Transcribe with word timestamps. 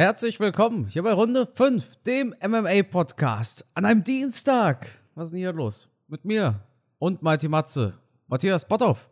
Herzlich 0.00 0.40
willkommen 0.40 0.86
hier 0.86 1.02
bei 1.02 1.12
Runde 1.12 1.46
5, 1.46 1.84
dem 2.06 2.34
MMA-Podcast, 2.42 3.66
an 3.74 3.84
einem 3.84 4.02
Dienstag. 4.02 4.86
Was 5.14 5.26
ist 5.26 5.32
denn 5.32 5.40
hier 5.40 5.52
los? 5.52 5.90
Mit 6.08 6.24
mir 6.24 6.60
und 6.98 7.22
Mighty 7.22 7.48
Matze, 7.48 7.92
Matthias 8.26 8.66
Botthoff. 8.66 9.10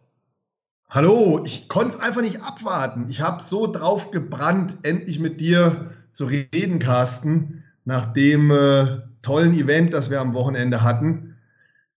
Hallo, 0.89 1.43
ich 1.45 1.69
konnte 1.69 1.89
es 1.89 2.01
einfach 2.01 2.23
nicht 2.23 2.41
abwarten. 2.41 3.05
Ich 3.11 3.21
habe 3.21 3.43
so 3.43 3.71
drauf 3.71 4.13
gebrannt, 4.13 4.79
endlich 4.83 5.21
mit 5.21 5.43
dir 5.43 5.91
zu 6.13 6.25
reden, 6.25 6.79
Carsten, 6.79 7.65
nach 7.85 8.11
dem 8.15 8.51
äh, 8.51 9.03
tollen 9.21 9.53
Event, 9.53 9.93
das 9.93 10.11
wir 10.11 10.23
am 10.23 10.33
Wochenende 10.33 10.83
hatten. 10.83 11.37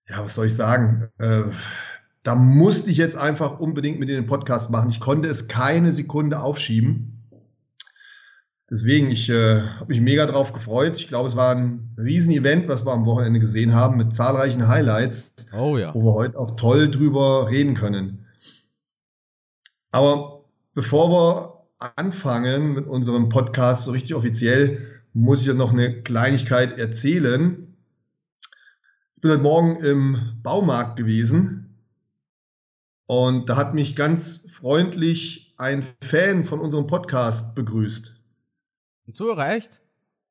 Ja, 0.09 0.21
was 0.21 0.35
soll 0.35 0.47
ich 0.47 0.55
sagen? 0.57 1.07
Äh, 1.17 1.43
da 2.23 2.35
musste 2.35 2.91
ich 2.91 2.97
jetzt 2.97 3.15
einfach 3.15 3.57
unbedingt 3.57 4.01
mit 4.01 4.09
dir 4.09 4.15
den 4.15 4.27
Podcast 4.27 4.69
machen. 4.69 4.89
Ich 4.89 4.99
konnte 4.99 5.29
es 5.29 5.47
keine 5.47 5.93
Sekunde 5.93 6.41
aufschieben. 6.41 7.20
Deswegen, 8.71 9.11
ich 9.11 9.29
äh, 9.29 9.59
habe 9.59 9.89
mich 9.89 9.99
mega 9.99 10.25
drauf 10.25 10.53
gefreut. 10.53 10.95
Ich 10.95 11.09
glaube, 11.09 11.27
es 11.27 11.35
war 11.35 11.53
ein 11.53 11.93
Riesenevent, 11.97 12.69
was 12.69 12.85
wir 12.85 12.93
am 12.93 13.05
Wochenende 13.05 13.41
gesehen 13.41 13.75
haben, 13.75 13.97
mit 13.97 14.13
zahlreichen 14.13 14.69
Highlights, 14.69 15.47
oh, 15.53 15.77
ja. 15.77 15.93
wo 15.93 16.05
wir 16.05 16.13
heute 16.13 16.39
auch 16.39 16.51
toll 16.55 16.89
drüber 16.89 17.49
reden 17.49 17.73
können. 17.73 18.25
Aber 19.91 20.45
bevor 20.73 21.09
wir 21.09 21.91
anfangen 21.97 22.73
mit 22.73 22.87
unserem 22.87 23.27
Podcast 23.27 23.83
so 23.83 23.91
richtig 23.91 24.15
offiziell, 24.15 24.79
muss 25.11 25.41
ich 25.41 25.47
ja 25.47 25.53
noch 25.53 25.73
eine 25.73 26.01
Kleinigkeit 26.03 26.79
erzählen. 26.79 27.75
Ich 29.17 29.21
bin 29.21 29.31
heute 29.31 29.43
Morgen 29.43 29.75
im 29.83 30.39
Baumarkt 30.43 30.95
gewesen 30.95 31.77
und 33.05 33.49
da 33.49 33.57
hat 33.57 33.73
mich 33.73 33.97
ganz 33.97 34.49
freundlich 34.49 35.53
ein 35.57 35.83
Fan 36.01 36.45
von 36.45 36.61
unserem 36.61 36.87
Podcast 36.87 37.53
begrüßt. 37.53 38.20
Ein 39.11 39.13
Zuhörer, 39.13 39.49
echt? 39.49 39.81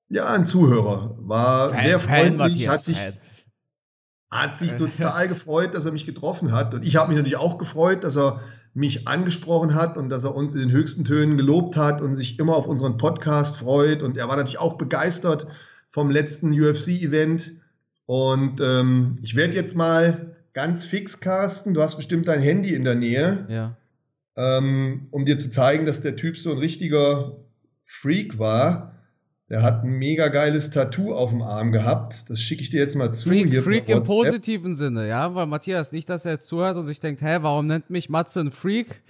Ja, 0.08 0.28
ein 0.32 0.46
Zuhörer. 0.46 1.14
War 1.20 1.68
Fan, 1.68 1.84
sehr 1.84 2.00
freundlich, 2.00 2.64
Fan, 2.64 2.72
hat 2.72 2.84
sich, 2.86 2.98
hat 4.30 4.56
sich 4.56 4.72
total 4.78 5.28
gefreut, 5.28 5.74
dass 5.74 5.84
er 5.84 5.92
mich 5.92 6.06
getroffen 6.06 6.52
hat. 6.52 6.72
Und 6.72 6.82
ich 6.82 6.96
habe 6.96 7.08
mich 7.08 7.18
natürlich 7.18 7.36
auch 7.36 7.58
gefreut, 7.58 8.04
dass 8.04 8.16
er 8.16 8.40
mich 8.72 9.06
angesprochen 9.06 9.74
hat 9.74 9.98
und 9.98 10.08
dass 10.08 10.24
er 10.24 10.34
uns 10.34 10.54
in 10.54 10.62
den 10.62 10.70
höchsten 10.70 11.04
Tönen 11.04 11.36
gelobt 11.36 11.76
hat 11.76 12.00
und 12.00 12.14
sich 12.14 12.38
immer 12.38 12.56
auf 12.56 12.66
unseren 12.66 12.96
Podcast 12.96 13.58
freut. 13.58 14.02
Und 14.02 14.16
er 14.16 14.28
war 14.28 14.36
natürlich 14.36 14.58
auch 14.58 14.78
begeistert 14.78 15.46
vom 15.90 16.10
letzten 16.10 16.58
UFC-Event. 16.58 17.52
Und 18.06 18.62
ähm, 18.62 19.16
ich 19.20 19.36
werde 19.36 19.52
jetzt 19.52 19.76
mal 19.76 20.36
ganz 20.54 20.86
fix 20.86 21.20
casten. 21.20 21.74
Du 21.74 21.82
hast 21.82 21.96
bestimmt 21.96 22.28
dein 22.28 22.40
Handy 22.40 22.74
in 22.74 22.84
der 22.84 22.94
Nähe. 22.94 23.44
Ja. 23.50 23.76
Ähm, 24.36 25.08
um 25.10 25.26
dir 25.26 25.36
zu 25.36 25.50
zeigen, 25.50 25.84
dass 25.84 26.00
der 26.00 26.16
Typ 26.16 26.38
so 26.38 26.50
ein 26.52 26.58
richtiger 26.58 27.36
Freak 27.90 28.38
war. 28.38 28.94
Der 29.48 29.62
hat 29.62 29.82
ein 29.82 29.98
mega 29.98 30.28
geiles 30.28 30.70
Tattoo 30.70 31.12
auf 31.12 31.30
dem 31.30 31.42
Arm 31.42 31.72
gehabt. 31.72 32.30
Das 32.30 32.40
schicke 32.40 32.62
ich 32.62 32.70
dir 32.70 32.78
jetzt 32.78 32.94
mal 32.94 33.12
zu. 33.12 33.28
Freak, 33.28 33.48
hier 33.48 33.64
Freak 33.64 33.88
im 33.88 34.02
positiven 34.02 34.76
Sinne, 34.76 35.08
ja, 35.08 35.34
weil 35.34 35.46
Matthias 35.46 35.90
nicht, 35.90 36.08
dass 36.08 36.24
er 36.24 36.32
jetzt 36.32 36.46
zuhört 36.46 36.76
und 36.76 36.84
sich 36.84 37.00
denkt, 37.00 37.20
hä, 37.20 37.38
warum 37.40 37.66
nennt 37.66 37.90
mich 37.90 38.08
Matze 38.08 38.40
ein 38.40 38.52
Freak? 38.52 39.02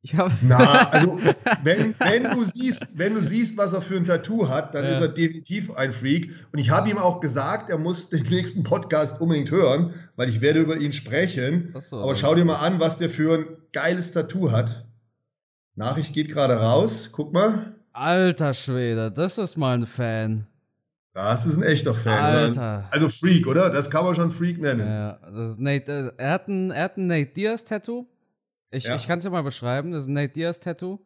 Ich 0.00 0.16
hab 0.16 0.30
Na, 0.40 0.88
also 0.90 1.18
wenn, 1.64 1.96
wenn 1.98 2.24
du 2.30 2.44
siehst, 2.44 2.96
wenn 2.96 3.14
du 3.14 3.22
siehst, 3.22 3.58
was 3.58 3.72
er 3.72 3.82
für 3.82 3.96
ein 3.96 4.04
Tattoo 4.04 4.48
hat, 4.48 4.74
dann 4.76 4.84
ja. 4.84 4.92
ist 4.92 5.00
er 5.00 5.08
definitiv 5.08 5.72
ein 5.72 5.90
Freak. 5.90 6.30
Und 6.52 6.60
ich 6.60 6.70
habe 6.70 6.88
ihm 6.88 6.98
auch 6.98 7.18
gesagt, 7.18 7.68
er 7.68 7.78
muss 7.78 8.08
den 8.08 8.22
nächsten 8.22 8.62
Podcast 8.62 9.20
unbedingt 9.20 9.50
hören, 9.50 9.94
weil 10.14 10.28
ich 10.28 10.40
werde 10.40 10.60
über 10.60 10.76
ihn 10.76 10.92
sprechen. 10.92 11.74
So, 11.80 11.98
Aber 11.98 12.14
schau 12.14 12.36
dir 12.36 12.44
mal 12.44 12.56
an, 12.56 12.78
was 12.78 12.98
der 12.98 13.10
für 13.10 13.34
ein 13.36 13.46
geiles 13.72 14.12
Tattoo 14.12 14.52
hat. 14.52 14.86
Nachricht 15.74 16.14
geht 16.14 16.28
gerade 16.28 16.54
raus. 16.54 17.10
Guck 17.12 17.32
mal. 17.32 17.74
Alter 17.92 18.54
Schwede, 18.54 19.10
das 19.10 19.38
ist 19.38 19.56
mal 19.56 19.76
ein 19.76 19.86
Fan. 19.86 20.46
Das 21.14 21.44
ist 21.46 21.58
ein 21.58 21.62
echter 21.62 21.94
Fan. 21.94 22.24
Alter. 22.24 22.88
Also 22.90 23.08
Freak, 23.08 23.46
oder? 23.46 23.68
Das 23.68 23.90
kann 23.90 24.04
man 24.04 24.14
schon 24.14 24.30
Freak 24.30 24.58
nennen. 24.58 24.86
Ja, 24.86 25.18
das 25.30 25.50
ist 25.50 25.60
Nate, 25.60 26.14
äh, 26.16 26.22
er, 26.22 26.30
hat 26.32 26.48
ein, 26.48 26.70
er 26.70 26.84
hat 26.84 26.96
ein 26.96 27.06
Nate 27.06 27.32
Diaz-Tattoo. 27.32 28.06
Ich, 28.70 28.84
ja. 28.84 28.96
ich 28.96 29.06
kann 29.06 29.18
es 29.18 29.24
dir 29.24 29.30
mal 29.30 29.42
beschreiben. 29.42 29.92
Das 29.92 30.04
ist 30.04 30.08
ein 30.08 30.14
Nate 30.14 30.32
Diaz-Tattoo. 30.32 31.00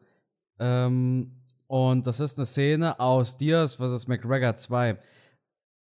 Ähm, 0.59 1.31
und 1.67 2.07
das 2.07 2.21
ist 2.21 2.37
eine 2.37 2.45
Szene 2.45 2.99
aus 2.99 3.37
Diaz 3.37 3.75
vs. 3.75 4.07
McGregor 4.07 4.55
2. 4.55 4.97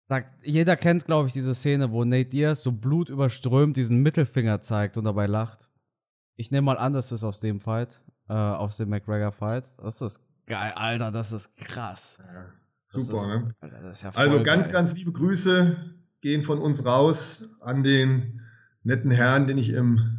Da, 0.10 0.24
jeder 0.44 0.76
kennt, 0.76 1.06
glaube 1.06 1.28
ich, 1.28 1.34
diese 1.34 1.56
Szene, 1.56 1.92
wo 1.92 2.04
Nate 2.04 2.30
Diaz 2.30 2.62
so 2.62 2.74
blutüberströmt 2.74 3.78
diesen 3.78 4.02
Mittelfinger 4.02 4.62
zeigt 4.62 4.98
und 4.98 5.06
dabei 5.06 5.28
lacht. 5.28 5.70
Ich 6.36 6.52
nehme 6.52 6.66
mal 6.66 6.78
an, 6.78 6.92
das 6.92 7.14
ist 7.14 7.24
aus 7.24 7.40
dem 7.40 7.62
Fight, 7.62 8.02
äh, 8.28 8.34
aus 8.34 8.76
dem 8.76 8.90
McGregor-Fight. 8.90 9.66
Das 9.78 10.02
ist 10.02 10.22
Geil, 10.50 10.74
Alter, 10.76 11.12
das 11.12 11.32
ist 11.32 11.56
krass. 11.58 12.18
Ja, 12.20 12.46
super, 12.88 13.34
ist, 13.36 13.46
ne? 13.46 13.56
Alter, 13.60 13.92
ja 13.92 14.10
also 14.16 14.42
ganz, 14.42 14.66
geil. 14.66 14.74
ganz 14.74 14.96
liebe 14.96 15.12
Grüße 15.12 15.78
gehen 16.22 16.42
von 16.42 16.58
uns 16.58 16.84
raus 16.88 17.56
an 17.62 17.84
den 17.84 18.42
netten 18.84 19.12
Herrn, 19.12 19.46
den 19.46 19.60
ich 19.60 19.70
im 19.70 20.18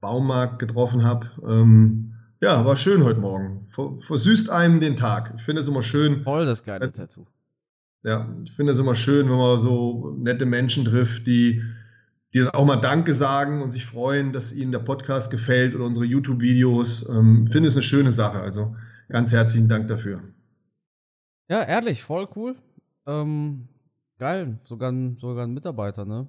Baumarkt 0.00 0.60
getroffen 0.60 1.04
habe. 1.04 1.30
Ähm, 1.46 2.14
ja, 2.40 2.64
war 2.64 2.76
schön 2.76 3.04
heute 3.04 3.20
Morgen. 3.20 3.66
Versüßt 3.68 4.48
einem 4.48 4.80
den 4.80 4.96
Tag. 4.96 5.34
Ich 5.36 5.42
finde 5.42 5.60
es 5.60 5.68
immer 5.68 5.82
schön. 5.82 6.22
Voll 6.22 6.46
das 6.46 6.64
geile 6.64 6.90
Tattoo. 6.90 7.26
Ja, 8.02 8.34
ich 8.44 8.52
finde 8.52 8.72
es 8.72 8.78
immer 8.78 8.94
schön, 8.94 9.28
wenn 9.28 9.36
man 9.36 9.58
so 9.58 10.16
nette 10.18 10.46
Menschen 10.46 10.86
trifft, 10.86 11.26
die, 11.26 11.62
die 12.32 12.38
dann 12.38 12.48
auch 12.50 12.64
mal 12.64 12.76
Danke 12.76 13.12
sagen 13.12 13.60
und 13.60 13.72
sich 13.72 13.84
freuen, 13.84 14.32
dass 14.32 14.54
ihnen 14.54 14.72
der 14.72 14.78
Podcast 14.78 15.30
gefällt 15.30 15.74
oder 15.74 15.84
unsere 15.84 16.06
YouTube-Videos. 16.06 17.10
Ähm, 17.10 17.46
finde 17.46 17.68
es 17.68 17.74
eine 17.74 17.82
schöne 17.82 18.10
Sache. 18.10 18.40
Also 18.40 18.74
Ganz 19.08 19.32
herzlichen 19.32 19.68
Dank 19.68 19.88
dafür. 19.88 20.22
Ja, 21.48 21.62
ehrlich, 21.62 22.02
voll 22.02 22.28
cool. 22.34 22.56
Ähm, 23.06 23.68
geil, 24.18 24.58
sogar 24.64 24.90
ein, 24.90 25.16
sogar 25.18 25.46
ein 25.46 25.54
Mitarbeiter, 25.54 26.04
ne? 26.04 26.26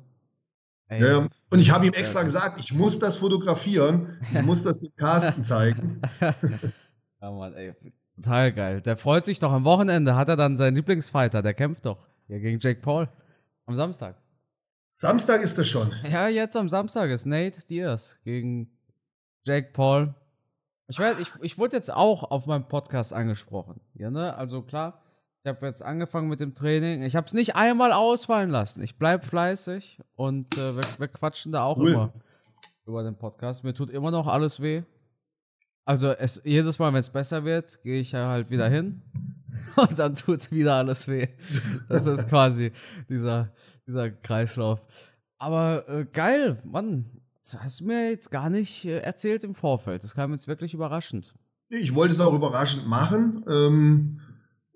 Ey, 0.89 1.03
ja, 1.03 1.27
und 1.49 1.59
ich 1.59 1.71
habe 1.71 1.85
ihm 1.85 1.93
extra 1.93 2.23
gesagt, 2.23 2.59
ich 2.59 2.73
muss 2.73 2.97
das 2.99 3.17
fotografieren, 3.17 4.21
ich 4.33 4.41
muss 4.43 4.63
das 4.63 4.79
dem 4.79 4.95
Carsten 4.95 5.43
zeigen. 5.43 6.01
ja, 6.21 7.31
Mann, 7.31 7.53
ey, 7.55 7.73
total 8.15 8.53
geil. 8.53 8.81
Der 8.81 8.95
freut 8.95 9.25
sich 9.25 9.39
doch 9.39 9.51
am 9.51 9.65
Wochenende, 9.65 10.15
hat 10.15 10.29
er 10.29 10.37
dann 10.37 10.55
seinen 10.55 10.75
Lieblingsfighter, 10.75 11.41
der 11.41 11.53
kämpft 11.53 11.85
doch 11.85 12.07
hier 12.27 12.39
gegen 12.39 12.59
Jake 12.61 12.79
Paul 12.79 13.09
am 13.65 13.75
Samstag. 13.75 14.15
Samstag 14.89 15.41
ist 15.41 15.57
das 15.57 15.67
schon. 15.67 15.91
Ja, 16.09 16.27
jetzt 16.27 16.55
am 16.55 16.69
Samstag 16.69 17.09
ist 17.09 17.25
Nate 17.25 17.61
Diaz 17.67 18.19
gegen 18.23 18.71
Jake 19.45 19.71
Paul. 19.73 20.15
Ich, 20.89 20.99
weiß, 20.99 21.19
ich, 21.19 21.29
ich 21.41 21.57
wurde 21.57 21.75
jetzt 21.75 21.93
auch 21.93 22.23
auf 22.31 22.45
meinem 22.45 22.67
Podcast 22.67 23.13
angesprochen. 23.13 23.81
Ja, 23.93 24.09
ne? 24.09 24.35
Also 24.35 24.61
klar, 24.61 25.01
ich 25.43 25.49
habe 25.49 25.65
jetzt 25.65 25.83
angefangen 25.83 26.29
mit 26.29 26.39
dem 26.39 26.53
Training. 26.53 27.03
Ich 27.03 27.15
habe 27.15 27.27
es 27.27 27.33
nicht 27.33 27.55
einmal 27.55 27.91
ausfallen 27.91 28.49
lassen. 28.49 28.81
Ich 28.81 28.97
bleibe 28.97 29.25
fleißig 29.25 30.01
und 30.15 30.57
äh, 30.57 30.75
wir, 30.75 30.83
wir, 30.97 31.07
quatschen 31.07 31.51
da 31.51 31.63
auch 31.63 31.77
cool. 31.77 31.91
immer 31.91 32.13
über 32.85 33.03
den 33.03 33.17
Podcast. 33.17 33.63
Mir 33.63 33.73
tut 33.73 33.89
immer 33.89 34.11
noch 34.11 34.27
alles 34.27 34.61
weh. 34.61 34.83
Also 35.85 36.09
es, 36.09 36.41
jedes 36.43 36.79
Mal, 36.79 36.91
wenn 36.93 36.99
es 36.99 37.09
besser 37.09 37.45
wird, 37.45 37.81
gehe 37.83 37.99
ich 37.99 38.11
ja 38.11 38.27
halt 38.27 38.49
wieder 38.49 38.69
hin 38.69 39.01
und 39.75 39.99
dann 39.99 40.15
tut 40.15 40.39
es 40.39 40.51
wieder 40.51 40.75
alles 40.75 41.07
weh. 41.07 41.27
Das 41.89 42.05
ist 42.05 42.29
quasi 42.29 42.71
dieser, 43.09 43.53
dieser 43.85 44.09
Kreislauf. 44.09 44.85
Aber 45.37 45.87
äh, 45.87 46.05
geil, 46.05 46.61
Mann. 46.63 47.16
Das 47.47 47.63
hast 47.63 47.79
du 47.79 47.85
mir 47.85 48.09
jetzt 48.09 48.29
gar 48.29 48.49
nicht 48.49 48.83
äh, 48.83 48.99
erzählt 48.99 49.45
im 49.45 49.55
Vorfeld. 49.55 50.03
Das 50.03 50.15
kam 50.15 50.33
jetzt 50.33 50.49
wirklich 50.49 50.73
überraschend. 50.73 51.33
Ich 51.69 51.95
wollte 51.95 52.13
es 52.13 52.19
auch 52.19 52.33
überraschend 52.33 52.87
machen, 52.87 53.45
ähm, 53.47 54.19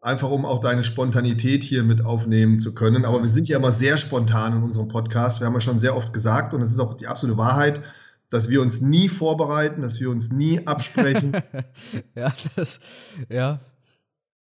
einfach 0.01 0.29
um 0.29 0.45
auch 0.45 0.59
deine 0.59 0.81
Spontanität 0.81 1.65
hier 1.65 1.83
mit 1.83 2.05
aufnehmen 2.05 2.59
zu 2.59 2.73
können. 2.73 3.03
Aber 3.03 3.19
wir 3.19 3.27
sind 3.27 3.49
ja 3.49 3.57
immer 3.57 3.73
sehr 3.73 3.97
spontan 3.97 4.55
in 4.55 4.63
unserem 4.63 4.87
Podcast. 4.87 5.41
Wir 5.41 5.47
haben 5.47 5.53
ja 5.53 5.59
schon 5.59 5.79
sehr 5.79 5.97
oft 5.97 6.13
gesagt, 6.13 6.53
und 6.53 6.61
es 6.61 6.71
ist 6.71 6.79
auch 6.79 6.93
die 6.93 7.07
absolute 7.07 7.37
Wahrheit, 7.37 7.81
dass 8.29 8.49
wir 8.49 8.61
uns 8.61 8.79
nie 8.79 9.09
vorbereiten, 9.09 9.81
dass 9.81 9.99
wir 9.99 10.09
uns 10.09 10.31
nie 10.31 10.65
absprechen. 10.65 11.33
ja, 12.15 12.33
das, 12.55 12.79
ja. 13.27 13.59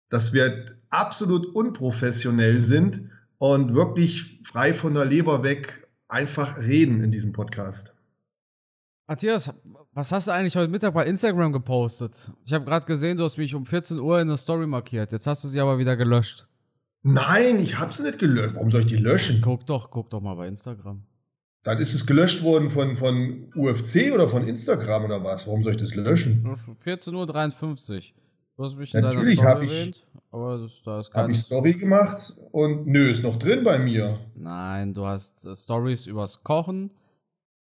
Dass 0.08 0.32
wir 0.32 0.66
absolut 0.88 1.46
unprofessionell 1.46 2.60
sind 2.60 3.00
und 3.38 3.74
wirklich 3.74 4.40
frei 4.44 4.72
von 4.72 4.94
der 4.94 5.04
Leber 5.04 5.42
weg 5.42 5.88
einfach 6.06 6.58
reden 6.58 7.02
in 7.02 7.10
diesem 7.10 7.32
Podcast. 7.32 7.99
Matthias, 9.10 9.50
was 9.92 10.12
hast 10.12 10.28
du 10.28 10.30
eigentlich 10.30 10.54
heute 10.54 10.70
Mittag 10.70 10.94
bei 10.94 11.04
Instagram 11.04 11.52
gepostet? 11.52 12.30
Ich 12.46 12.52
habe 12.52 12.64
gerade 12.64 12.86
gesehen, 12.86 13.18
du 13.18 13.24
hast 13.24 13.38
mich 13.38 13.56
um 13.56 13.66
14 13.66 13.98
Uhr 13.98 14.20
in 14.20 14.28
der 14.28 14.36
Story 14.36 14.68
markiert. 14.68 15.10
Jetzt 15.10 15.26
hast 15.26 15.42
du 15.42 15.48
sie 15.48 15.58
aber 15.58 15.78
wieder 15.78 15.96
gelöscht. 15.96 16.46
Nein, 17.02 17.58
ich 17.58 17.76
habe 17.80 17.92
sie 17.92 18.04
nicht 18.04 18.20
gelöscht. 18.20 18.54
Warum 18.54 18.70
soll 18.70 18.82
ich 18.82 18.86
die 18.86 18.98
löschen? 18.98 19.40
Guck 19.42 19.66
doch, 19.66 19.90
guck 19.90 20.10
doch 20.10 20.20
mal 20.20 20.36
bei 20.36 20.46
Instagram. 20.46 21.02
Dann 21.64 21.78
ist 21.78 21.92
es 21.92 22.06
gelöscht 22.06 22.44
worden 22.44 22.68
von, 22.68 22.94
von 22.94 23.52
UFC 23.56 24.12
oder 24.14 24.28
von 24.28 24.46
Instagram 24.46 25.06
oder 25.06 25.24
was? 25.24 25.44
Warum 25.48 25.64
soll 25.64 25.72
ich 25.72 25.78
das 25.78 25.92
löschen? 25.96 26.46
14.53 26.84 27.96
Uhr. 27.96 28.02
Du 28.56 28.62
hast 28.62 28.76
mich 28.76 28.94
Natürlich 28.94 29.38
in 29.40 29.44
deiner 29.44 29.56
Story 29.56 29.66
erwähnt, 29.66 29.96
ich, 29.96 30.20
aber 30.30 30.58
das, 30.58 30.82
da 30.84 31.00
ist 31.00 31.12
Habe 31.12 31.32
ich 31.32 31.38
Story 31.40 31.72
gemacht 31.72 32.32
und 32.52 32.86
nö, 32.86 33.10
ist 33.10 33.24
noch 33.24 33.40
drin 33.40 33.64
bei 33.64 33.80
mir. 33.80 34.20
Nein, 34.36 34.94
du 34.94 35.04
hast 35.04 35.44
äh, 35.46 35.56
Stories 35.56 36.06
übers 36.06 36.44
Kochen, 36.44 36.92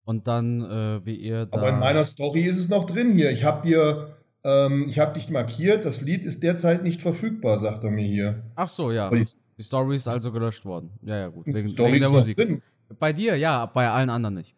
und 0.06 0.26
dann, 0.26 0.62
äh, 0.62 1.04
wie 1.04 1.16
ihr 1.16 1.44
da. 1.44 1.58
Aber 1.58 1.68
in 1.68 1.78
meiner 1.78 2.04
Story 2.04 2.40
ist 2.42 2.58
es 2.58 2.70
noch 2.70 2.86
drin 2.86 3.12
hier. 3.14 3.30
Ich 3.30 3.44
habe 3.44 3.60
dir 3.68 4.12
Ähm, 4.48 4.86
ich 4.88 5.00
habe 5.00 5.14
dich 5.14 5.28
markiert, 5.28 5.84
das 5.84 6.02
Lied 6.02 6.24
ist 6.24 6.44
derzeit 6.44 6.84
nicht 6.84 7.02
verfügbar, 7.02 7.58
sagt 7.58 7.82
er 7.82 7.90
mir 7.90 8.06
hier. 8.06 8.44
Ach 8.54 8.68
so, 8.68 8.92
ja. 8.92 9.10
Die 9.10 9.24
Die 9.58 9.62
Story 9.64 9.96
ist 9.96 10.06
also 10.06 10.30
gelöscht 10.30 10.64
worden. 10.64 10.90
Ja, 11.02 11.16
ja, 11.16 11.28
gut. 11.28 11.46
Wegen, 11.46 11.66
Story 11.66 11.92
wegen 11.94 12.00
der 12.02 12.10
ist 12.10 12.14
Musik. 12.14 12.36
drin. 12.36 12.62
Bei 13.00 13.12
dir, 13.12 13.34
ja, 13.36 13.66
bei 13.66 13.90
allen 13.90 14.08
anderen 14.08 14.36
nicht. 14.36 14.54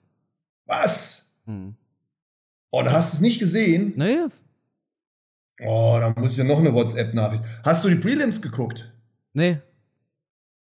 Was? 0.67 1.41
Hm. 1.47 1.75
Oh, 2.71 2.83
da 2.83 2.93
hast 2.93 3.15
du 3.15 3.17
es 3.17 3.21
nicht 3.23 3.39
gesehen? 3.39 3.95
Nee, 3.97 4.27
Oh, 5.67 5.97
da 5.99 6.11
muss 6.21 6.33
ich 6.33 6.37
ja 6.39 6.45
noch 6.45 6.59
eine 6.59 6.73
WhatsApp-Nachricht. 6.75 7.43
Hast 7.65 7.83
du 7.85 7.89
die 7.89 7.97
Prelims 7.97 8.43
geguckt? 8.43 8.93
nee. 9.33 9.59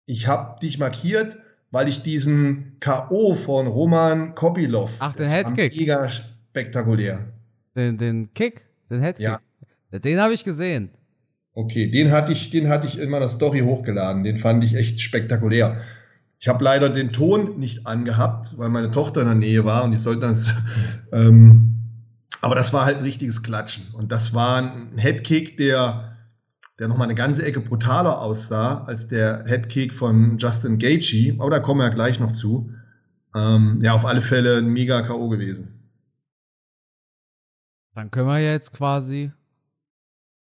Ich 0.09 0.25
habe 0.27 0.57
dich 0.61 0.79
markiert, 0.79 1.37
weil 1.77 1.89
ich 1.89 2.01
diesen 2.01 2.77
K.O. 2.79 3.35
von 3.35 3.67
Roman 3.67 4.33
Kopilov. 4.33 4.95
Ach, 4.97 5.15
den 5.15 5.27
Headkick. 5.27 5.77
Mega 5.77 6.09
spektakulär. 6.09 7.19
Den, 7.75 7.99
den 7.99 8.33
Kick, 8.33 8.65
den 8.89 8.99
Headkick. 8.99 9.27
Ja. 9.27 9.39
Den 9.91 10.19
habe 10.19 10.33
ich 10.33 10.43
gesehen. 10.43 10.89
Okay, 11.53 11.85
den 11.91 12.11
hatte 12.11 12.31
ich, 12.31 12.49
den 12.49 12.67
hatte 12.67 12.87
ich 12.87 12.97
in 12.97 13.11
meiner 13.11 13.27
Story 13.27 13.59
hochgeladen. 13.59 14.23
Den 14.23 14.37
fand 14.37 14.63
ich 14.63 14.73
echt 14.73 15.01
spektakulär. 15.01 15.77
Ich 16.39 16.47
habe 16.47 16.63
leider 16.63 16.89
den 16.89 17.11
Ton 17.11 17.59
nicht 17.59 17.85
angehabt, 17.85 18.57
weil 18.57 18.69
meine 18.69 18.89
Tochter 18.89 19.21
in 19.21 19.27
der 19.27 19.35
Nähe 19.35 19.63
war 19.63 19.83
und 19.83 19.91
die 19.91 19.99
sollte 19.99 20.21
das. 20.21 20.51
Ähm, 21.13 21.75
aber 22.41 22.55
das 22.55 22.73
war 22.73 22.85
halt 22.85 22.97
ein 22.97 23.03
richtiges 23.03 23.43
Klatschen. 23.43 23.93
Und 23.93 24.11
das 24.11 24.33
war 24.33 24.57
ein 24.57 24.97
Headkick, 24.97 25.57
der, 25.57 26.16
der 26.79 26.87
nochmal 26.87 27.07
eine 27.07 27.15
ganze 27.15 27.45
Ecke 27.45 27.59
brutaler 27.59 28.21
aussah 28.21 28.83
als 28.83 29.07
der 29.07 29.43
Headkick 29.47 29.93
von 29.93 30.37
Justin 30.37 30.77
Gaethje. 30.77 31.35
Aber 31.39 31.49
da 31.49 31.59
kommen 31.59 31.79
wir 31.79 31.87
ja 31.87 31.93
gleich 31.93 32.19
noch 32.19 32.31
zu. 32.31 32.71
Ähm, 33.35 33.79
ja, 33.81 33.93
auf 33.93 34.05
alle 34.05 34.21
Fälle 34.21 34.59
ein 34.59 34.67
mega 34.67 35.01
K.O. 35.01 35.29
gewesen. 35.29 35.73
Dann 37.95 38.11
können 38.11 38.27
wir 38.27 38.39
jetzt 38.39 38.73
quasi 38.73 39.31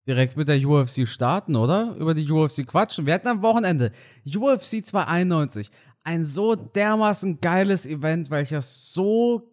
direkt 0.07 0.37
mit 0.37 0.49
der 0.49 0.65
UFC 0.67 1.07
starten, 1.07 1.57
oder? 1.57 1.95
Über 1.99 2.15
die 2.15 2.29
UFC 2.31 2.67
quatschen. 2.67 3.07
Wir 3.07 3.15
hatten 3.15 3.29
am 3.29 3.43
Wochenende 3.43 3.93
UFC 4.27 4.85
291. 4.85 5.71
Ein 6.03 6.25
so 6.25 6.57
dermaßen 6.57 7.41
geiles 7.41 7.87
Event, 7.87 8.31
welches 8.31 8.93
so 8.93 9.51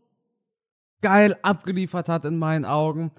geil 1.02 1.38
abgeliefert 1.42 2.10
hat 2.10 2.26
in 2.26 2.38
meinen 2.38 2.66
Augen. 2.66 3.12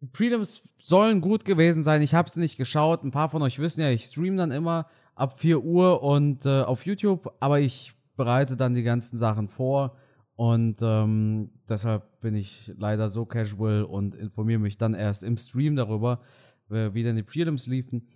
Die 0.00 0.06
Prelims 0.06 0.62
sollen 0.78 1.20
gut 1.20 1.44
gewesen 1.44 1.82
sein. 1.82 2.02
Ich 2.02 2.14
habe 2.14 2.28
es 2.28 2.36
nicht 2.36 2.56
geschaut. 2.56 3.02
Ein 3.02 3.10
paar 3.10 3.30
von 3.30 3.42
euch 3.42 3.58
wissen 3.58 3.80
ja, 3.80 3.90
ich 3.90 4.04
stream 4.04 4.36
dann 4.36 4.52
immer 4.52 4.86
ab 5.14 5.40
4 5.40 5.62
Uhr 5.64 6.02
und 6.02 6.46
äh, 6.46 6.62
auf 6.62 6.86
YouTube, 6.86 7.34
aber 7.40 7.60
ich 7.60 7.94
bereite 8.16 8.56
dann 8.56 8.74
die 8.74 8.82
ganzen 8.82 9.16
Sachen 9.18 9.48
vor 9.48 9.96
und 10.38 10.80
ähm, 10.82 11.50
deshalb 11.68 12.20
bin 12.20 12.36
ich 12.36 12.72
leider 12.76 13.08
so 13.08 13.26
casual 13.26 13.82
und 13.82 14.14
informiere 14.14 14.60
mich 14.60 14.78
dann 14.78 14.94
erst 14.94 15.24
im 15.24 15.36
Stream 15.36 15.74
darüber, 15.74 16.20
wie 16.68 17.02
denn 17.02 17.16
die 17.16 17.22
Prelims 17.22 17.66
liefen. 17.66 18.06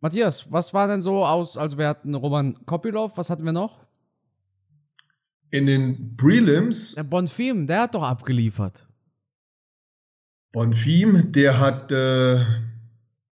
Matthias, 0.00 0.52
was 0.52 0.72
war 0.72 0.86
denn 0.86 1.02
so 1.02 1.24
aus, 1.24 1.56
also 1.56 1.78
wir 1.78 1.88
hatten 1.88 2.14
Roman 2.14 2.64
Kopilov, 2.66 3.16
was 3.16 3.30
hatten 3.30 3.44
wir 3.44 3.52
noch? 3.52 3.86
In 5.50 5.66
den 5.66 6.16
Prelims 6.16 6.94
Der 6.94 7.02
Bonfim, 7.04 7.66
der 7.66 7.82
hat 7.82 7.94
doch 7.94 8.02
abgeliefert. 8.02 8.87
Bonfim, 10.52 11.32
der 11.32 11.60
hat 11.60 11.92
äh, 11.92 12.38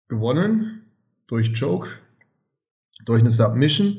gewonnen 0.09 0.83
durch 1.27 1.59
Choke, 1.59 1.89
durch 3.05 3.21
eine 3.21 3.31
Submission. 3.31 3.97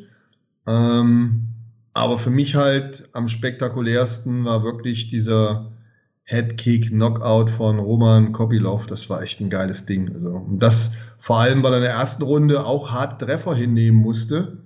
Ähm, 0.67 1.47
aber 1.93 2.19
für 2.19 2.29
mich 2.29 2.55
halt 2.55 3.09
am 3.13 3.27
spektakulärsten 3.27 4.45
war 4.45 4.63
wirklich 4.63 5.07
dieser 5.07 5.71
Headkick 6.23 6.89
Knockout 6.89 7.49
von 7.49 7.79
Roman 7.79 8.33
Kopilov. 8.33 8.85
Das 8.85 9.09
war 9.09 9.23
echt 9.23 9.39
ein 9.39 9.49
geiles 9.49 9.85
Ding. 9.85 10.13
Also, 10.13 10.31
und 10.31 10.61
das 10.61 10.97
vor 11.19 11.39
allem, 11.39 11.63
weil 11.63 11.73
er 11.73 11.77
in 11.77 11.83
der 11.83 11.93
ersten 11.93 12.23
Runde 12.23 12.65
auch 12.65 12.91
harte 12.91 13.25
Treffer 13.25 13.55
hinnehmen 13.55 13.97
musste. 13.97 14.57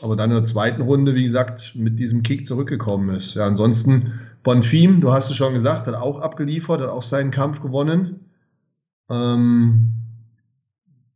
Aber 0.00 0.16
dann 0.16 0.30
in 0.30 0.36
der 0.36 0.44
zweiten 0.44 0.82
Runde, 0.82 1.14
wie 1.14 1.24
gesagt, 1.24 1.72
mit 1.74 1.98
diesem 1.98 2.22
Kick 2.22 2.46
zurückgekommen 2.46 3.14
ist. 3.14 3.34
Ja, 3.34 3.46
ansonsten 3.46 4.20
Bonfim, 4.42 5.00
du 5.00 5.12
hast 5.12 5.30
es 5.30 5.36
schon 5.36 5.54
gesagt, 5.54 5.86
hat 5.86 5.94
auch 5.94 6.20
abgeliefert, 6.20 6.80
hat 6.80 6.88
auch 6.88 7.02
seinen 7.02 7.30
Kampf 7.30 7.60
gewonnen. 7.60 8.30
Ähm, 9.08 9.94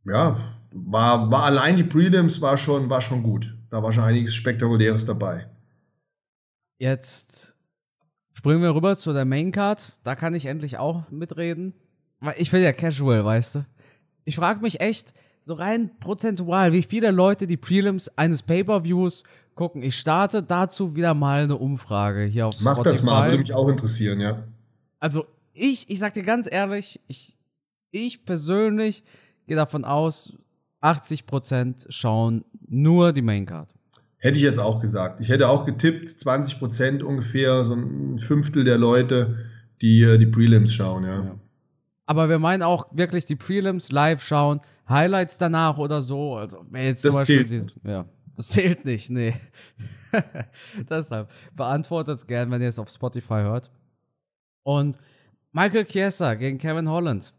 ja, 0.05 0.37
war, 0.71 1.31
war 1.31 1.43
allein 1.43 1.77
die 1.77 1.83
Prelims 1.83 2.41
war 2.41 2.57
schon, 2.57 2.89
war 2.89 3.01
schon 3.01 3.23
gut. 3.23 3.55
Da 3.69 3.83
war 3.83 3.91
schon 3.91 4.03
einiges 4.03 4.35
Spektakuläres 4.35 5.05
dabei. 5.05 5.47
Jetzt 6.79 7.55
springen 8.33 8.61
wir 8.61 8.73
rüber 8.73 8.95
zu 8.95 9.13
der 9.13 9.25
Main 9.25 9.51
Card. 9.51 9.93
Da 10.03 10.15
kann 10.15 10.33
ich 10.33 10.45
endlich 10.45 10.77
auch 10.77 11.09
mitreden. 11.09 11.73
Ich 12.37 12.53
will 12.53 12.61
ja 12.61 12.71
casual, 12.71 13.25
weißt 13.25 13.55
du. 13.55 13.65
Ich 14.23 14.35
frage 14.35 14.61
mich 14.61 14.79
echt, 14.79 15.13
so 15.41 15.53
rein 15.53 15.91
prozentual, 15.99 16.73
wie 16.73 16.83
viele 16.83 17.11
Leute 17.11 17.47
die 17.47 17.57
Prelims 17.57 18.09
eines 18.17 18.43
Pay-Per-Views 18.43 19.23
gucken. 19.57 19.83
Ich 19.83 19.97
starte 19.97 20.41
dazu 20.41 20.95
wieder 20.95 21.13
mal 21.13 21.43
eine 21.43 21.57
Umfrage 21.57 22.23
hier 22.23 22.47
auf 22.47 22.55
Mach 22.61 22.75
Spotify. 22.75 22.89
das 22.89 23.03
mal, 23.03 23.29
würde 23.29 23.39
mich 23.39 23.53
auch 23.53 23.67
interessieren, 23.67 24.21
ja. 24.21 24.43
Also 24.99 25.25
ich, 25.53 25.89
ich 25.89 25.99
sag 25.99 26.13
dir 26.13 26.23
ganz 26.23 26.47
ehrlich, 26.49 27.01
ich, 27.07 27.37
ich 27.91 28.23
persönlich 28.23 29.03
gehe 29.47 29.57
davon 29.57 29.83
aus, 29.83 30.33
80% 30.81 31.87
schauen 31.89 32.45
nur 32.69 33.11
die 33.11 33.21
Main 33.21 33.45
Card. 33.45 33.73
Hätte 34.19 34.37
ich 34.37 34.43
jetzt 34.43 34.59
auch 34.59 34.81
gesagt. 34.81 35.19
Ich 35.19 35.29
hätte 35.29 35.49
auch 35.49 35.65
getippt, 35.65 36.09
20 36.09 36.59
Prozent 36.59 37.03
ungefähr, 37.03 37.63
so 37.63 37.73
ein 37.75 38.19
Fünftel 38.19 38.63
der 38.63 38.77
Leute, 38.77 39.37
die 39.81 40.01
äh, 40.01 40.17
die 40.17 40.25
Prelims 40.25 40.73
schauen, 40.73 41.03
ja. 41.03 41.23
Ja. 41.23 41.35
Aber 42.05 42.29
wir 42.29 42.39
meinen 42.39 42.63
auch 42.63 42.87
wirklich 42.95 43.25
die 43.25 43.35
Prelims 43.35 43.91
live 43.91 44.23
schauen, 44.23 44.61
Highlights 44.87 45.37
danach 45.37 45.77
oder 45.77 46.01
so. 46.01 46.35
Also, 46.35 46.65
jetzt 46.73 47.03
Das 47.03 47.15
zum 47.15 47.19
Beispiel 47.19 47.43
dieses, 47.43 47.79
ja, 47.83 48.05
das 48.37 48.49
zählt 48.49 48.85
nicht, 48.85 49.09
nee. 49.09 49.33
Deshalb 50.89 51.29
beantwortet 51.55 52.19
es 52.19 52.27
gern, 52.27 52.51
wenn 52.51 52.61
ihr 52.61 52.69
es 52.69 52.77
auf 52.77 52.89
Spotify 52.89 53.41
hört. 53.41 53.71
Und 54.61 54.95
Michael 55.51 55.85
Chiesa 55.85 56.35
gegen 56.35 56.59
Kevin 56.59 56.87
Holland. 56.87 57.33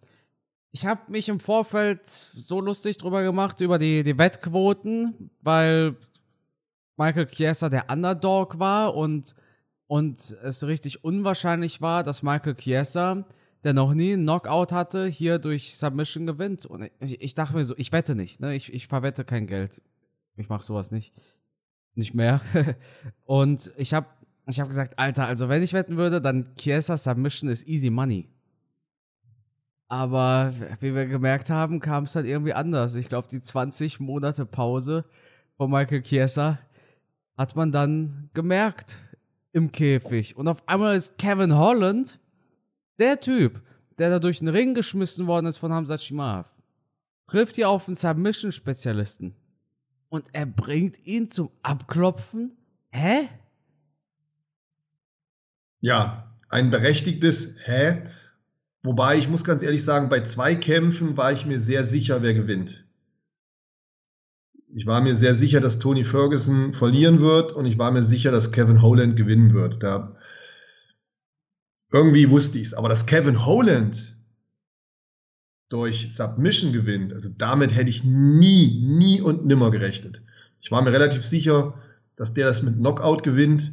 Ich 0.72 0.86
habe 0.86 1.00
mich 1.10 1.28
im 1.28 1.38
Vorfeld 1.38 2.08
so 2.08 2.60
lustig 2.60 2.98
drüber 2.98 3.22
gemacht, 3.22 3.60
über 3.60 3.78
die, 3.78 4.02
die 4.02 4.18
Wettquoten, 4.18 5.30
weil 5.40 5.94
Michael 6.96 7.26
Chiesa 7.26 7.68
der 7.68 7.88
Underdog 7.88 8.58
war 8.58 8.96
und, 8.96 9.36
und 9.86 10.36
es 10.42 10.66
richtig 10.66 11.04
unwahrscheinlich 11.04 11.80
war, 11.80 12.02
dass 12.02 12.24
Michael 12.24 12.56
Chiesa, 12.56 13.24
der 13.62 13.72
noch 13.72 13.94
nie 13.94 14.14
einen 14.14 14.24
Knockout 14.24 14.72
hatte, 14.72 15.06
hier 15.06 15.38
durch 15.38 15.76
Submission 15.76 16.26
gewinnt. 16.26 16.66
Und 16.66 16.90
ich, 16.98 17.20
ich 17.20 17.34
dachte 17.36 17.54
mir 17.54 17.64
so, 17.64 17.74
ich 17.76 17.92
wette 17.92 18.16
nicht, 18.16 18.40
ne? 18.40 18.56
Ich, 18.56 18.72
ich 18.72 18.88
verwette 18.88 19.24
kein 19.24 19.46
Geld. 19.46 19.80
Ich 20.38 20.48
mache 20.48 20.62
sowas 20.62 20.90
nicht. 20.90 21.12
Nicht 21.94 22.14
mehr. 22.14 22.40
und 23.24 23.72
ich 23.76 23.94
habe 23.94 24.06
ich 24.46 24.60
hab 24.60 24.68
gesagt, 24.68 24.98
Alter, 24.98 25.26
also 25.26 25.48
wenn 25.50 25.62
ich 25.62 25.74
wetten 25.74 25.98
würde, 25.98 26.22
dann 26.22 26.54
Chiesa 26.56 26.96
Submission 26.96 27.50
ist 27.50 27.68
easy 27.68 27.90
money. 27.90 28.30
Aber 29.88 30.54
wie 30.80 30.94
wir 30.94 31.06
gemerkt 31.06 31.50
haben, 31.50 31.80
kam 31.80 32.04
es 32.04 32.12
dann 32.12 32.24
irgendwie 32.24 32.54
anders. 32.54 32.94
Ich 32.94 33.08
glaube, 33.08 33.28
die 33.28 33.42
20 33.42 34.00
Monate 34.00 34.46
Pause 34.46 35.04
von 35.56 35.70
Michael 35.70 36.02
Chiesa 36.02 36.58
hat 37.36 37.56
man 37.56 37.72
dann 37.72 38.30
gemerkt 38.34 38.98
im 39.52 39.72
Käfig. 39.72 40.36
Und 40.36 40.48
auf 40.48 40.66
einmal 40.68 40.96
ist 40.96 41.18
Kevin 41.18 41.54
Holland 41.54 42.18
der 42.98 43.20
Typ, 43.20 43.62
der 43.98 44.10
da 44.10 44.18
durch 44.18 44.38
den 44.38 44.48
Ring 44.48 44.74
geschmissen 44.74 45.26
worden 45.26 45.46
ist 45.46 45.58
von 45.58 45.72
Hamza 45.72 45.98
Shimaev. 45.98 46.46
Trifft 47.26 47.56
hier 47.56 47.68
auf 47.68 47.86
einen 47.86 47.96
Submission-Spezialisten. 47.96 49.34
Und 50.08 50.26
er 50.32 50.46
bringt 50.46 51.06
ihn 51.06 51.28
zum 51.28 51.50
Abklopfen? 51.62 52.56
Hä? 52.90 53.28
Ja, 55.80 56.34
ein 56.48 56.70
berechtigtes 56.70 57.58
Hä? 57.64 58.02
Wobei 58.82 59.18
ich 59.18 59.28
muss 59.28 59.44
ganz 59.44 59.62
ehrlich 59.62 59.84
sagen, 59.84 60.08
bei 60.08 60.20
zwei 60.20 60.54
Kämpfen 60.54 61.16
war 61.16 61.32
ich 61.32 61.44
mir 61.44 61.60
sehr 61.60 61.84
sicher, 61.84 62.22
wer 62.22 62.32
gewinnt. 62.32 62.86
Ich 64.68 64.86
war 64.86 65.00
mir 65.00 65.14
sehr 65.16 65.34
sicher, 65.34 65.60
dass 65.60 65.78
Tony 65.78 66.04
Ferguson 66.04 66.74
verlieren 66.74 67.20
wird 67.20 67.52
und 67.52 67.66
ich 67.66 67.78
war 67.78 67.90
mir 67.90 68.02
sicher, 68.02 68.30
dass 68.30 68.52
Kevin 68.52 68.82
Holland 68.82 69.16
gewinnen 69.16 69.52
wird. 69.52 69.82
Da 69.82 70.16
irgendwie 71.90 72.30
wusste 72.30 72.58
ich 72.58 72.64
es, 72.64 72.74
aber 72.74 72.88
dass 72.88 73.06
Kevin 73.06 73.46
Holland 73.46 74.17
durch 75.68 76.14
Submission 76.14 76.72
gewinnt, 76.72 77.12
also 77.12 77.28
damit 77.36 77.74
hätte 77.74 77.90
ich 77.90 78.04
nie, 78.04 78.80
nie 78.84 79.20
und 79.20 79.46
nimmer 79.46 79.70
gerechnet. 79.70 80.22
Ich 80.60 80.70
war 80.70 80.82
mir 80.82 80.92
relativ 80.92 81.24
sicher, 81.24 81.74
dass 82.16 82.34
der 82.34 82.46
das 82.46 82.62
mit 82.62 82.76
Knockout 82.76 83.22
gewinnt, 83.22 83.72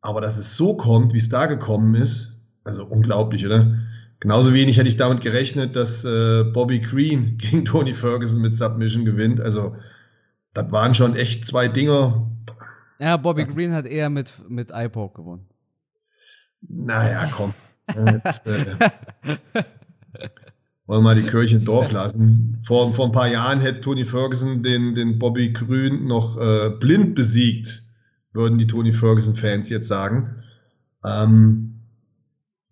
aber 0.00 0.20
dass 0.20 0.38
es 0.38 0.56
so 0.56 0.76
kommt, 0.76 1.12
wie 1.12 1.18
es 1.18 1.28
da 1.28 1.46
gekommen 1.46 1.94
ist, 1.94 2.42
also 2.64 2.84
unglaublich, 2.84 3.44
oder? 3.44 3.78
Genauso 4.20 4.54
wenig 4.54 4.78
hätte 4.78 4.88
ich 4.88 4.96
damit 4.96 5.20
gerechnet, 5.20 5.74
dass 5.74 6.04
äh, 6.04 6.44
Bobby 6.44 6.78
Green 6.78 7.36
gegen 7.38 7.64
Tony 7.64 7.92
Ferguson 7.92 8.40
mit 8.40 8.54
Submission 8.54 9.04
gewinnt. 9.04 9.40
Also, 9.40 9.76
das 10.54 10.70
waren 10.70 10.94
schon 10.94 11.16
echt 11.16 11.44
zwei 11.44 11.66
Dinger. 11.66 12.30
Ja, 13.00 13.16
Bobby 13.16 13.46
Green 13.46 13.72
hat 13.72 13.84
eher 13.84 14.10
mit, 14.10 14.32
mit 14.48 14.70
iPoke 14.72 15.22
gewonnen. 15.22 15.46
Naja, 16.60 17.28
komm. 17.34 17.52
Jetzt, 18.24 18.46
äh, 18.46 18.76
Wollen 20.86 21.00
wir 21.00 21.14
mal 21.14 21.14
die 21.14 21.26
Kirche 21.26 21.56
im 21.56 21.64
Dorf 21.64 21.92
lassen. 21.92 22.60
Vor, 22.66 22.92
vor 22.92 23.06
ein 23.06 23.12
paar 23.12 23.28
Jahren 23.28 23.60
hätte 23.60 23.80
Tony 23.80 24.04
Ferguson 24.04 24.62
den, 24.62 24.94
den 24.94 25.18
Bobby 25.18 25.52
Grün 25.52 26.06
noch 26.06 26.36
äh, 26.38 26.70
blind 26.70 27.14
besiegt, 27.14 27.82
würden 28.32 28.58
die 28.58 28.66
Tony 28.66 28.92
Ferguson-Fans 28.92 29.68
jetzt 29.68 29.88
sagen. 29.88 30.42
Ähm, 31.04 31.80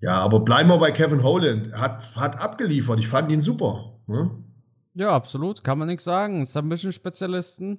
ja, 0.01 0.15
aber 0.15 0.41
bleiben 0.41 0.69
wir 0.71 0.79
bei 0.79 0.91
Kevin 0.91 1.23
Holland. 1.23 1.73
Hat, 1.73 2.17
hat 2.17 2.41
abgeliefert. 2.41 2.99
Ich 2.99 3.09
fand 3.09 3.31
ihn 3.31 3.43
super. 3.43 4.01
Ne? 4.07 4.31
Ja, 4.95 5.11
absolut. 5.11 5.63
Kann 5.63 5.79
man 5.79 5.89
nichts 5.89 6.05
sagen. 6.05 6.45
Submission-Spezialisten. 6.45 7.79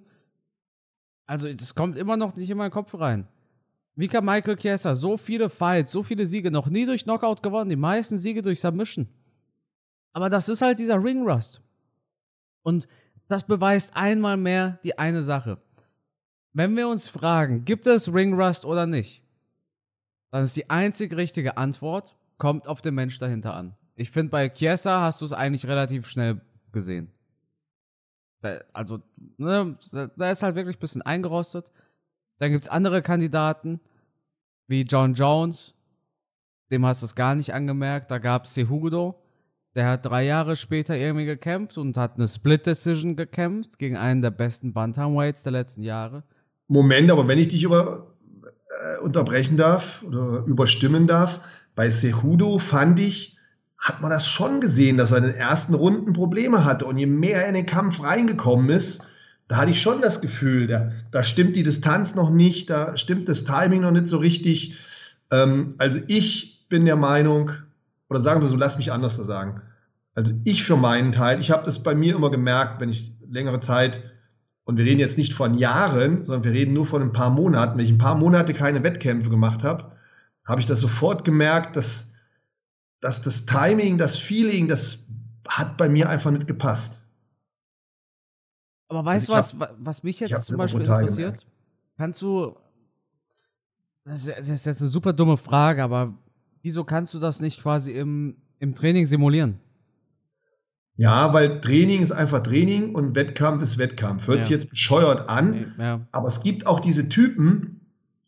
Also, 1.26 1.52
das 1.52 1.76
kommt 1.76 1.98
immer 1.98 2.18
noch 2.18 2.36
nicht 2.36 2.50
in 2.50 2.58
meinen 2.58 2.72
Kopf 2.72 2.94
rein. 2.94 3.28
Wie 3.96 4.08
kann 4.08 4.24
Michael 4.24 4.56
Chiesa 4.56 4.96
so 4.96 5.18
viele 5.18 5.50
Fights, 5.50 5.92
so 5.92 6.04
viele 6.04 6.26
Siege, 6.26 6.52
noch 6.52 6.68
nie 6.68 6.86
durch 6.86 7.04
Knockout 7.04 7.44
gewonnen, 7.44 7.70
die 7.70 7.76
meisten 7.76 8.18
Siege 8.18 8.42
durch 8.42 8.62
Submission. 8.62 9.08
Aber 10.14 10.30
das 10.30 10.50
ist 10.50 10.62
halt 10.62 10.80
dieser 10.80 11.04
Ring 11.04 11.28
Rust. 11.28 11.62
Und 12.64 12.88
das 13.28 13.46
beweist 13.46 13.96
einmal 13.96 14.38
mehr 14.38 14.80
die 14.84 15.00
eine 15.00 15.24
Sache. 15.24 15.58
Wenn 16.54 16.76
wir 16.76 16.90
uns 16.90 17.08
fragen, 17.08 17.64
gibt 17.64 17.88
es 17.88 18.14
Ring 18.14 18.34
Rust 18.40 18.66
oder 18.66 18.86
nicht, 18.86 19.24
dann 20.32 20.44
ist 20.44 20.58
die 20.58 20.70
einzig 20.70 21.16
richtige 21.16 21.58
Antwort, 21.58 22.16
kommt 22.38 22.68
auf 22.68 22.82
den 22.82 22.96
Mensch 22.96 23.20
dahinter 23.20 23.54
an. 23.54 23.76
Ich 23.96 24.12
finde, 24.12 24.32
bei 24.32 24.50
Chiesa 24.50 25.02
hast 25.02 25.22
du 25.22 25.26
es 25.26 25.34
eigentlich 25.34 25.66
relativ 25.68 26.08
schnell 26.08 26.42
gesehen. 26.72 27.12
Also, 28.74 29.02
ne, 29.38 29.78
da 30.18 30.32
ist 30.32 30.42
halt 30.42 30.56
wirklich 30.56 30.78
ein 30.78 30.80
bisschen 30.80 31.04
eingerostet. 31.04 31.72
Dann 32.40 32.52
gibt 32.52 32.66
es 32.66 32.70
andere 32.70 33.02
Kandidaten, 33.02 33.80
wie 34.68 34.82
John 34.82 35.14
Jones, 35.14 35.76
dem 36.72 36.86
hast 36.86 37.02
du 37.02 37.06
es 37.06 37.16
gar 37.16 37.36
nicht 37.36 37.54
angemerkt. 37.54 38.10
Da 38.10 38.18
gab 38.18 38.46
es 38.46 38.54
Sehudo, 38.56 39.22
der 39.76 39.88
hat 39.88 40.06
drei 40.06 40.26
Jahre 40.26 40.56
später 40.56 40.96
irgendwie 40.96 41.26
gekämpft 41.26 41.78
und 41.78 41.98
hat 41.98 42.16
eine 42.16 42.28
Split 42.28 42.66
Decision 42.66 43.16
gekämpft 43.16 43.78
gegen 43.78 43.96
einen 43.96 44.22
der 44.22 44.32
besten 44.32 44.74
Bantamweights 44.74 45.44
der 45.44 45.54
letzten 45.54 45.84
Jahre. 45.84 46.24
Moment, 46.68 47.12
aber 47.12 47.28
wenn 47.28 47.40
ich 47.40 47.50
dich 47.50 47.64
über, 47.64 48.16
äh, 48.44 49.02
unterbrechen 49.02 49.58
darf 49.58 50.04
oder 50.04 50.44
überstimmen 50.46 51.08
darf, 51.08 51.42
bei 51.76 51.90
Sehudo 51.90 52.60
fand 52.60 53.00
ich, 53.00 53.38
hat 53.78 54.02
man 54.02 54.12
das 54.12 54.28
schon 54.28 54.62
gesehen, 54.62 54.98
dass 54.98 55.12
er 55.12 55.20
in 55.20 55.24
den 55.26 55.36
ersten 55.36 55.74
Runden 55.74 56.14
Probleme 56.14 56.64
hatte. 56.64 56.86
Und 56.86 56.98
je 56.98 57.08
mehr 57.08 57.44
er 57.44 57.48
in 57.48 57.56
den 57.56 57.66
Kampf 57.66 58.04
reingekommen 58.04 58.70
ist, 58.70 59.08
da 59.48 59.58
hatte 59.58 59.72
ich 59.72 59.82
schon 59.82 60.02
das 60.02 60.22
Gefühl, 60.22 60.68
da, 60.68 60.92
da 61.12 61.24
stimmt 61.24 61.56
die 61.56 61.64
Distanz 61.64 62.16
noch 62.16 62.30
nicht, 62.30 62.70
da 62.70 62.96
stimmt 62.96 63.28
das 63.28 63.44
Timing 63.44 63.82
noch 63.82 63.92
nicht 63.92 64.08
so 64.08 64.18
richtig. 64.18 64.76
Ähm, 65.32 65.76
also 65.78 66.00
ich 66.08 66.68
bin 66.70 66.86
der 66.86 66.96
Meinung, 66.96 67.52
oder 68.12 68.20
sagen 68.20 68.42
wir 68.42 68.48
so, 68.50 68.58
lass 68.58 68.78
mich 68.78 68.92
anders 68.92 69.16
sagen. 69.16 69.62
Also 70.16 70.34
ich 70.44 70.66
für 70.66 70.76
meinen 70.76 71.14
Teil, 71.14 71.40
ich 71.40 71.50
habe 71.50 71.64
das 71.64 71.82
bei 71.82 71.96
mir 71.96 72.14
immer 72.14 72.30
gemerkt, 72.30 72.82
wenn 72.82 72.90
ich 72.90 73.14
längere 73.26 73.62
Zeit, 73.62 74.04
und 74.66 74.76
wir 74.76 74.84
reden 74.84 75.00
jetzt 75.00 75.18
nicht 75.18 75.32
von 75.32 75.54
Jahren, 75.54 76.26
sondern 76.26 76.44
wir 76.44 76.52
reden 76.52 76.74
nur 76.74 76.86
von 76.86 77.02
ein 77.02 77.14
paar 77.14 77.30
Monaten, 77.30 77.78
wenn 77.78 77.86
ich 77.86 77.92
ein 77.92 77.98
paar 78.00 78.16
Monate 78.16 78.54
keine 78.54 78.84
Wettkämpfe 78.84 79.30
gemacht 79.30 79.64
habe, 79.64 79.94
habe 80.46 80.60
ich 80.60 80.68
das 80.68 80.82
sofort 80.82 81.24
gemerkt, 81.24 81.78
dass, 81.78 82.16
dass 83.00 83.22
das 83.22 83.46
Timing, 83.46 83.98
das 83.98 84.18
Feeling, 84.18 84.68
das 84.68 85.14
hat 85.48 85.78
bei 85.78 85.88
mir 85.88 86.10
einfach 86.10 86.32
nicht 86.32 86.48
gepasst. 86.48 87.14
Aber 88.90 89.06
weißt 89.06 89.30
du, 89.30 89.34
was, 89.34 89.56
was 89.80 90.04
mich 90.04 90.20
jetzt 90.20 90.48
zum 90.48 90.58
Beispiel 90.58 90.82
interessiert? 90.82 91.16
Gemerkt. 91.16 91.46
Kannst 91.96 92.22
du, 92.22 92.58
das 94.04 94.28
ist 94.28 94.66
jetzt 94.66 94.82
eine 94.82 94.90
super 94.90 95.14
dumme 95.14 95.38
Frage, 95.38 95.82
aber 95.82 96.14
wieso 96.62 96.84
kannst 96.84 97.14
du 97.14 97.20
das 97.20 97.40
nicht 97.40 97.62
quasi 97.62 97.92
im, 97.92 98.38
im 98.60 98.76
Training 98.76 99.06
simulieren? 99.06 99.60
Ja, 100.98 101.34
weil 101.34 101.62
Training 101.62 102.02
ist 102.02 102.12
einfach 102.12 102.44
Training 102.44 102.94
und 102.94 103.16
Wettkampf 103.16 103.62
ist 103.62 103.78
Wettkampf. 103.78 104.28
Hört 104.28 104.38
ja. 104.38 104.44
sich 104.44 104.52
jetzt 104.52 104.70
bescheuert 104.70 105.30
an, 105.30 105.74
ja. 105.80 106.06
aber 106.12 106.28
es 106.28 106.44
gibt 106.44 106.68
auch 106.68 106.80
diese 106.80 107.10
Typen, 107.10 107.82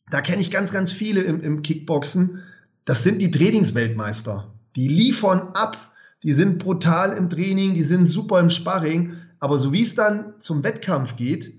da 0.09 0.21
kenne 0.21 0.41
ich 0.41 0.49
ganz, 0.49 0.71
ganz 0.71 0.91
viele 0.91 1.21
im, 1.21 1.39
im 1.41 1.61
Kickboxen, 1.61 2.41
das 2.85 3.03
sind 3.03 3.21
die 3.21 3.31
Trainingsweltmeister. 3.31 4.51
Die 4.75 4.87
liefern 4.87 5.49
ab, 5.53 5.77
die 6.23 6.33
sind 6.33 6.57
brutal 6.57 7.15
im 7.15 7.29
Training, 7.29 7.73
die 7.73 7.83
sind 7.83 8.07
super 8.07 8.39
im 8.39 8.49
Sparring, 8.49 9.13
aber 9.39 9.57
so 9.57 9.71
wie 9.71 9.83
es 9.83 9.95
dann 9.95 10.33
zum 10.39 10.63
Wettkampf 10.63 11.15
geht, 11.15 11.53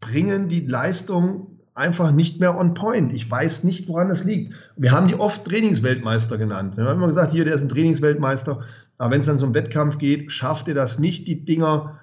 bringen 0.00 0.48
die 0.48 0.60
Leistung 0.60 1.55
einfach 1.76 2.10
nicht 2.10 2.40
mehr 2.40 2.56
on 2.56 2.74
point. 2.74 3.12
Ich 3.12 3.30
weiß 3.30 3.64
nicht, 3.64 3.88
woran 3.88 4.08
das 4.08 4.24
liegt. 4.24 4.54
Wir 4.76 4.92
haben 4.92 5.08
die 5.08 5.14
oft 5.14 5.44
Trainingsweltmeister 5.44 6.38
genannt. 6.38 6.76
Wir 6.76 6.84
haben 6.84 6.96
immer 6.96 7.06
gesagt, 7.06 7.32
hier, 7.32 7.44
der 7.44 7.54
ist 7.54 7.62
ein 7.62 7.68
Trainingsweltmeister. 7.68 8.62
Aber 8.98 9.10
wenn 9.12 9.20
es 9.20 9.26
dann 9.26 9.38
so 9.38 9.46
um 9.46 9.54
Wettkampf 9.54 9.98
geht, 9.98 10.32
schafft 10.32 10.68
er 10.68 10.74
das 10.74 10.98
nicht, 10.98 11.28
die 11.28 11.44
Dinger 11.44 12.00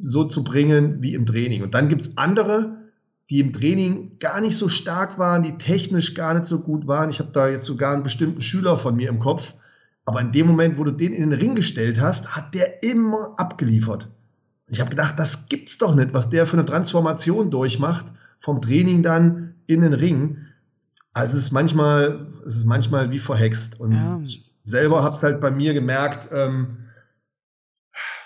so 0.00 0.24
zu 0.24 0.44
bringen 0.44 1.02
wie 1.02 1.14
im 1.14 1.26
Training. 1.26 1.62
Und 1.62 1.74
dann 1.74 1.88
gibt 1.88 2.02
es 2.02 2.16
andere, 2.16 2.76
die 3.30 3.40
im 3.40 3.52
Training 3.52 4.18
gar 4.20 4.40
nicht 4.40 4.56
so 4.56 4.68
stark 4.68 5.18
waren, 5.18 5.42
die 5.42 5.58
technisch 5.58 6.14
gar 6.14 6.34
nicht 6.34 6.46
so 6.46 6.60
gut 6.60 6.86
waren. 6.86 7.10
Ich 7.10 7.18
habe 7.18 7.30
da 7.32 7.48
jetzt 7.48 7.66
sogar 7.66 7.94
einen 7.94 8.04
bestimmten 8.04 8.40
Schüler 8.40 8.78
von 8.78 8.94
mir 8.94 9.08
im 9.08 9.18
Kopf. 9.18 9.54
Aber 10.04 10.20
in 10.20 10.32
dem 10.32 10.46
Moment, 10.46 10.78
wo 10.78 10.84
du 10.84 10.92
den 10.92 11.12
in 11.12 11.30
den 11.30 11.38
Ring 11.38 11.54
gestellt 11.54 12.00
hast, 12.00 12.36
hat 12.36 12.54
der 12.54 12.82
immer 12.82 13.34
abgeliefert. 13.36 14.08
Ich 14.68 14.80
habe 14.80 14.90
gedacht, 14.90 15.18
das 15.18 15.48
gibt's 15.48 15.78
doch 15.78 15.94
nicht, 15.94 16.14
was 16.14 16.30
der 16.30 16.46
für 16.46 16.56
eine 16.56 16.64
Transformation 16.64 17.50
durchmacht 17.50 18.12
vom 18.40 18.60
Training 18.60 19.02
dann 19.02 19.54
in 19.66 19.80
den 19.82 19.94
Ring. 19.94 20.38
Also 21.12 21.36
es 21.36 21.44
ist 21.44 21.52
manchmal, 21.52 22.26
es 22.46 22.56
ist 22.56 22.66
manchmal 22.66 23.10
wie 23.10 23.18
verhext. 23.18 23.80
Und 23.80 23.92
ja, 23.92 24.20
ich 24.22 24.54
selber 24.64 25.02
habe 25.02 25.14
es 25.14 25.22
halt 25.22 25.40
bei 25.40 25.50
mir 25.50 25.74
gemerkt, 25.74 26.28
ähm, 26.32 26.78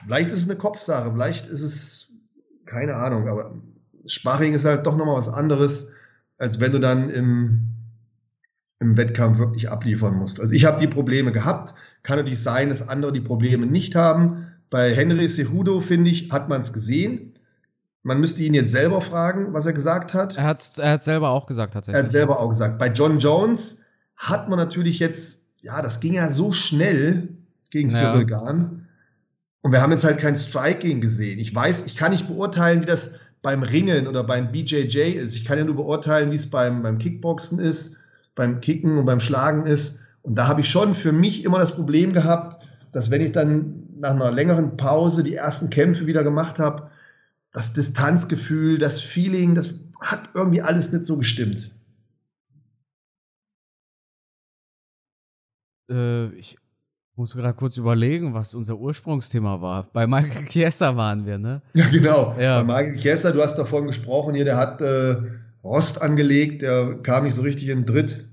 vielleicht 0.04 0.30
ist 0.30 0.42
es 0.42 0.50
eine 0.50 0.58
Kopfsache, 0.58 1.10
vielleicht 1.12 1.46
ist 1.48 1.62
es, 1.62 2.12
keine 2.66 2.96
Ahnung, 2.96 3.28
aber 3.28 3.54
Sparring 4.06 4.54
ist 4.54 4.64
halt 4.64 4.86
doch 4.86 4.96
nochmal 4.96 5.16
was 5.16 5.28
anderes, 5.28 5.92
als 6.38 6.60
wenn 6.60 6.72
du 6.72 6.80
dann 6.80 7.08
im, 7.08 7.60
im 8.80 8.96
Wettkampf 8.96 9.38
wirklich 9.38 9.70
abliefern 9.70 10.16
musst. 10.16 10.40
Also 10.40 10.54
ich 10.54 10.64
habe 10.64 10.80
die 10.80 10.88
Probleme 10.88 11.32
gehabt. 11.32 11.74
Kann 12.02 12.18
natürlich 12.18 12.42
sein, 12.42 12.68
dass 12.68 12.88
andere 12.88 13.12
die 13.12 13.20
Probleme 13.20 13.66
nicht 13.66 13.94
haben. 13.94 14.48
Bei 14.70 14.94
Henry 14.94 15.28
Cejudo, 15.28 15.80
finde 15.80 16.10
ich, 16.10 16.30
hat 16.32 16.48
man 16.48 16.62
es 16.62 16.72
gesehen. 16.72 17.31
Man 18.02 18.18
müsste 18.18 18.42
ihn 18.42 18.54
jetzt 18.54 18.72
selber 18.72 19.00
fragen, 19.00 19.52
was 19.52 19.66
er 19.66 19.72
gesagt 19.72 20.12
hat. 20.12 20.36
Er 20.36 20.44
hat 20.44 20.78
er 20.78 20.92
hat 20.92 21.04
selber 21.04 21.30
auch 21.30 21.46
gesagt, 21.46 21.74
tatsächlich. 21.74 22.00
Er 22.00 22.04
hat 22.04 22.10
selber 22.10 22.40
auch 22.40 22.48
gesagt. 22.48 22.78
Bei 22.78 22.88
John 22.88 23.18
Jones 23.18 23.84
hat 24.16 24.48
man 24.48 24.58
natürlich 24.58 24.98
jetzt, 24.98 25.52
ja, 25.60 25.82
das 25.82 26.00
ging 26.00 26.14
ja 26.14 26.30
so 26.30 26.52
schnell 26.52 27.28
gegen 27.70 27.88
ja. 27.88 27.98
Cyril 27.98 28.26
Gahn. 28.26 28.88
Und 29.62 29.70
wir 29.70 29.80
haben 29.80 29.92
jetzt 29.92 30.04
halt 30.04 30.18
kein 30.18 30.36
Striking 30.36 31.00
gesehen. 31.00 31.38
Ich 31.38 31.54
weiß, 31.54 31.86
ich 31.86 31.96
kann 31.96 32.10
nicht 32.10 32.26
beurteilen, 32.26 32.82
wie 32.82 32.86
das 32.86 33.20
beim 33.42 33.62
Ringen 33.62 34.06
oder 34.06 34.24
beim 34.24 34.50
BJJ 34.50 34.98
ist. 35.12 35.36
Ich 35.36 35.44
kann 35.44 35.58
ja 35.58 35.64
nur 35.64 35.76
beurteilen, 35.76 36.30
wie 36.30 36.36
es 36.36 36.50
beim, 36.50 36.82
beim 36.82 36.98
Kickboxen 36.98 37.58
ist, 37.58 37.98
beim 38.34 38.60
Kicken 38.60 38.98
und 38.98 39.06
beim 39.06 39.20
Schlagen 39.20 39.66
ist. 39.66 40.00
Und 40.22 40.36
da 40.36 40.48
habe 40.48 40.60
ich 40.60 40.68
schon 40.68 40.94
für 40.94 41.12
mich 41.12 41.44
immer 41.44 41.58
das 41.58 41.74
Problem 41.74 42.12
gehabt, 42.12 42.64
dass 42.92 43.10
wenn 43.10 43.20
ich 43.20 43.32
dann 43.32 43.88
nach 43.98 44.10
einer 44.10 44.30
längeren 44.30 44.76
Pause 44.76 45.24
die 45.24 45.34
ersten 45.34 45.70
Kämpfe 45.70 46.06
wieder 46.06 46.22
gemacht 46.22 46.58
habe, 46.58 46.90
das 47.52 47.74
Distanzgefühl, 47.74 48.78
das 48.78 49.00
Feeling, 49.00 49.54
das 49.54 49.90
hat 50.00 50.30
irgendwie 50.34 50.62
alles 50.62 50.92
nicht 50.92 51.04
so 51.04 51.18
gestimmt. 51.18 51.70
Äh, 55.90 56.28
ich 56.34 56.56
muss 57.14 57.34
gerade 57.34 57.54
kurz 57.54 57.76
überlegen, 57.76 58.32
was 58.32 58.54
unser 58.54 58.78
Ursprungsthema 58.78 59.60
war. 59.60 59.84
Bei 59.92 60.06
Michael 60.06 60.46
Chiesa 60.48 60.96
waren 60.96 61.26
wir, 61.26 61.38
ne? 61.38 61.60
Ja, 61.74 61.88
genau. 61.88 62.34
Ja. 62.38 62.62
Bei 62.62 62.82
Michael 62.82 62.98
Chiesa, 62.98 63.32
du 63.32 63.42
hast 63.42 63.56
davon 63.56 63.86
gesprochen, 63.86 64.34
hier, 64.34 64.46
der 64.46 64.56
hat 64.56 64.80
äh, 64.80 65.16
Rost 65.62 66.00
angelegt, 66.00 66.62
der 66.62 66.98
kam 67.02 67.24
nicht 67.24 67.34
so 67.34 67.42
richtig 67.42 67.68
in 67.68 67.84
Dritt. 67.84 68.24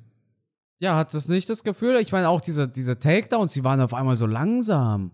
Ja, 0.80 0.96
hat 0.96 1.14
das 1.14 1.28
nicht 1.28 1.50
das 1.50 1.66
Gefühl? 1.66 1.98
Ich 1.98 2.14
meine, 2.14 2.30
auch 2.30 2.40
diese, 2.40 2.70
diese 2.70 2.98
Takedowns, 2.98 3.52
die 3.52 3.66
waren 3.66 3.82
auf 3.82 3.94
einmal 3.94 4.16
so 4.16 4.26
langsam. 4.26 5.12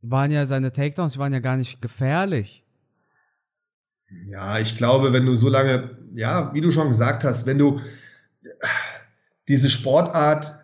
Die 0.00 0.10
waren 0.12 0.30
ja, 0.30 0.46
seine 0.46 0.72
Takedowns, 0.72 1.14
die 1.14 1.18
waren 1.18 1.32
ja 1.32 1.40
gar 1.40 1.56
nicht 1.56 1.82
gefährlich. 1.82 2.64
Ja, 4.28 4.58
ich 4.58 4.76
glaube, 4.76 5.12
wenn 5.12 5.26
du 5.26 5.34
so 5.34 5.48
lange, 5.48 5.96
ja, 6.14 6.52
wie 6.54 6.60
du 6.60 6.70
schon 6.70 6.88
gesagt 6.88 7.24
hast, 7.24 7.46
wenn 7.46 7.58
du 7.58 7.80
diese 9.48 9.70
Sportart 9.70 10.54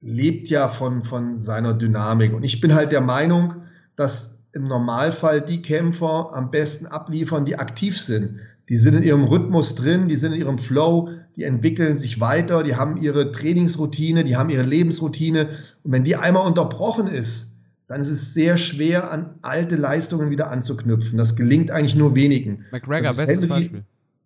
lebt 0.00 0.48
ja 0.48 0.68
von, 0.68 1.02
von 1.02 1.38
seiner 1.38 1.74
Dynamik. 1.74 2.32
Und 2.32 2.44
ich 2.44 2.60
bin 2.60 2.74
halt 2.74 2.92
der 2.92 3.00
Meinung, 3.00 3.62
dass 3.96 4.48
im 4.52 4.64
Normalfall 4.64 5.40
die 5.40 5.60
Kämpfer 5.60 6.30
am 6.32 6.50
besten 6.50 6.86
abliefern, 6.86 7.44
die 7.44 7.58
aktiv 7.58 8.00
sind. 8.00 8.38
Die 8.68 8.76
sind 8.76 8.94
in 8.94 9.02
ihrem 9.02 9.24
Rhythmus 9.24 9.74
drin, 9.74 10.08
die 10.08 10.16
sind 10.16 10.34
in 10.34 10.40
ihrem 10.40 10.58
Flow, 10.58 11.10
die 11.36 11.44
entwickeln 11.44 11.96
sich 11.96 12.20
weiter, 12.20 12.62
die 12.62 12.76
haben 12.76 12.96
ihre 12.98 13.32
Trainingsroutine, 13.32 14.24
die 14.24 14.36
haben 14.36 14.50
ihre 14.50 14.62
Lebensroutine. 14.62 15.48
Und 15.84 15.92
wenn 15.92 16.04
die 16.04 16.16
einmal 16.16 16.46
unterbrochen 16.46 17.06
ist, 17.06 17.57
dann 17.88 18.00
ist 18.00 18.10
es 18.10 18.34
sehr 18.34 18.56
schwer, 18.56 19.10
an 19.10 19.30
alte 19.42 19.76
Leistungen 19.76 20.30
wieder 20.30 20.50
anzuknüpfen. 20.50 21.18
Das 21.18 21.36
gelingt 21.36 21.70
eigentlich 21.70 21.96
nur 21.96 22.14
wenigen. 22.14 22.64
McGregor, 22.70 23.08
bestes 23.08 23.28
Henry, 23.28 23.46
Beispiel. 23.46 23.84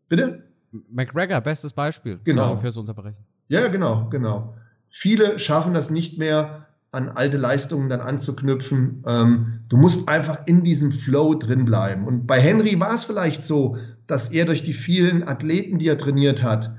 Bitte? 0.08 0.42
McGregor, 0.90 1.40
bestes 1.40 1.72
Beispiel. 1.72 2.18
Genau. 2.24 2.58
Fürs 2.58 2.76
Unterbrechen. 2.76 3.18
Ja, 3.48 3.68
genau, 3.68 4.08
genau. 4.10 4.54
Viele 4.90 5.38
schaffen 5.38 5.74
das 5.74 5.90
nicht 5.90 6.18
mehr, 6.18 6.66
an 6.90 7.08
alte 7.08 7.38
Leistungen 7.38 7.88
dann 7.88 8.00
anzuknüpfen. 8.00 9.02
Ähm, 9.06 9.60
du 9.68 9.78
musst 9.78 10.08
einfach 10.08 10.46
in 10.46 10.62
diesem 10.62 10.92
Flow 10.92 11.34
drin 11.34 11.64
bleiben. 11.64 12.06
Und 12.06 12.26
bei 12.26 12.38
Henry 12.38 12.78
war 12.78 12.94
es 12.94 13.04
vielleicht 13.04 13.44
so, 13.44 13.78
dass 14.06 14.28
er 14.30 14.44
durch 14.44 14.62
die 14.62 14.74
vielen 14.74 15.26
Athleten, 15.26 15.78
die 15.78 15.88
er 15.88 15.96
trainiert 15.96 16.42
hat, 16.42 16.74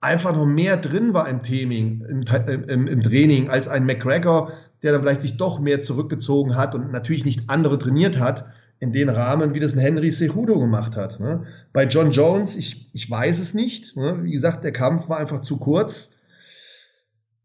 einfach 0.00 0.32
noch 0.32 0.46
mehr 0.46 0.76
drin 0.76 1.12
war 1.12 1.28
im 1.28 1.42
Theming, 1.42 2.00
im, 2.08 2.24
im, 2.68 2.86
im 2.86 3.02
Training, 3.02 3.50
als 3.50 3.68
ein 3.68 3.84
McGregor, 3.84 4.52
der 4.82 4.92
dann 4.92 5.02
vielleicht 5.02 5.22
sich 5.22 5.36
doch 5.36 5.58
mehr 5.60 5.80
zurückgezogen 5.80 6.56
hat 6.56 6.74
und 6.74 6.92
natürlich 6.92 7.24
nicht 7.24 7.50
andere 7.50 7.78
trainiert 7.78 8.18
hat 8.18 8.46
in 8.80 8.92
den 8.92 9.08
Rahmen, 9.08 9.54
wie 9.54 9.60
das 9.60 9.74
ein 9.74 9.80
Henry 9.80 10.10
Cejudo 10.10 10.58
gemacht 10.58 10.96
hat. 10.96 11.18
Ne? 11.18 11.44
Bei 11.72 11.84
John 11.84 12.12
Jones, 12.12 12.56
ich, 12.56 12.90
ich 12.94 13.10
weiß 13.10 13.40
es 13.40 13.54
nicht. 13.54 13.96
Ne? 13.96 14.22
Wie 14.22 14.30
gesagt, 14.30 14.64
der 14.64 14.72
Kampf 14.72 15.08
war 15.08 15.18
einfach 15.18 15.40
zu 15.40 15.56
kurz. 15.58 16.16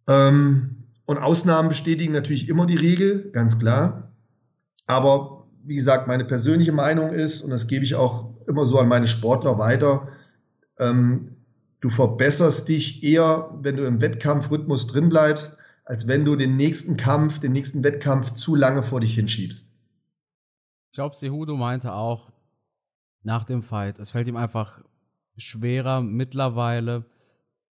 Ähm, 0.07 0.83
und 1.05 1.17
Ausnahmen 1.17 1.69
bestätigen 1.69 2.13
natürlich 2.13 2.49
immer 2.49 2.65
die 2.65 2.75
Regel, 2.75 3.31
ganz 3.31 3.59
klar. 3.59 4.11
Aber 4.85 5.47
wie 5.63 5.75
gesagt, 5.75 6.07
meine 6.07 6.25
persönliche 6.25 6.71
Meinung 6.71 7.11
ist, 7.11 7.41
und 7.41 7.49
das 7.49 7.67
gebe 7.67 7.83
ich 7.83 7.95
auch 7.95 8.29
immer 8.47 8.65
so 8.65 8.77
an 8.79 8.87
meine 8.87 9.07
Sportler 9.07 9.57
weiter, 9.57 10.07
ähm, 10.77 11.35
du 11.79 11.89
verbesserst 11.89 12.69
dich 12.69 13.03
eher, 13.03 13.49
wenn 13.61 13.77
du 13.77 13.85
im 13.85 14.01
Wettkampfrhythmus 14.01 14.87
drin 14.87 15.09
bleibst, 15.09 15.57
als 15.85 16.07
wenn 16.07 16.25
du 16.25 16.35
den 16.35 16.55
nächsten 16.55 16.97
Kampf, 16.97 17.39
den 17.39 17.51
nächsten 17.51 17.83
Wettkampf 17.83 18.31
zu 18.31 18.55
lange 18.55 18.83
vor 18.83 18.99
dich 18.99 19.15
hinschiebst. 19.15 19.79
Ich 20.91 20.95
glaube, 20.95 21.15
Sehudo 21.15 21.55
meinte 21.55 21.93
auch 21.93 22.31
nach 23.23 23.43
dem 23.45 23.63
Fight, 23.63 23.99
es 23.99 24.11
fällt 24.11 24.27
ihm 24.27 24.35
einfach 24.35 24.83
schwerer 25.37 26.01
mittlerweile, 26.01 27.05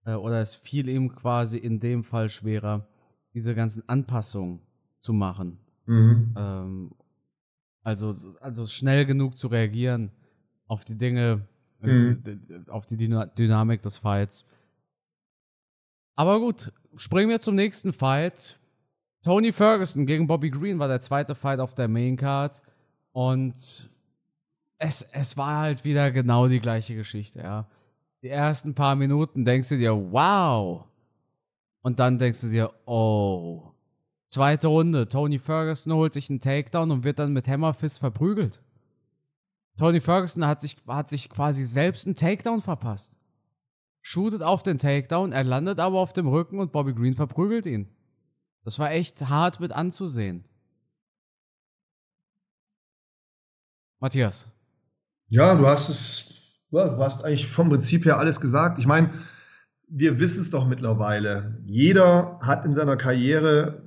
äh, 0.05 0.15
oder 0.15 0.41
es 0.41 0.55
fiel 0.55 0.89
ihm 0.89 1.15
quasi 1.15 1.59
in 1.59 1.81
dem 1.81 2.05
Fall 2.05 2.29
schwerer, 2.29 2.89
diese 3.35 3.55
ganzen 3.55 3.89
Anpassungen 3.89 4.61
zu 5.01 5.13
machen. 5.13 5.59
Mhm. 5.87 6.35
Ähm, 6.37 6.95
also, 7.83 8.15
also 8.41 8.67
schnell 8.67 9.07
genug 9.07 9.39
zu 9.39 9.49
reagieren 9.49 10.13
auf 10.67 10.85
die 10.85 10.97
Dinge, 10.97 11.47
mhm. 11.81 12.23
auf 12.69 12.87
die 12.87 12.97
Dynamik 12.97 13.83
des 13.83 13.97
Fights. 13.99 14.47
Aber 16.15 16.39
gut, 16.39 16.73
springen 16.97 17.31
wir 17.31 17.41
zum 17.41 17.55
nächsten 17.55 17.93
Fight. 17.93 18.59
Tony 19.23 19.53
Ferguson 19.53 20.07
gegen 20.07 20.27
Bobby 20.27 20.51
Green 20.51 20.79
war 20.79 20.89
der 20.89 21.01
zweite 21.01 21.35
Fight 21.35 21.61
auf 21.61 21.75
der 21.75 21.89
Main 21.89 22.17
Card. 22.17 22.63
Und 23.13 23.91
es, 24.79 25.03
es 25.13 25.37
war 25.37 25.61
halt 25.61 25.85
wieder 25.85 26.11
genau 26.11 26.49
die 26.49 26.61
gleiche 26.61 26.95
Geschichte, 26.95 27.41
ja. 27.41 27.67
Die 28.23 28.29
ersten 28.29 28.75
paar 28.75 28.97
Minuten 28.97 29.45
denkst 29.45 29.69
du 29.71 29.79
dir, 29.79 29.95
wow. 30.13 30.85
Und 31.83 31.99
dann 31.99 32.19
denkst 32.19 32.41
du 32.43 32.49
dir, 32.49 32.71
oh. 32.87 33.73
Zweite 34.27 34.69
Runde, 34.69 35.09
Tony 35.09 35.39
Ferguson 35.39 35.93
holt 35.93 36.15
sich 36.15 36.31
einen 36.31 36.41
Takedown 36.41 36.91
und 36.91 37.05
wird 37.05 37.19
dann 37.19 37.33
mit 37.33 37.49
Hammerfist 37.49 37.99
verprügelt. 37.99 38.63
Tony 39.77 40.01
Ferguson 40.01 40.47
hat 40.47 40.61
sich, 40.61 40.77
hat 40.87 41.09
sich 41.09 41.29
quasi 41.29 41.65
selbst 41.65 42.07
einen 42.07 42.17
Takedown 42.17 42.61
verpasst. 42.61 43.20
Shootet 44.03 44.43
auf 44.43 44.63
den 44.63 44.79
Takedown, 44.79 45.33
er 45.33 45.45
landet 45.45 45.79
aber 45.79 45.99
auf 45.99 46.13
dem 46.13 46.27
Rücken 46.27 46.59
und 46.59 46.73
Bobby 46.73 46.95
Green 46.95 47.15
verprügelt 47.15 47.67
ihn. 47.67 47.89
Das 48.65 48.79
war 48.79 48.91
echt 48.91 49.29
hart 49.29 49.61
mit 49.61 49.73
anzusehen. 49.73 50.45
Matthias. 53.99 54.51
Ja, 55.29 55.55
du 55.55 55.67
hast 55.67 55.89
es, 55.89 56.61
du 56.71 56.79
hast 56.81 57.25
eigentlich 57.25 57.47
vom 57.47 57.69
Prinzip 57.69 58.05
her 58.05 58.19
alles 58.19 58.41
gesagt. 58.41 58.79
Ich 58.79 58.87
meine, 58.87 59.13
wir 59.89 60.19
wissen 60.19 60.41
es 60.41 60.51
doch 60.51 60.67
mittlerweile. 60.67 61.61
Jeder 61.67 62.39
hat 62.41 62.65
in 62.65 62.75
seiner 62.75 62.97
Karriere 62.97 63.83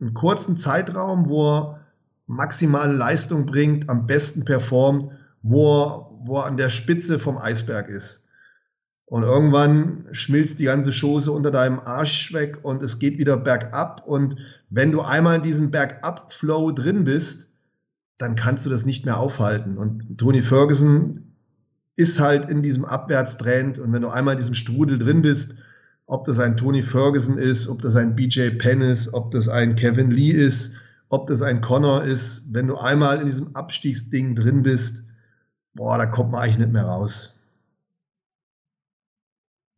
einen 0.00 0.14
kurzen 0.14 0.56
Zeitraum, 0.56 1.28
wo 1.28 1.56
er 1.56 1.86
maximale 2.26 2.92
Leistung 2.92 3.46
bringt, 3.46 3.88
am 3.88 4.06
besten 4.06 4.44
performt, 4.44 5.12
wo 5.42 5.82
er, 5.82 6.10
wo 6.24 6.38
er 6.38 6.44
an 6.44 6.56
der 6.56 6.68
Spitze 6.68 7.18
vom 7.18 7.38
Eisberg 7.38 7.88
ist. 7.88 8.27
Und 9.10 9.22
irgendwann 9.22 10.06
schmilzt 10.12 10.60
die 10.60 10.64
ganze 10.64 10.90
Chose 10.90 11.32
unter 11.32 11.50
deinem 11.50 11.80
Arsch 11.80 12.32
weg 12.34 12.58
und 12.62 12.82
es 12.82 12.98
geht 12.98 13.18
wieder 13.18 13.38
bergab. 13.38 14.06
Und 14.06 14.36
wenn 14.68 14.92
du 14.92 15.00
einmal 15.00 15.36
in 15.36 15.42
diesem 15.42 15.70
Bergab-Flow 15.70 16.72
drin 16.72 17.04
bist, 17.04 17.54
dann 18.18 18.36
kannst 18.36 18.66
du 18.66 18.70
das 18.70 18.84
nicht 18.84 19.06
mehr 19.06 19.18
aufhalten. 19.18 19.78
Und 19.78 20.18
Tony 20.18 20.42
Ferguson 20.42 21.24
ist 21.96 22.20
halt 22.20 22.50
in 22.50 22.62
diesem 22.62 22.84
Abwärtstrend. 22.84 23.78
Und 23.78 23.92
wenn 23.92 24.02
du 24.02 24.08
einmal 24.08 24.34
in 24.34 24.38
diesem 24.38 24.54
Strudel 24.54 24.98
drin 24.98 25.22
bist, 25.22 25.62
ob 26.06 26.24
das 26.24 26.38
ein 26.38 26.56
Tony 26.56 26.82
Ferguson 26.82 27.38
ist, 27.38 27.68
ob 27.68 27.80
das 27.80 27.96
ein 27.96 28.14
BJ 28.14 28.50
Penn 28.58 28.82
ist, 28.82 29.14
ob 29.14 29.30
das 29.30 29.48
ein 29.48 29.74
Kevin 29.74 30.10
Lee 30.10 30.30
ist, 30.30 30.76
ob 31.08 31.26
das 31.28 31.40
ein 31.40 31.62
Connor 31.62 32.04
ist, 32.04 32.52
wenn 32.52 32.66
du 32.66 32.76
einmal 32.76 33.20
in 33.20 33.26
diesem 33.26 33.54
Abstiegsding 33.56 34.34
drin 34.34 34.62
bist, 34.62 35.08
boah, 35.74 35.96
da 35.96 36.04
kommt 36.06 36.32
man 36.32 36.42
eigentlich 36.42 36.58
nicht 36.58 36.72
mehr 36.72 36.84
raus. 36.84 37.37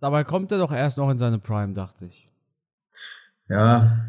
Dabei 0.01 0.25
kommt 0.25 0.51
er 0.51 0.59
doch 0.59 0.73
erst 0.73 0.97
noch 0.97 1.11
in 1.11 1.19
seine 1.19 1.39
Prime, 1.39 1.75
dachte 1.75 2.07
ich. 2.07 2.29
Ja, 3.49 4.07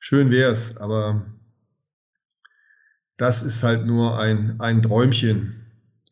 schön 0.00 0.30
wär's, 0.30 0.76
aber 0.78 1.22
das 3.16 3.42
ist 3.42 3.62
halt 3.62 3.86
nur 3.86 4.18
ein, 4.18 4.60
ein 4.60 4.82
Träumchen 4.82 5.54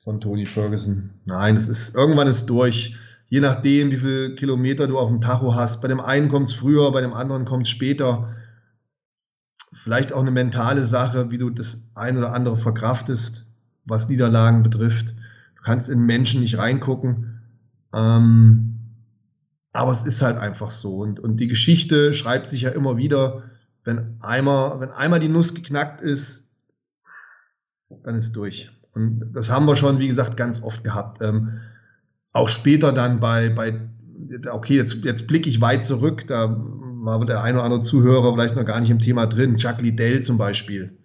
von 0.03 0.21
Tony 0.21 0.47
Ferguson. 0.47 1.11
Nein, 1.25 1.57
es 1.57 1.69
ist, 1.69 1.97
irgendwann 1.97 2.29
ist 2.29 2.47
durch. 2.47 2.97
Je 3.29 3.41
nachdem, 3.41 3.91
wie 3.91 3.97
viele 3.97 4.35
Kilometer 4.37 4.87
du 4.87 4.99
auf 4.99 5.09
dem 5.09 5.21
Tacho 5.21 5.55
hast. 5.55 5.83
Bei 5.83 5.89
dem 5.89 6.01
einen 6.01 6.29
kommt 6.29 6.47
es 6.47 6.55
früher, 6.55 6.93
bei 6.93 7.01
dem 7.01 7.13
anderen 7.13 7.45
kommt 7.45 7.67
es 7.67 7.71
später. 7.71 8.37
Vielleicht 9.73 10.13
auch 10.13 10.21
eine 10.21 10.31
mentale 10.31 10.85
Sache, 10.85 11.33
wie 11.33 11.39
du 11.39 11.51
das 11.51 11.91
ein 11.97 12.17
oder 12.17 12.33
andere 12.33 12.57
verkraftest, 12.57 13.53
was 13.85 14.09
Niederlagen 14.09 14.63
betrifft. 14.63 15.15
Du 15.57 15.63
kannst 15.63 15.89
in 15.89 16.07
Menschen 16.07 16.41
nicht 16.41 16.59
reingucken. 16.59 17.36
Ähm, 17.95 18.77
aber 19.73 19.93
es 19.93 20.05
ist 20.05 20.23
halt 20.23 20.39
einfach 20.39 20.71
so. 20.71 20.97
Und, 20.97 21.21
und 21.21 21.39
die 21.39 21.49
Geschichte 21.49 22.13
schreibt 22.13 22.49
sich 22.49 22.63
ja 22.63 22.71
immer 22.71 22.97
wieder, 22.97 23.45
wenn 23.85 24.17
einmal, 24.21 24.81
wenn 24.81 24.91
einmal 24.91 25.21
die 25.21 25.29
Nuss 25.29 25.55
geknackt 25.55 26.01
ist, 26.01 26.59
dann 28.03 28.17
ist 28.17 28.35
durch. 28.35 28.71
Und 28.93 29.33
das 29.35 29.51
haben 29.51 29.67
wir 29.67 29.77
schon, 29.77 29.99
wie 29.99 30.09
gesagt, 30.09 30.37
ganz 30.37 30.63
oft 30.63 30.83
gehabt. 30.83 31.21
Ähm, 31.21 31.61
auch 32.33 32.49
später 32.49 32.93
dann 32.93 33.21
bei, 33.21 33.51
bei 33.51 33.81
okay, 34.51 34.77
jetzt, 34.77 35.05
jetzt 35.05 35.27
blicke 35.27 35.49
ich 35.49 35.61
weit 35.61 35.85
zurück, 35.85 36.27
da 36.27 36.57
war 37.07 37.25
der 37.25 37.43
ein 37.43 37.55
oder 37.55 37.65
andere 37.65 37.83
Zuhörer 37.83 38.33
vielleicht 38.33 38.57
noch 38.57 38.65
gar 38.65 38.81
nicht 38.81 38.91
im 38.91 38.99
Thema 38.99 39.27
drin. 39.27 39.57
Chuck 39.57 39.81
Liddell 39.81 40.23
zum 40.23 40.39
Beispiel. 40.39 40.97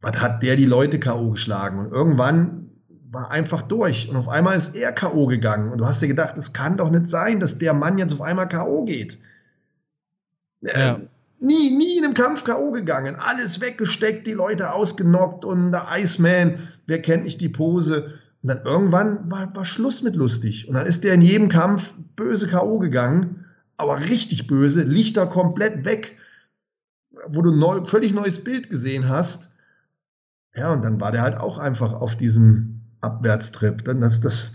Was 0.00 0.20
hat 0.20 0.42
der 0.42 0.56
die 0.56 0.64
Leute 0.64 0.98
K.O. 0.98 1.32
geschlagen? 1.32 1.78
Und 1.78 1.92
irgendwann 1.92 2.65
war 3.10 3.30
einfach 3.30 3.62
durch. 3.62 4.08
Und 4.08 4.16
auf 4.16 4.28
einmal 4.28 4.56
ist 4.56 4.76
er 4.76 4.92
K.O. 4.92 5.26
gegangen. 5.26 5.72
Und 5.72 5.78
du 5.78 5.86
hast 5.86 6.02
dir 6.02 6.08
gedacht, 6.08 6.36
es 6.36 6.52
kann 6.52 6.76
doch 6.76 6.90
nicht 6.90 7.08
sein, 7.08 7.40
dass 7.40 7.58
der 7.58 7.74
Mann 7.74 7.98
jetzt 7.98 8.12
auf 8.12 8.22
einmal 8.22 8.48
K.O. 8.48 8.84
geht. 8.84 9.18
Ja. 10.60 10.96
Ähm, 10.96 11.08
Nie, 11.38 11.76
nie 11.76 11.98
in 11.98 12.04
einem 12.04 12.14
Kampf 12.14 12.44
K.O. 12.44 12.72
gegangen. 12.72 13.16
Alles 13.16 13.60
weggesteckt, 13.60 14.26
die 14.26 14.32
Leute 14.32 14.72
ausgenockt 14.72 15.44
und 15.44 15.70
der 15.70 15.84
Iceman, 15.92 16.58
wer 16.86 17.02
kennt 17.02 17.24
nicht 17.24 17.40
die 17.40 17.50
Pose. 17.50 18.18
Und 18.42 18.48
dann 18.48 18.64
irgendwann 18.64 19.30
war, 19.30 19.54
war 19.54 19.64
Schluss 19.64 20.02
mit 20.02 20.16
lustig. 20.16 20.66
Und 20.66 20.74
dann 20.74 20.86
ist 20.86 21.04
der 21.04 21.14
in 21.14 21.22
jedem 21.22 21.48
Kampf 21.48 21.92
böse 22.16 22.48
K.O. 22.48 22.78
gegangen, 22.78 23.44
aber 23.76 24.00
richtig 24.00 24.46
böse, 24.46 24.82
Lichter 24.84 25.26
komplett 25.26 25.84
weg, 25.84 26.16
wo 27.26 27.42
du 27.42 27.52
neu, 27.54 27.84
völlig 27.84 28.14
neues 28.14 28.42
Bild 28.42 28.70
gesehen 28.70 29.08
hast. 29.08 29.56
Ja, 30.54 30.72
und 30.72 30.82
dann 30.82 31.00
war 31.02 31.12
der 31.12 31.20
halt 31.20 31.36
auch 31.36 31.58
einfach 31.58 31.92
auf 31.92 32.16
diesem 32.16 32.75
Abwärtstrip. 33.06 33.84
Das, 33.84 34.20
das, 34.20 34.54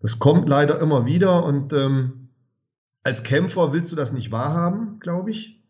das 0.00 0.18
kommt 0.18 0.48
leider 0.48 0.80
immer 0.80 1.06
wieder 1.06 1.44
und 1.44 1.72
ähm, 1.72 2.28
als 3.02 3.22
Kämpfer 3.22 3.72
willst 3.72 3.92
du 3.92 3.96
das 3.96 4.12
nicht 4.12 4.32
wahrhaben, 4.32 4.98
glaube 5.00 5.30
ich. 5.30 5.62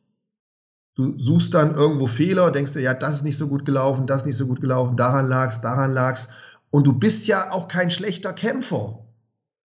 Du 0.94 1.18
suchst 1.18 1.52
dann 1.54 1.74
irgendwo 1.74 2.06
Fehler, 2.06 2.52
denkst 2.52 2.74
dir, 2.74 2.80
ja, 2.80 2.94
das 2.94 3.16
ist 3.16 3.24
nicht 3.24 3.36
so 3.36 3.48
gut 3.48 3.64
gelaufen, 3.64 4.06
das 4.06 4.18
ist 4.18 4.26
nicht 4.26 4.36
so 4.36 4.46
gut 4.46 4.60
gelaufen, 4.60 4.96
daran 4.96 5.26
lag's, 5.26 5.60
daran 5.60 5.92
lag's. 5.92 6.28
Und 6.70 6.86
du 6.86 6.92
bist 6.92 7.26
ja 7.26 7.50
auch 7.50 7.66
kein 7.66 7.90
schlechter 7.90 8.32
Kämpfer. 8.32 9.04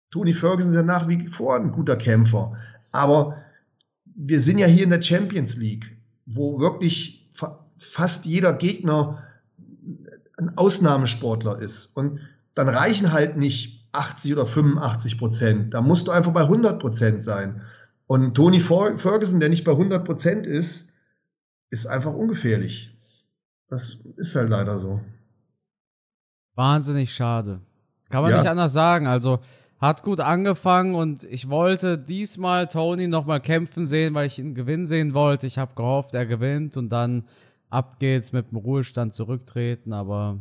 Tony 0.09 0.33
Ferguson 0.33 0.71
ist 0.71 0.75
ja 0.75 0.83
nach 0.83 1.07
wie 1.07 1.27
vor 1.27 1.55
ein 1.55 1.71
guter 1.71 1.95
Kämpfer. 1.95 2.53
Aber 2.91 3.37
wir 4.05 4.41
sind 4.41 4.57
ja 4.57 4.65
hier 4.65 4.83
in 4.83 4.89
der 4.89 5.03
Champions 5.03 5.55
League, 5.57 5.95
wo 6.25 6.59
wirklich 6.59 7.29
fa 7.31 7.63
fast 7.77 8.25
jeder 8.25 8.53
Gegner 8.53 9.23
ein 10.39 10.57
Ausnahmesportler 10.57 11.59
ist. 11.59 11.95
Und 11.97 12.21
dann 12.55 12.69
reichen 12.69 13.11
halt 13.11 13.37
nicht 13.37 13.87
80 13.91 14.33
oder 14.33 14.45
85 14.45 15.17
Prozent. 15.17 15.73
Da 15.73 15.81
musst 15.81 16.07
du 16.07 16.11
einfach 16.11 16.31
bei 16.31 16.41
100 16.41 16.79
Prozent 16.79 17.23
sein. 17.23 17.61
Und 18.07 18.35
Tony 18.35 18.59
Ferguson, 18.59 19.39
der 19.39 19.49
nicht 19.49 19.63
bei 19.63 19.71
100 19.71 20.03
Prozent 20.05 20.47
ist, 20.47 20.93
ist 21.69 21.85
einfach 21.85 22.13
ungefährlich. 22.13 22.97
Das 23.67 24.05
ist 24.17 24.35
halt 24.35 24.49
leider 24.49 24.79
so. 24.79 25.01
Wahnsinnig 26.55 27.13
schade. 27.13 27.61
Kann 28.09 28.23
man 28.23 28.31
ja. 28.31 28.37
nicht 28.37 28.49
anders 28.49 28.73
sagen. 28.73 29.05
Also, 29.05 29.39
hat 29.79 30.03
gut 30.03 30.19
angefangen 30.19 30.93
und 30.93 31.23
ich 31.23 31.49
wollte 31.49 31.97
diesmal 31.97 32.67
Tony 32.67 33.07
nochmal 33.07 33.39
kämpfen 33.39 33.87
sehen, 33.87 34.13
weil 34.13 34.27
ich 34.27 34.37
ihn 34.37 34.53
gewinnen 34.53 34.87
sehen 34.87 35.13
wollte. 35.13 35.47
Ich 35.47 35.57
habe 35.57 35.73
gehofft, 35.75 36.13
er 36.15 36.25
gewinnt 36.25 36.75
und 36.75 36.89
dann 36.89 37.23
ab 37.69 37.99
geht's 37.99 38.31
mit 38.31 38.51
dem 38.51 38.57
Ruhestand 38.57 39.13
zurücktreten, 39.13 39.93
aber 39.93 40.39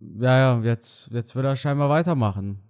ja, 0.00 0.38
ja, 0.38 0.60
jetzt, 0.60 1.10
jetzt 1.12 1.34
will 1.34 1.44
er 1.44 1.56
scheinbar 1.56 1.88
weitermachen. 1.88 2.60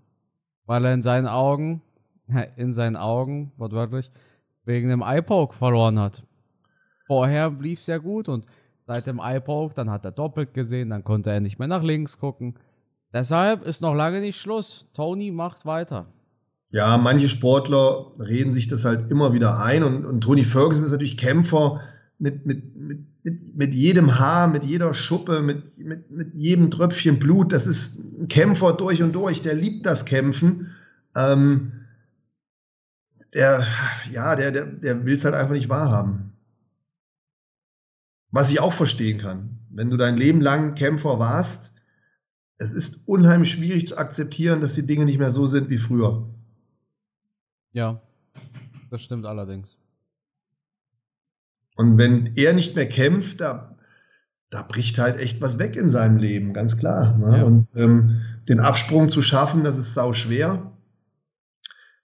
Weil 0.67 0.85
er 0.85 0.95
in 0.95 1.03
seinen 1.03 1.27
Augen, 1.27 1.83
in 2.57 2.73
seinen 2.73 2.97
Augen, 2.97 3.53
wortwörtlich, 3.57 4.11
wegen 4.65 4.89
dem 4.89 5.03
Eye-Poke 5.03 5.55
verloren 5.55 5.99
hat. 5.99 6.23
Vorher 7.07 7.51
lief 7.51 7.83
sehr 7.83 8.01
gut 8.01 8.29
und 8.29 8.47
seit 8.81 9.07
dem 9.07 9.19
Eye-Poke, 9.19 9.75
dann 9.75 9.91
hat 9.91 10.05
er 10.05 10.13
doppelt 10.13 10.55
gesehen, 10.55 10.91
dann 10.91 11.05
konnte 11.05 11.31
er 11.31 11.41
nicht 11.41 11.59
mehr 11.59 11.69
nach 11.69 11.83
links 11.83 12.19
gucken. 12.19 12.59
Deshalb 13.13 13.63
ist 13.63 13.83
noch 13.83 13.95
lange 13.95 14.21
nicht 14.21 14.41
Schluss. 14.41 14.91
Tony 14.93 15.31
macht 15.31 15.67
weiter. 15.67 16.07
Ja, 16.75 16.99
manche 16.99 17.29
Sportler 17.29 18.11
reden 18.19 18.53
sich 18.53 18.67
das 18.67 18.85
halt 18.85 19.09
immer 19.09 19.33
wieder 19.33 19.63
ein 19.63 19.85
und, 19.85 20.05
und 20.05 20.23
Tony 20.23 20.43
Ferguson 20.43 20.87
ist 20.87 20.91
natürlich 20.91 21.17
Kämpfer 21.17 21.81
mit, 22.19 22.47
mit, 22.47 22.75
mit, 22.75 23.55
mit, 23.55 23.75
jedem 23.77 24.19
Haar, 24.19 24.49
mit 24.49 24.65
jeder 24.65 24.93
Schuppe, 24.93 25.41
mit, 25.41 25.79
mit, 25.79 26.11
mit 26.11 26.35
jedem 26.35 26.73
Tröpfchen 26.73 27.21
Blut. 27.21 27.53
Das 27.53 27.69
ist 27.69 28.19
ein 28.19 28.27
Kämpfer 28.27 28.73
durch 28.73 29.05
und 29.05 29.13
durch, 29.13 29.41
der 29.41 29.55
liebt 29.55 29.87
das 29.87 30.05
Kämpfen. 30.05 30.75
Ähm, 31.15 31.85
der, 33.35 33.65
ja, 34.11 34.35
der, 34.35 34.51
der, 34.51 34.67
der 34.67 35.07
will 35.07 35.15
es 35.15 35.25
halt 35.25 35.37
einfach 35.37 35.55
nicht 35.55 35.69
wahrhaben. 35.69 36.33
Was 38.33 38.51
ich 38.51 38.59
auch 38.59 38.73
verstehen 38.73 39.19
kann. 39.19 39.61
Wenn 39.71 39.91
du 39.91 39.97
dein 39.97 40.17
Leben 40.17 40.41
lang 40.41 40.75
Kämpfer 40.75 41.21
warst, 41.21 41.85
es 42.59 42.73
ist 42.73 43.07
unheimlich 43.07 43.53
schwierig 43.53 43.87
zu 43.87 43.97
akzeptieren, 43.97 44.61
dass 44.61 44.75
die 44.75 44.87
Dinge 44.87 45.05
nicht 45.05 45.21
mehr 45.21 45.31
so 45.31 45.47
sind 45.47 45.71
wie 45.71 45.79
früher. 45.79 46.35
Ja, 47.75 48.01
das 48.91 49.03
stimmt 49.03 49.27
allerdings. 49.27 49.77
Und 51.77 51.99
wenn 51.99 52.31
er 52.37 52.53
nicht 52.53 52.77
mehr 52.77 52.89
kämpft, 52.89 53.41
da, 53.41 53.77
da 54.49 54.63
bricht 54.63 54.99
halt 54.99 55.19
echt 55.19 55.43
was 55.43 55.59
weg 55.59 55.75
in 55.77 55.91
seinem 55.91 56.17
Leben, 56.17 56.53
ganz 56.53 56.79
klar. 56.79 57.19
Ne? 57.19 57.39
Ja. 57.39 57.43
Und 57.43 57.67
ähm, 57.77 58.23
den 58.49 58.61
Absprung 58.61 59.09
zu 59.09 59.23
schaffen, 59.23 59.65
das 59.65 59.77
ist 59.77 59.93
sau 59.93 60.13
schwer. 60.13 60.73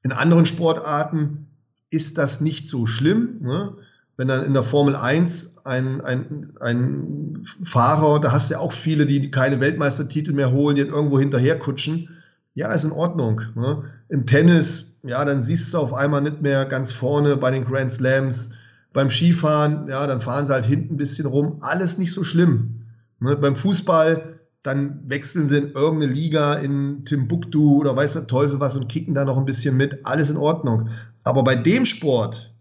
In 0.03 0.11
anderen 0.11 0.45
Sportarten 0.45 1.47
ist 1.89 2.19
das 2.19 2.41
nicht 2.41 2.69
so 2.69 2.87
schlimm. 2.87 3.39
Ne? 3.41 3.77
Wenn 4.17 4.27
dann 4.27 4.45
in 4.45 4.55
der 4.55 4.65
Formel 4.65 4.97
1 4.97 5.67
ein, 5.67 6.01
ein, 6.01 6.53
ein 6.61 7.45
Fahrer, 7.63 8.21
da 8.21 8.33
hast 8.33 8.51
du 8.51 8.55
ja 8.55 8.61
auch 8.61 8.73
viele, 8.73 9.07
die 9.07 9.31
keine 9.31 9.61
Weltmeistertitel 9.61 10.33
mehr 10.33 10.51
holen, 10.51 10.75
die 10.75 10.83
irgendwo 10.83 11.21
hinterherkutschen. 11.21 12.09
Ja, 12.55 12.73
ist 12.73 12.85
in 12.85 12.91
Ordnung. 12.91 13.41
Ne? 13.55 13.85
Im 14.09 14.27
Tennis, 14.27 14.90
ja, 15.03 15.25
dann 15.25 15.41
siehst 15.41 15.73
du 15.73 15.79
auf 15.79 15.95
einmal 15.95 16.21
nicht 16.21 16.43
mehr 16.43 16.65
ganz 16.67 16.93
vorne 16.93 17.37
bei 17.37 17.51
den 17.51 17.65
Grand 17.65 17.93
Slams. 17.93 18.53
Beim 18.93 19.09
Skifahren, 19.09 19.89
ja, 19.89 20.07
dann 20.07 20.21
fahren 20.21 20.47
sie 20.47 20.53
halt 20.53 20.65
hinten 20.65 20.95
ein 20.95 20.99
bisschen 20.99 21.27
rum. 21.27 21.59
Alles 21.61 21.99
nicht 21.99 22.13
so 22.13 22.25
schlimm. 22.25 22.87
Ne? 23.21 23.37
Beim 23.37 23.55
Fußball, 23.55 24.41
dann 24.63 25.09
wechseln 25.09 25.49
sie 25.49 25.59
in 25.59 25.73
irgendeine 25.73 26.13
Liga 26.13 26.55
in 26.55 27.05
Timbuktu 27.05 27.79
oder 27.79 27.97
weiß 27.97 28.15
der 28.15 28.27
Teufel 28.27 28.61
was 28.61 28.77
und 28.77 28.89
kicken 28.89 29.15
da 29.15 29.25
noch 29.25 29.39
ein 29.39 29.45
bisschen 29.45 29.77
mit. 29.77 30.05
Alles 30.05 30.31
in 30.31 30.37
Ordnung. 30.37 30.91
Aber 31.25 31.45
bei 31.45 31.55
dem 31.55 31.85
Sport, 31.85 32.55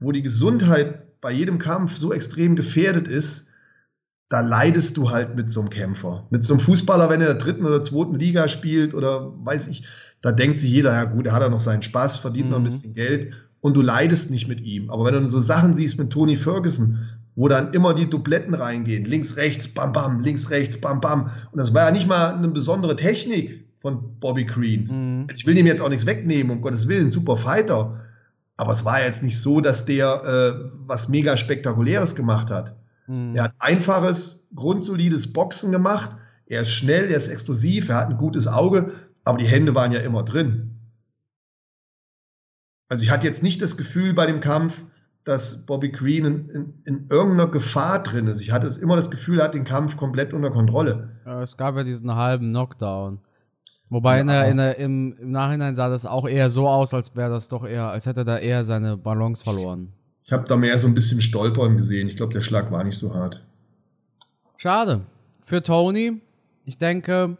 wo 0.00 0.12
die 0.12 0.22
Gesundheit 0.22 1.20
bei 1.20 1.32
jedem 1.32 1.58
Kampf 1.58 1.96
so 1.96 2.12
extrem 2.12 2.56
gefährdet 2.56 3.08
ist, 3.08 3.52
da 4.28 4.40
leidest 4.40 4.96
du 4.96 5.10
halt 5.10 5.36
mit 5.36 5.50
so 5.50 5.60
einem 5.60 5.70
Kämpfer. 5.70 6.26
Mit 6.30 6.44
so 6.44 6.54
einem 6.54 6.60
Fußballer, 6.60 7.08
wenn 7.10 7.20
er 7.20 7.30
in 7.30 7.38
der 7.38 7.44
dritten 7.44 7.64
oder 7.64 7.82
zweiten 7.82 8.18
Liga 8.18 8.48
spielt 8.48 8.94
oder 8.94 9.32
weiß 9.44 9.68
ich, 9.68 9.86
da 10.26 10.32
denkt 10.32 10.58
sich 10.58 10.72
jeder, 10.72 10.92
ja 10.92 11.04
gut, 11.04 11.28
er 11.28 11.34
hat 11.34 11.42
ja 11.42 11.48
noch 11.48 11.60
seinen 11.60 11.82
Spaß, 11.82 12.18
verdient 12.18 12.46
mhm. 12.46 12.50
noch 12.50 12.58
ein 12.58 12.62
mhm. 12.62 12.66
bisschen 12.66 12.94
Geld 12.94 13.32
und 13.60 13.76
du 13.76 13.80
leidest 13.80 14.32
nicht 14.32 14.48
mit 14.48 14.60
ihm. 14.60 14.90
Aber 14.90 15.04
wenn 15.04 15.14
du 15.14 15.28
so 15.28 15.38
Sachen 15.38 15.72
siehst 15.72 16.00
mit 16.00 16.10
Tony 16.10 16.36
Ferguson, 16.36 16.98
wo 17.36 17.46
dann 17.46 17.72
immer 17.72 17.94
die 17.94 18.10
Dubletten 18.10 18.52
reingehen, 18.52 19.04
links, 19.04 19.36
rechts, 19.36 19.68
bam, 19.68 19.92
bam, 19.92 20.22
links, 20.22 20.50
rechts, 20.50 20.80
bam, 20.80 21.00
bam. 21.00 21.30
Und 21.52 21.60
das 21.60 21.72
war 21.74 21.84
ja 21.84 21.90
nicht 21.92 22.08
mal 22.08 22.34
eine 22.34 22.48
besondere 22.48 22.96
Technik 22.96 23.68
von 23.78 24.18
Bobby 24.18 24.46
Green. 24.46 25.20
Mhm. 25.20 25.26
Ich 25.32 25.46
will 25.46 25.56
ihm 25.56 25.66
jetzt 25.66 25.80
auch 25.80 25.90
nichts 25.90 26.06
wegnehmen, 26.06 26.50
um 26.50 26.60
Gottes 26.60 26.88
Willen, 26.88 27.08
super 27.08 27.36
Fighter. 27.36 28.00
Aber 28.56 28.72
es 28.72 28.84
war 28.84 29.00
jetzt 29.00 29.22
nicht 29.22 29.40
so, 29.40 29.60
dass 29.60 29.84
der 29.84 30.24
äh, 30.24 30.70
was 30.88 31.08
mega 31.08 31.36
spektakuläres 31.36 32.16
gemacht 32.16 32.50
hat. 32.50 32.74
Mhm. 33.06 33.32
Er 33.36 33.44
hat 33.44 33.52
einfaches, 33.60 34.48
grundsolides 34.56 35.32
Boxen 35.32 35.70
gemacht. 35.70 36.16
Er 36.46 36.62
ist 36.62 36.72
schnell, 36.72 37.12
er 37.12 37.16
ist 37.16 37.28
explosiv, 37.28 37.90
er 37.90 37.96
hat 37.98 38.10
ein 38.10 38.16
gutes 38.16 38.48
Auge, 38.48 38.90
aber 39.26 39.38
die 39.38 39.46
Hände 39.46 39.74
waren 39.74 39.92
ja 39.92 40.00
immer 40.00 40.22
drin. 40.22 40.78
Also 42.88 43.02
ich 43.02 43.10
hatte 43.10 43.26
jetzt 43.26 43.42
nicht 43.42 43.60
das 43.60 43.76
Gefühl 43.76 44.14
bei 44.14 44.24
dem 44.24 44.38
Kampf, 44.38 44.84
dass 45.24 45.66
Bobby 45.66 45.90
Green 45.90 46.24
in, 46.24 46.48
in, 46.50 46.74
in 46.84 47.06
irgendeiner 47.10 47.48
Gefahr 47.48 48.00
drin 48.00 48.28
ist. 48.28 48.40
Ich 48.40 48.52
hatte 48.52 48.68
immer 48.80 48.94
das 48.94 49.10
Gefühl, 49.10 49.40
er 49.40 49.46
hat 49.46 49.54
den 49.54 49.64
Kampf 49.64 49.96
komplett 49.96 50.32
unter 50.32 50.52
Kontrolle. 50.52 51.10
Es 51.42 51.56
gab 51.56 51.74
ja 51.74 51.82
diesen 51.82 52.14
halben 52.14 52.50
Knockdown. 52.50 53.18
Wobei 53.88 54.16
ja. 54.16 54.20
in 54.20 54.26
der, 54.28 54.48
in 54.48 54.56
der, 54.58 54.78
im, 54.78 55.16
im 55.18 55.30
Nachhinein 55.32 55.74
sah 55.74 55.88
das 55.88 56.06
auch 56.06 56.28
eher 56.28 56.48
so 56.48 56.68
aus, 56.68 56.94
als 56.94 57.16
wäre 57.16 57.30
das 57.30 57.48
doch 57.48 57.66
eher, 57.66 57.88
als 57.88 58.06
hätte 58.06 58.20
er 58.20 58.24
da 58.24 58.38
eher 58.38 58.64
seine 58.64 58.96
Balance 58.96 59.42
verloren. 59.42 59.92
Ich 60.22 60.32
habe 60.32 60.44
da 60.44 60.56
mehr 60.56 60.78
so 60.78 60.86
ein 60.86 60.94
bisschen 60.94 61.20
Stolpern 61.20 61.76
gesehen. 61.76 62.06
Ich 62.06 62.16
glaube, 62.16 62.32
der 62.32 62.42
Schlag 62.42 62.70
war 62.70 62.84
nicht 62.84 62.98
so 62.98 63.12
hart. 63.12 63.44
Schade. 64.56 65.02
Für 65.42 65.62
Tony, 65.64 66.20
ich 66.64 66.78
denke, 66.78 67.38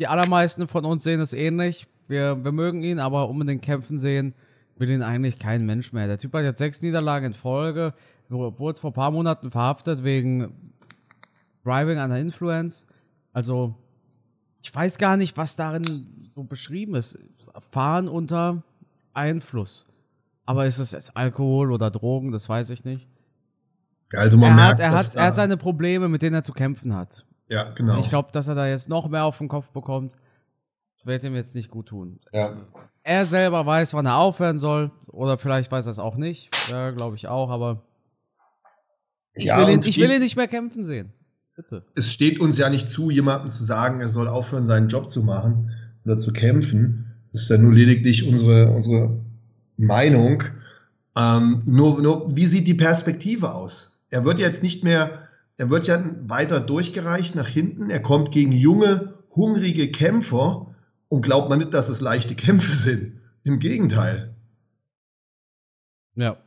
die 0.00 0.08
allermeisten 0.08 0.66
von 0.66 0.84
uns 0.84 1.04
sehen 1.04 1.20
es 1.20 1.32
ähnlich. 1.32 1.86
Wir, 2.08 2.42
wir 2.42 2.52
mögen 2.52 2.82
ihn, 2.82 2.98
aber 2.98 3.28
unbedingt 3.28 3.62
kämpfen 3.62 3.98
sehen 3.98 4.34
will 4.80 4.90
ihn 4.90 5.02
eigentlich 5.02 5.38
kein 5.38 5.66
Mensch 5.66 5.92
mehr. 5.92 6.06
Der 6.06 6.18
Typ 6.18 6.32
hat 6.32 6.42
jetzt 6.42 6.58
sechs 6.58 6.80
Niederlagen 6.80 7.26
in 7.26 7.34
Folge, 7.34 7.92
wurde 8.30 8.80
vor 8.80 8.90
ein 8.90 8.94
paar 8.94 9.10
Monaten 9.10 9.50
verhaftet 9.50 10.02
wegen 10.02 10.72
Driving 11.64 11.98
under 11.98 12.16
Influence. 12.16 12.86
Also, 13.34 13.74
ich 14.62 14.74
weiß 14.74 14.96
gar 14.96 15.18
nicht, 15.18 15.36
was 15.36 15.56
darin 15.56 15.84
so 16.34 16.44
beschrieben 16.44 16.94
ist. 16.94 17.18
Fahren 17.70 18.08
unter 18.08 18.62
Einfluss. 19.12 19.86
Aber 20.46 20.66
ist 20.66 20.78
es 20.78 20.92
jetzt 20.92 21.14
Alkohol 21.14 21.72
oder 21.72 21.90
Drogen? 21.90 22.32
Das 22.32 22.48
weiß 22.48 22.70
ich 22.70 22.84
nicht. 22.84 23.06
Also 24.14 24.38
man 24.38 24.50
er 24.50 24.54
merkt, 24.54 24.72
hat, 24.72 24.80
er, 24.80 24.90
hat, 24.92 25.14
er 25.14 25.24
hat 25.26 25.36
seine 25.36 25.56
Probleme, 25.58 26.08
mit 26.08 26.22
denen 26.22 26.34
er 26.34 26.42
zu 26.42 26.52
kämpfen 26.52 26.94
hat. 26.94 27.26
Ja, 27.50 27.70
genau. 27.70 27.98
Ich 28.00 28.08
glaube, 28.08 28.30
dass 28.32 28.48
er 28.48 28.54
da 28.54 28.66
jetzt 28.66 28.88
noch 28.88 29.08
mehr 29.08 29.24
auf 29.24 29.38
den 29.38 29.48
Kopf 29.48 29.70
bekommt, 29.70 30.14
wird 31.04 31.24
ihm 31.24 31.34
jetzt 31.34 31.54
nicht 31.54 31.70
gut 31.70 31.86
tun. 31.86 32.20
Ja. 32.32 32.56
Er 33.02 33.26
selber 33.26 33.66
weiß, 33.66 33.94
wann 33.94 34.06
er 34.06 34.16
aufhören 34.16 34.58
soll. 34.58 34.92
Oder 35.08 35.36
vielleicht 35.36 35.72
weiß 35.72 35.86
er 35.86 35.92
es 35.92 35.98
auch 35.98 36.16
nicht. 36.16 36.50
Ja, 36.70 36.90
glaube 36.90 37.16
ich 37.16 37.26
auch, 37.26 37.50
aber 37.50 37.82
ich, 39.34 39.46
ja, 39.46 39.58
will, 39.58 39.72
ihn, 39.72 39.80
ich 39.80 39.98
will 39.98 40.10
ihn 40.10 40.20
nicht 40.20 40.36
mehr 40.36 40.48
kämpfen 40.48 40.84
sehen. 40.84 41.12
Bitte. 41.56 41.84
Es 41.94 42.12
steht 42.12 42.40
uns 42.40 42.58
ja 42.58 42.70
nicht 42.70 42.88
zu, 42.88 43.10
jemandem 43.10 43.50
zu 43.50 43.64
sagen, 43.64 44.00
er 44.00 44.08
soll 44.08 44.28
aufhören, 44.28 44.66
seinen 44.66 44.88
Job 44.88 45.10
zu 45.10 45.22
machen 45.22 45.70
oder 46.04 46.18
zu 46.18 46.32
kämpfen. 46.32 47.14
Das 47.32 47.42
ist 47.42 47.50
ja 47.50 47.58
nur 47.58 47.72
lediglich 47.72 48.28
unsere, 48.28 48.70
unsere 48.70 49.20
Meinung. 49.76 50.42
Ähm, 51.16 51.62
nur, 51.66 52.00
nur, 52.00 52.36
wie 52.36 52.46
sieht 52.46 52.68
die 52.68 52.74
Perspektive 52.74 53.54
aus? 53.54 54.06
Er 54.10 54.24
wird 54.24 54.38
jetzt 54.38 54.62
nicht 54.62 54.84
mehr, 54.84 55.28
er 55.60 55.68
wird 55.68 55.86
ja 55.86 56.02
weiter 56.22 56.58
durchgereicht 56.58 57.34
nach 57.34 57.46
hinten. 57.46 57.90
Er 57.90 58.00
kommt 58.00 58.30
gegen 58.30 58.50
junge, 58.50 59.12
hungrige 59.30 59.90
Kämpfer 59.90 60.74
und 61.10 61.20
glaubt 61.20 61.50
man 61.50 61.58
nicht, 61.58 61.74
dass 61.74 61.90
es 61.90 62.00
leichte 62.00 62.34
Kämpfe 62.34 62.72
sind. 62.72 63.20
Im 63.42 63.58
Gegenteil. 63.58 64.34
Ja. 66.14 66.38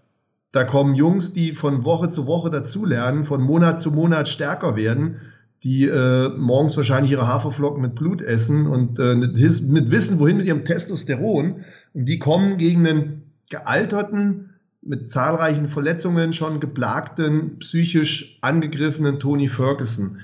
Da 0.51 0.63
kommen 0.63 0.95
Jungs, 0.95 1.31
die 1.31 1.53
von 1.53 1.85
Woche 1.85 2.07
zu 2.07 2.25
Woche 2.25 2.49
dazulernen, 2.49 3.23
von 3.23 3.43
Monat 3.43 3.79
zu 3.79 3.91
Monat 3.91 4.27
stärker 4.27 4.75
werden, 4.75 5.21
die 5.61 5.85
äh, 5.85 6.29
morgens 6.29 6.75
wahrscheinlich 6.75 7.11
ihre 7.11 7.27
Haferflocken 7.27 7.83
mit 7.83 7.93
Blut 7.93 8.23
essen 8.23 8.65
und 8.65 8.97
äh, 8.97 9.13
nicht, 9.13 9.35
nicht 9.35 9.91
wissen, 9.91 10.19
wohin 10.19 10.37
mit 10.37 10.47
ihrem 10.47 10.65
Testosteron. 10.65 11.63
Und 11.93 12.05
die 12.05 12.17
kommen 12.17 12.57
gegen 12.57 12.87
einen 12.87 13.31
gealterten, 13.51 14.52
mit 14.85 15.09
zahlreichen 15.09 15.69
Verletzungen 15.69 16.33
schon 16.33 16.59
geplagten, 16.59 17.59
psychisch 17.59 18.37
angegriffenen 18.41 19.19
Tony 19.19 19.47
Ferguson. 19.47 20.19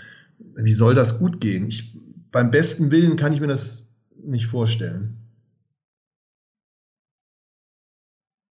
Wie 0.55 0.73
soll 0.73 0.95
das 0.95 1.19
gut 1.19 1.39
gehen? 1.39 1.67
Ich, 1.67 1.97
beim 2.31 2.51
besten 2.51 2.91
Willen 2.91 3.15
kann 3.15 3.33
ich 3.33 3.39
mir 3.39 3.47
das 3.47 3.95
nicht 4.23 4.47
vorstellen. 4.47 5.17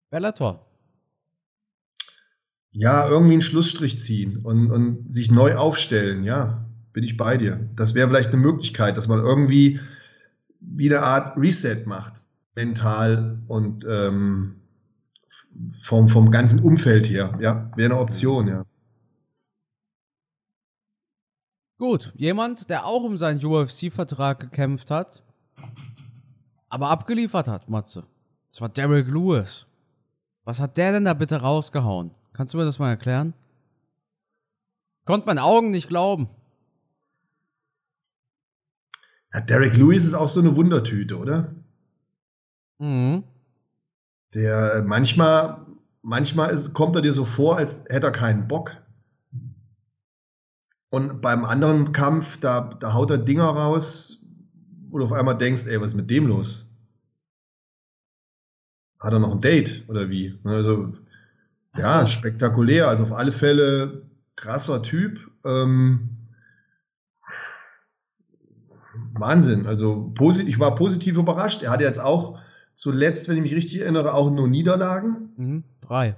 Bellator. 0.09 0.67
Ja, 2.73 3.07
irgendwie 3.07 3.33
einen 3.33 3.41
Schlussstrich 3.41 3.99
ziehen 3.99 4.37
und, 4.43 4.71
und 4.71 5.11
sich 5.11 5.29
neu 5.29 5.55
aufstellen, 5.55 6.23
ja, 6.23 6.65
bin 6.93 7.03
ich 7.03 7.17
bei 7.17 7.37
dir. 7.37 7.69
Das 7.75 7.95
wäre 7.95 8.07
vielleicht 8.07 8.29
eine 8.29 8.41
Möglichkeit, 8.41 8.97
dass 8.97 9.07
man 9.07 9.19
irgendwie 9.19 9.79
wie 10.59 10.93
eine 10.93 11.03
Art 11.03 11.37
Reset 11.37 11.85
macht, 11.85 12.13
mental 12.55 13.41
und 13.47 13.85
ähm, 13.89 14.60
vom, 15.81 16.07
vom 16.07 16.31
ganzen 16.31 16.59
Umfeld 16.59 17.09
her. 17.09 17.37
Ja, 17.41 17.71
wäre 17.75 17.93
eine 17.93 18.01
Option, 18.01 18.47
ja. 18.47 18.65
Gut, 21.77 22.13
jemand, 22.15 22.69
der 22.69 22.85
auch 22.85 23.03
um 23.03 23.17
seinen 23.17 23.43
UFC-Vertrag 23.43 24.39
gekämpft 24.39 24.91
hat, 24.91 25.23
aber 26.69 26.89
abgeliefert 26.89 27.47
hat, 27.47 27.69
Matze. 27.69 28.05
Das 28.49 28.61
war 28.61 28.69
Derek 28.69 29.07
Lewis. 29.07 29.65
Was 30.43 30.59
hat 30.59 30.77
der 30.77 30.91
denn 30.91 31.05
da 31.05 31.13
bitte 31.13 31.37
rausgehauen? 31.37 32.11
Kannst 32.33 32.53
du 32.53 32.57
mir 32.57 32.65
das 32.65 32.79
mal 32.79 32.89
erklären? 32.89 33.33
Konnte 35.05 35.25
meinen 35.25 35.39
Augen 35.39 35.71
nicht 35.71 35.87
glauben. 35.87 36.29
Ja, 39.33 39.41
Derek 39.41 39.75
Lewis 39.75 40.05
ist 40.05 40.13
auch 40.13 40.27
so 40.27 40.39
eine 40.39 40.55
Wundertüte, 40.55 41.17
oder? 41.17 41.55
Mhm. 42.79 43.23
Der 44.33 44.83
manchmal, 44.85 45.65
manchmal 46.01 46.51
ist, 46.51 46.73
kommt 46.73 46.95
er 46.95 47.01
dir 47.01 47.13
so 47.13 47.25
vor, 47.25 47.57
als 47.57 47.85
hätte 47.89 48.07
er 48.07 48.11
keinen 48.11 48.47
Bock. 48.47 48.75
Und 50.89 51.21
beim 51.21 51.45
anderen 51.45 51.93
Kampf, 51.93 52.37
da, 52.37 52.69
da 52.79 52.93
haut 52.93 53.11
er 53.11 53.17
Dinger 53.17 53.45
raus, 53.45 54.25
wo 54.89 54.97
du 54.97 55.05
auf 55.05 55.13
einmal 55.13 55.37
denkst, 55.37 55.67
ey, 55.67 55.79
was 55.79 55.89
ist 55.89 55.95
mit 55.95 56.09
dem 56.09 56.27
los? 56.27 56.73
Hat 58.99 59.13
er 59.13 59.19
noch 59.19 59.31
ein 59.31 59.41
Date 59.41 59.83
oder 59.87 60.09
wie? 60.09 60.37
Also, 60.43 60.93
ja, 61.77 62.05
spektakulär. 62.05 62.87
Also 62.87 63.05
auf 63.05 63.13
alle 63.13 63.31
Fälle 63.31 64.03
krasser 64.35 64.83
Typ. 64.83 65.31
Ähm, 65.45 66.09
Wahnsinn. 69.13 69.65
Also 69.67 70.13
ich 70.45 70.59
war 70.59 70.75
positiv 70.75 71.17
überrascht. 71.17 71.63
Er 71.63 71.71
hatte 71.71 71.83
jetzt 71.83 71.99
auch 71.99 72.39
zuletzt, 72.81 73.29
wenn 73.29 73.37
ich 73.37 73.43
mich 73.43 73.55
richtig 73.55 73.81
erinnere, 73.81 74.15
auch 74.15 74.31
nur 74.31 74.47
Niederlagen. 74.47 75.29
Mhm, 75.37 75.63
drei. 75.81 76.17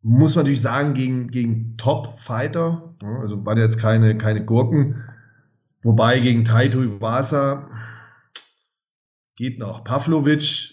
Muss 0.00 0.36
man 0.36 0.44
natürlich 0.44 0.60
sagen, 0.60 0.94
gegen, 0.94 1.26
gegen 1.26 1.76
Top-Fighter. 1.76 2.94
Also 3.02 3.44
waren 3.44 3.58
jetzt 3.58 3.80
keine, 3.80 4.16
keine 4.16 4.44
Gurken. 4.44 5.02
Wobei 5.82 6.20
gegen 6.20 6.44
Taito 6.44 6.80
Iwasa 6.80 7.68
geht 9.34 9.58
noch. 9.58 9.82
Pavlovic, 9.82 10.70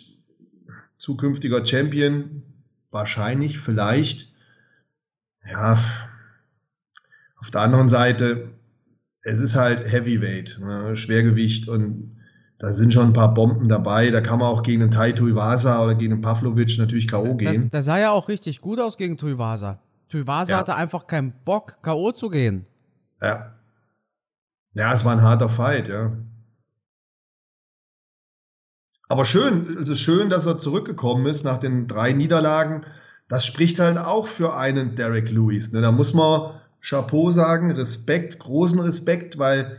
zukünftiger 0.98 1.66
Champion, 1.66 2.44
wahrscheinlich, 2.92 3.58
vielleicht. 3.58 4.32
Ja, 5.50 5.80
auf 7.38 7.50
der 7.50 7.62
anderen 7.62 7.90
Seite, 7.90 8.52
es 9.24 9.40
ist 9.40 9.56
halt 9.56 9.92
Heavyweight, 9.92 10.60
ne, 10.62 10.96
Schwergewicht 10.96 11.68
und 11.68 12.19
da 12.60 12.74
sind 12.74 12.92
schon 12.92 13.08
ein 13.08 13.14
paar 13.14 13.34
Bomben 13.34 13.70
dabei. 13.70 14.12
Da 14.12 14.20
kann 14.20 14.40
man 14.40 14.50
auch 14.50 14.64
gegen 14.64 14.82
einen 14.82 14.92
Tai 14.92 15.14
Tuivasa 15.14 15.82
oder 15.82 15.96
gegen 15.96 16.14
einen 16.14 16.22
Pavlovic 16.22 16.78
natürlich 16.78 17.08
K.O. 17.08 17.36
gehen. 17.36 17.54
Das, 17.54 17.70
das, 17.70 17.86
sah 17.86 17.98
ja 17.98 18.12
auch 18.12 18.28
richtig 18.28 18.60
gut 18.60 18.80
aus 18.80 18.98
gegen 18.98 19.18
Tuivasa. 19.18 19.80
Tuivasa 20.10 20.52
ja. 20.52 20.58
hatte 20.58 20.76
einfach 20.76 21.08
keinen 21.08 21.34
Bock, 21.46 21.78
K.O. 21.82 22.12
zu 22.12 22.30
gehen. 22.30 22.66
Ja. 23.22 23.56
Ja, 24.74 24.94
es 24.94 25.06
war 25.06 25.14
ein 25.14 25.22
harter 25.22 25.48
Fight, 25.48 25.88
ja. 25.88 26.12
Aber 29.08 29.26
schön, 29.26 29.66
es 29.82 29.88
ist 29.88 30.02
schön, 30.02 30.30
dass 30.30 30.46
er 30.46 30.60
zurückgekommen 30.60 31.26
ist 31.26 31.44
nach 31.44 31.58
den 31.58 31.88
drei 31.88 32.12
Niederlagen. 32.12 32.82
Das 33.30 33.46
spricht 33.46 33.80
halt 33.80 33.98
auch 33.98 34.28
für 34.28 34.56
einen 34.56 34.96
Derek 34.96 35.32
Lewis. 35.32 35.72
Ne? 35.72 35.82
Da 35.82 35.92
muss 35.92 36.14
man 36.14 36.60
Chapeau 36.82 37.32
sagen, 37.32 37.72
Respekt, 37.72 38.38
großen 38.38 38.80
Respekt, 38.80 39.40
weil 39.40 39.78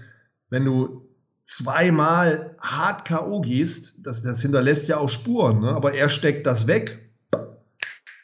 wenn 0.49 0.65
du 0.65 1.10
zweimal 1.51 2.57
hart 2.61 3.05
K.O. 3.05 3.41
gehst, 3.41 4.07
das, 4.07 4.23
das 4.23 4.41
hinterlässt 4.41 4.89
ja 4.89 4.99
auch 4.99 5.09
Spuren. 5.09 5.61
Ne? 5.61 5.75
Aber 5.75 5.95
er 5.95 6.09
steckt 6.09 6.47
das 6.47 6.67
weg, 6.67 7.11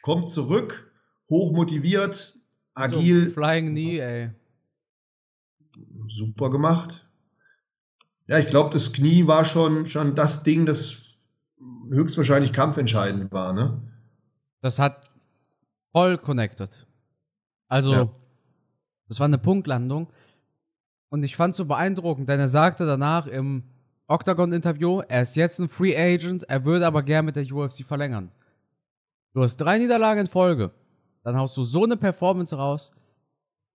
kommt 0.01 0.31
zurück, 0.31 0.91
hochmotiviert, 1.29 2.35
agil. 2.73 3.25
So, 3.25 3.33
flying 3.33 3.71
Knee, 3.71 3.99
ey. 3.99 4.29
Super 6.07 6.49
gemacht. 6.49 7.05
Ja, 8.27 8.39
ich 8.39 8.47
glaube, 8.47 8.71
das 8.71 8.93
Knie 8.93 9.27
war 9.27 9.43
schon, 9.43 9.85
schon 9.85 10.15
das 10.15 10.43
Ding, 10.43 10.65
das 10.65 11.17
höchstwahrscheinlich 11.89 12.53
kampfentscheidend 12.53 13.31
war, 13.31 13.51
ne? 13.53 13.81
Das 14.61 14.79
hat 14.79 15.09
voll 15.91 16.17
connected. 16.17 16.87
Also, 17.67 17.93
ja. 17.93 18.09
das 19.07 19.19
war 19.19 19.25
eine 19.25 19.37
Punktlandung. 19.37 20.11
Und 21.09 21.23
ich 21.23 21.35
fand 21.35 21.53
es 21.53 21.57
so 21.57 21.65
beeindruckend, 21.65 22.27
denn 22.29 22.39
er 22.39 22.47
sagte 22.47 22.85
danach 22.85 23.27
im 23.27 23.63
Octagon-Interview, 24.07 25.01
er 25.07 25.21
ist 25.21 25.35
jetzt 25.35 25.59
ein 25.59 25.69
Free 25.69 25.95
Agent, 25.95 26.43
er 26.43 26.65
würde 26.65 26.85
aber 26.85 27.03
gern 27.03 27.25
mit 27.25 27.35
der 27.35 27.49
UFC 27.51 27.85
verlängern. 27.85 28.31
Du 29.33 29.43
hast 29.43 29.57
drei 29.57 29.77
Niederlagen 29.77 30.21
in 30.21 30.27
Folge. 30.27 30.71
Dann 31.23 31.37
haust 31.37 31.55
du 31.57 31.63
so 31.63 31.83
eine 31.83 31.97
Performance 31.97 32.55
raus. 32.55 32.91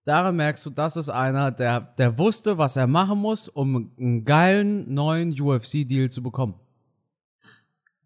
Daran 0.04 0.34
merkst 0.36 0.66
du, 0.66 0.70
das 0.70 0.96
ist 0.96 1.10
einer, 1.10 1.52
der, 1.52 1.80
der 1.80 2.18
wusste, 2.18 2.58
was 2.58 2.76
er 2.76 2.86
machen 2.86 3.18
muss, 3.18 3.48
um 3.48 3.92
einen 3.96 4.24
geilen 4.24 4.92
neuen 4.92 5.38
UFC-Deal 5.40 6.10
zu 6.10 6.22
bekommen. 6.22 6.54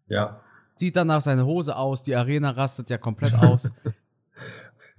Ja. 0.07 0.41
Zieht 0.75 0.95
danach 0.95 1.21
seine 1.21 1.45
Hose 1.45 1.75
aus, 1.75 2.03
die 2.03 2.15
Arena 2.15 2.51
rastet 2.51 2.89
ja 2.89 2.97
komplett 2.97 3.35
aus. 3.41 3.71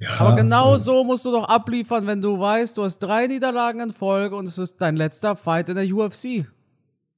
Ja, 0.00 0.20
Aber 0.20 0.36
genau 0.36 0.72
ja. 0.72 0.78
so 0.78 1.02
musst 1.02 1.24
du 1.24 1.32
doch 1.32 1.48
abliefern, 1.48 2.06
wenn 2.06 2.22
du 2.22 2.38
weißt, 2.38 2.76
du 2.76 2.84
hast 2.84 3.00
drei 3.00 3.26
Niederlagen 3.26 3.80
in 3.80 3.92
Folge 3.92 4.36
und 4.36 4.48
es 4.48 4.58
ist 4.58 4.80
dein 4.80 4.96
letzter 4.96 5.34
Fight 5.34 5.68
in 5.68 5.74
der 5.74 5.92
UFC. 5.92 6.46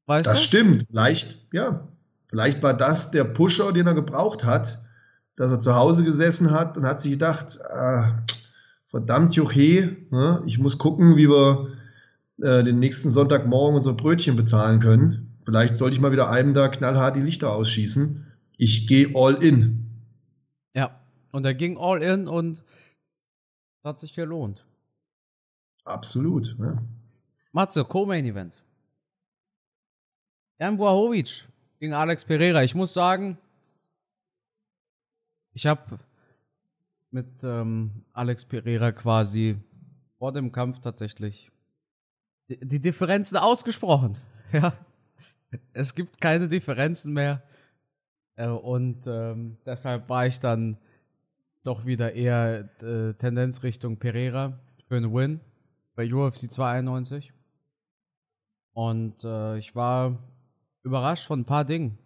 Weißt 0.07 0.27
das 0.27 0.39
du? 0.39 0.45
stimmt. 0.45 0.87
Vielleicht, 0.89 1.37
ja. 1.53 1.87
Vielleicht 2.29 2.63
war 2.63 2.75
das 2.75 3.11
der 3.11 3.25
Pusher, 3.25 3.73
den 3.73 3.87
er 3.87 3.95
gebraucht 3.95 4.45
hat, 4.45 4.81
dass 5.37 5.51
er 5.51 5.61
zu 5.61 5.75
Hause 5.75 6.05
gesessen 6.05 6.53
hat 6.53 6.79
und 6.79 6.87
hat 6.87 7.01
sich 7.01 7.13
gedacht, 7.13 7.59
äh, 7.71 8.03
verdammt 8.89 9.35
Juche, 9.35 9.97
ne? 10.11 10.43
ich 10.47 10.59
muss 10.59 10.79
gucken, 10.79 11.17
wie 11.17 11.29
wir 11.29 11.69
äh, 12.43 12.63
den 12.63 12.79
nächsten 12.79 13.11
Sonntagmorgen 13.11 13.77
unser 13.77 13.93
Brötchen 13.93 14.37
bezahlen 14.37 14.81
können. 14.81 15.39
Vielleicht 15.45 15.77
sollte 15.77 15.95
ich 15.95 16.01
mal 16.01 16.13
wieder 16.13 16.31
einem 16.31 16.55
da 16.55 16.69
knallhart 16.69 17.17
die 17.17 17.23
Lichter 17.23 17.53
ausschießen. 17.53 18.27
Ich 18.57 18.87
gehe 18.87 19.11
all 19.15 19.43
in. 19.43 19.87
Ja. 20.75 21.00
Und 21.33 21.45
er 21.45 21.55
ging 21.55 21.79
all 21.79 22.03
in 22.03 22.29
und 22.29 22.65
hat 23.85 23.99
sich 23.99 24.15
gelohnt. 24.15 24.65
Absolut, 25.85 26.57
ja. 26.59 26.83
Matze, 27.53 27.85
Co-Main 27.85 28.25
Event. 28.25 28.63
Jan 30.59 30.77
Błahovic 30.77 31.45
gegen 31.79 31.95
Alex 31.95 32.25
Pereira. 32.25 32.63
Ich 32.63 32.75
muss 32.75 32.93
sagen, 32.93 33.39
ich 35.53 35.67
habe 35.67 35.99
mit 37.11 37.43
ähm, 37.43 38.05
Alex 38.13 38.45
Pereira 38.45 38.93
quasi 38.93 39.57
vor 40.19 40.33
dem 40.33 40.53
Kampf 40.53 40.81
tatsächlich 40.81 41.51
die, 42.49 42.59
die 42.61 42.81
Differenzen 42.81 43.37
ausgesprochen. 43.37 44.17
Ja, 44.53 44.73
es 45.73 45.95
gibt 45.95 46.21
keine 46.21 46.49
Differenzen 46.49 47.13
mehr. 47.13 47.41
Äh, 48.35 48.49
und 48.49 49.07
ähm, 49.07 49.59
deshalb 49.65 50.09
war 50.09 50.27
ich 50.27 50.41
dann 50.41 50.77
doch 51.63 51.85
wieder 51.85 52.15
eher 52.15 52.69
äh, 52.83 53.15
Tendenz 53.15 53.63
Richtung 53.63 53.99
Pereira 53.99 54.59
für 54.87 54.97
einen 54.97 55.13
Win 55.13 55.41
bei 55.95 56.13
UFC 56.13 56.51
291. 56.51 57.33
Und 58.73 59.25
äh, 59.25 59.59
ich 59.59 59.75
war 59.75 60.19
überrascht 60.83 61.27
von 61.27 61.41
ein 61.41 61.45
paar 61.45 61.65
Dingen. 61.65 61.99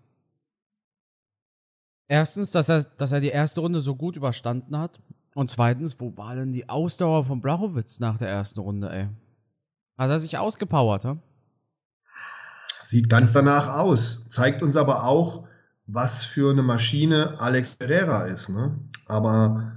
Erstens, 2.09 2.51
dass 2.51 2.69
er, 2.69 2.85
dass 2.85 3.13
er 3.13 3.21
die 3.21 3.29
erste 3.29 3.61
Runde 3.61 3.81
so 3.81 3.95
gut 3.95 4.17
überstanden 4.17 4.79
hat. 4.79 5.01
Und 5.35 5.51
zweitens, 5.51 5.99
wo 6.01 6.17
war 6.17 6.35
denn 6.35 6.53
die 6.53 6.69
Ausdauer 6.69 7.25
von 7.25 7.41
Blachowitz 7.41 7.99
nach 7.99 8.19
der 8.19 8.29
ersten 8.29 8.61
Runde, 8.61 8.91
ey? 8.91 9.09
Hat 9.97 10.11
er 10.11 10.21
sich 10.21 10.39
ausgepowert, 10.39 11.05
hm? 11.05 11.21
Sieht 12.81 13.09
ganz 13.09 13.33
danach 13.33 13.79
aus. 13.79 14.29
Zeigt 14.29 14.63
uns 14.63 14.77
aber 14.77 15.05
auch, 15.05 15.47
was 15.87 16.25
für 16.25 16.51
eine 16.51 16.63
Maschine 16.63 17.41
Alex 17.41 17.77
Pereira 17.77 18.25
ist. 18.25 18.51
Ne? 18.51 18.79
Aber 19.07 19.73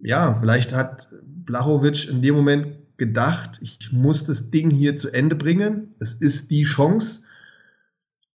ja, 0.00 0.34
vielleicht 0.34 0.74
hat 0.74 1.08
Blachowicz 1.22 2.04
in 2.04 2.22
dem 2.22 2.34
Moment 2.34 2.68
gedacht, 2.96 3.58
ich 3.60 3.92
muss 3.92 4.24
das 4.24 4.50
Ding 4.50 4.70
hier 4.70 4.96
zu 4.96 5.10
Ende 5.10 5.36
bringen. 5.36 5.94
Es 5.98 6.14
ist 6.14 6.50
die 6.50 6.64
Chance. 6.64 7.24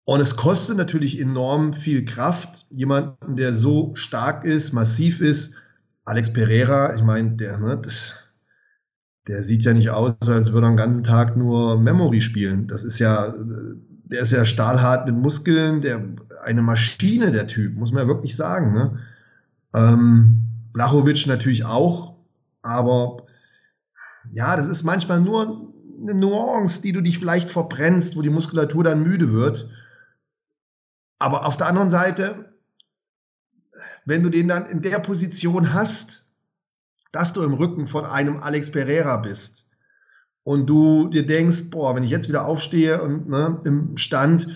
Und 0.03 0.21
es 0.21 0.35
kostet 0.35 0.77
natürlich 0.77 1.19
enorm 1.19 1.73
viel 1.73 2.03
Kraft, 2.03 2.65
jemanden, 2.71 3.35
der 3.35 3.55
so 3.55 3.91
stark 3.93 4.43
ist, 4.43 4.73
massiv 4.73 5.21
ist. 5.21 5.57
Alex 6.03 6.33
Pereira, 6.33 6.95
ich 6.95 7.03
meine, 7.03 7.35
der, 7.35 7.59
ne, 7.59 7.79
der 9.27 9.43
sieht 9.43 9.63
ja 9.63 9.73
nicht 9.73 9.91
aus, 9.91 10.15
als 10.27 10.51
würde 10.51 10.65
er 10.65 10.71
den 10.71 10.77
ganzen 10.77 11.03
Tag 11.03 11.37
nur 11.37 11.79
Memory 11.79 12.21
spielen. 12.21 12.67
Das 12.67 12.83
ist 12.83 12.97
ja, 12.97 13.31
der 14.05 14.21
ist 14.21 14.31
ja 14.31 14.45
stahlhart 14.45 15.05
mit 15.05 15.15
Muskeln, 15.15 15.81
der 15.81 16.03
eine 16.41 16.63
Maschine, 16.63 17.31
der 17.31 17.45
Typ, 17.45 17.75
muss 17.75 17.91
man 17.91 18.01
ja 18.01 18.07
wirklich 18.07 18.35
sagen. 18.35 18.73
Ne? 18.73 18.97
Ähm, 19.73 20.43
Blachowitsch 20.73 21.27
natürlich 21.27 21.65
auch, 21.65 22.15
aber 22.61 23.25
ja, 24.31 24.55
das 24.55 24.67
ist 24.67 24.83
manchmal 24.83 25.21
nur 25.21 25.73
eine 26.01 26.13
Nuance, 26.13 26.81
die 26.81 26.91
du 26.91 27.01
dich 27.01 27.19
vielleicht 27.19 27.49
verbrennst, 27.49 28.15
wo 28.15 28.21
die 28.21 28.29
Muskulatur 28.29 28.83
dann 28.83 29.03
müde 29.03 29.31
wird. 29.31 29.69
Aber 31.17 31.45
auf 31.45 31.57
der 31.57 31.67
anderen 31.67 31.89
Seite, 31.89 32.53
wenn 34.05 34.23
du 34.23 34.29
den 34.29 34.47
dann 34.47 34.65
in 34.65 34.81
der 34.81 34.99
Position 34.99 35.73
hast, 35.73 36.33
dass 37.11 37.33
du 37.33 37.41
im 37.43 37.53
Rücken 37.53 37.87
von 37.87 38.05
einem 38.05 38.37
Alex 38.37 38.71
Pereira 38.71 39.17
bist 39.17 39.71
und 40.43 40.67
du 40.67 41.09
dir 41.09 41.25
denkst, 41.25 41.71
boah, 41.71 41.95
wenn 41.95 42.03
ich 42.03 42.09
jetzt 42.09 42.29
wieder 42.29 42.45
aufstehe 42.45 43.01
und 43.01 43.27
ne, 43.27 43.61
im 43.65 43.97
Stand, 43.97 44.47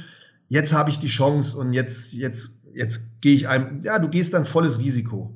jetzt 0.50 0.74
habe 0.74 0.90
ich 0.90 1.00
die 1.00 1.08
Chance 1.08 1.58
und 1.58 1.74
jetzt, 1.74 2.14
jetzt, 2.14 2.63
jetzt 2.76 3.22
gehe 3.22 3.36
ich 3.36 3.48
einem, 3.48 3.82
ja, 3.84 4.00
du 4.00 4.10
gehst 4.10 4.34
dann 4.34 4.46
volles 4.46 4.80
Risiko. 4.80 5.36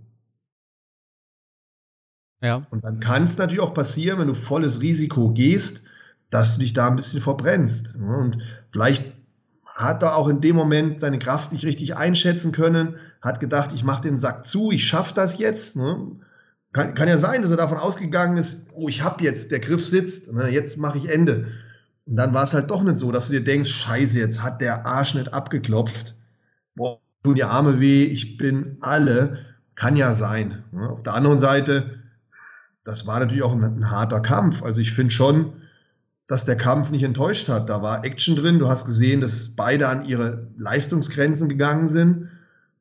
Ja. 2.41 2.67
Und 2.69 2.84
dann 2.84 3.00
kann 3.00 3.23
es 3.23 3.38
natürlich 3.38 3.62
auch 3.62 3.73
passieren, 3.73 4.19
wenn 4.19 4.28
du 4.28 4.34
volles 4.34 4.82
Risiko 4.82 5.32
gehst, 5.32 5.88
dass 6.30 6.54
du 6.54 6.60
dich 6.60 6.73
da 6.73 6.88
ein 6.88 6.95
bisschen 6.95 7.21
verbrennst. 7.21 7.97
Ne? 7.97 8.15
Und 8.15 8.38
vielleicht 8.71 9.06
hat 9.65 10.04
er 10.04 10.15
auch 10.15 10.28
in 10.28 10.41
dem 10.41 10.56
Moment 10.56 11.00
seine 11.00 11.19
Kraft 11.19 11.52
nicht 11.52 11.65
richtig 11.65 11.97
einschätzen 11.97 12.52
können, 12.52 12.95
hat 13.21 13.39
gedacht, 13.39 13.71
ich 13.73 13.84
mache 13.84 14.04
den 14.04 14.17
Sack 14.17 14.45
zu, 14.45 14.71
ich 14.71 14.86
schaffe 14.86 15.13
das 15.13 15.38
jetzt. 15.38 15.76
Ne? 15.76 16.12
Kann, 16.73 16.93
kann, 16.93 17.08
ja 17.08 17.17
sein, 17.17 17.41
dass 17.41 17.52
er 17.52 17.58
davon 17.58 17.78
ausgegangen 17.78 18.38
ist, 18.38 18.69
oh, 18.73 18.88
ich 18.88 19.04
habe 19.04 19.23
jetzt, 19.23 19.52
der 19.52 19.60
Griff 19.60 19.86
sitzt, 19.86 20.34
ne? 20.34 20.50
jetzt 20.50 20.78
mache 20.78 20.97
ich 20.97 21.10
Ende. 21.10 21.52
Und 22.06 22.15
dann 22.15 22.34
war 22.34 22.43
es 22.43 22.54
halt 22.54 22.69
doch 22.69 22.84
nicht 22.84 22.97
so, 22.97 23.12
dass 23.12 23.28
du 23.28 23.34
dir 23.34 23.43
denkst, 23.43 23.69
scheiße, 23.69 24.19
jetzt 24.19 24.41
hat 24.43 24.62
der 24.62 24.86
Arsch 24.86 25.15
nicht 25.15 25.34
abgeklopft. 25.34 26.15
Boah, 26.76 27.00
tun 27.28 27.36
die 27.36 27.44
Arme 27.44 27.80
weh, 27.82 28.04
ich 28.06 28.38
bin 28.38 28.78
alle. 28.80 29.40
Kann 29.76 29.96
ja 29.96 30.13
sein. 30.13 30.63
Ne? 30.72 30.90
Auf 30.90 31.04
der 31.04 31.13
anderen 31.13 31.40
Seite, 31.40 32.00
das 32.84 33.06
war 33.06 33.20
natürlich 33.20 33.44
auch 33.44 33.54
ein, 33.54 33.63
ein 33.63 33.92
harter 33.92 34.22
Kampf. 34.22 34.63
Also 34.63 34.82
ich 34.82 34.94
finde 34.94 35.12
schon, 35.12 35.54
dass 36.28 36.46
der 36.46 36.56
Kampf 36.56 36.90
nicht 36.90 37.04
enttäuscht 37.04 37.50
hat. 37.50 37.70
Da 37.70 37.82
war 37.82 38.04
Action 38.04 38.36
drin. 38.36 38.60
Du 38.60 38.70
hast 38.70 38.86
gesehen, 38.86 39.22
dass 39.22 39.50
beide 39.56 39.90
an 39.90 40.06
ihre 40.06 40.48
Leistungsgrenzen 40.58 41.50
gegangen 41.50 41.88
sind. 41.88 42.30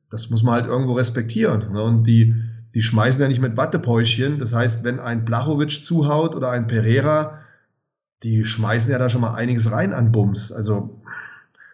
Das 0.09 0.29
muss 0.29 0.43
man 0.43 0.55
halt 0.55 0.65
irgendwo 0.65 0.93
respektieren. 0.93 1.73
Ne? 1.73 1.83
Und 1.83 2.07
die, 2.07 2.33
die 2.73 2.81
schmeißen 2.81 3.21
ja 3.21 3.27
nicht 3.27 3.41
mit 3.41 3.57
Wattepäuschen. 3.57 4.39
Das 4.39 4.55
heißt, 4.55 4.85
wenn 4.85 4.99
ein 4.99 5.25
Blachowitsch 5.25 5.83
zuhaut 5.83 6.35
oder 6.35 6.51
ein 6.51 6.67
Pereira, 6.67 7.39
die 8.23 8.45
schmeißen 8.45 8.91
ja 8.91 8.97
da 8.97 9.09
schon 9.09 9.21
mal 9.21 9.35
einiges 9.35 9.71
rein 9.71 9.93
an 9.93 10.11
Bums. 10.11 10.51
Also 10.51 11.01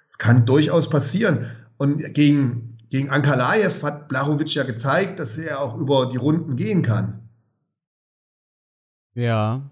es 0.10 0.18
kann 0.18 0.46
durchaus 0.46 0.90
passieren. 0.90 1.46
Und 1.78 2.14
gegen, 2.14 2.78
gegen 2.90 3.10
Ankalaev 3.10 3.84
hat 3.84 4.08
Blachowitsch 4.08 4.56
ja 4.56 4.64
gezeigt, 4.64 5.20
dass 5.20 5.38
er 5.38 5.60
auch 5.62 5.78
über 5.78 6.08
die 6.08 6.18
Runden 6.18 6.56
gehen 6.56 6.82
kann. 6.82 7.30
Ja, 9.16 9.70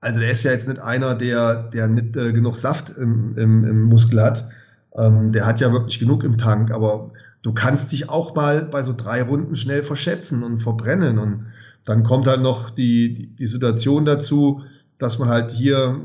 also 0.00 0.20
der 0.20 0.30
ist 0.30 0.44
ja 0.44 0.52
jetzt 0.52 0.68
nicht 0.68 0.80
einer, 0.80 1.14
der, 1.14 1.64
der 1.70 1.88
nicht 1.88 2.16
äh, 2.16 2.32
genug 2.32 2.56
Saft 2.56 2.90
im, 2.90 3.34
im, 3.36 3.64
im 3.64 3.82
Muskel 3.84 4.22
hat. 4.22 4.48
Ähm, 4.96 5.32
der 5.32 5.46
hat 5.46 5.60
ja 5.60 5.72
wirklich 5.72 5.98
genug 5.98 6.22
im 6.24 6.38
Tank, 6.38 6.70
aber 6.70 7.10
du 7.42 7.52
kannst 7.52 7.90
dich 7.90 8.08
auch 8.08 8.34
mal 8.34 8.62
bei 8.62 8.82
so 8.82 8.92
drei 8.92 9.22
Runden 9.22 9.56
schnell 9.56 9.82
verschätzen 9.82 10.42
und 10.44 10.60
verbrennen. 10.60 11.18
Und 11.18 11.46
dann 11.84 12.04
kommt 12.04 12.26
halt 12.26 12.42
noch 12.42 12.70
die, 12.70 13.14
die, 13.14 13.26
die 13.26 13.46
Situation 13.46 14.04
dazu, 14.04 14.62
dass 14.98 15.18
man 15.18 15.28
halt 15.28 15.50
hier, 15.50 16.00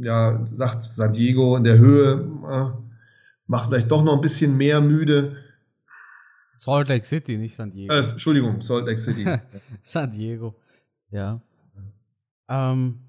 ja, 0.00 0.40
sagt 0.46 0.84
San 0.84 1.12
Diego 1.12 1.56
in 1.56 1.64
der 1.64 1.78
Höhe, 1.78 2.28
äh, 2.48 2.83
macht 3.46 3.68
vielleicht 3.68 3.90
doch 3.90 4.02
noch 4.02 4.14
ein 4.14 4.20
bisschen 4.20 4.56
mehr 4.56 4.80
müde. 4.80 5.36
Salt 6.56 6.88
Lake 6.88 7.04
City, 7.04 7.36
nicht 7.36 7.56
San 7.56 7.72
Diego. 7.72 7.92
Äh, 7.92 7.98
Entschuldigung, 7.98 8.60
Salt 8.60 8.86
Lake 8.86 8.98
City. 8.98 9.24
San 9.82 10.10
Diego, 10.10 10.54
ja. 11.10 11.40
Ähm, 12.48 13.00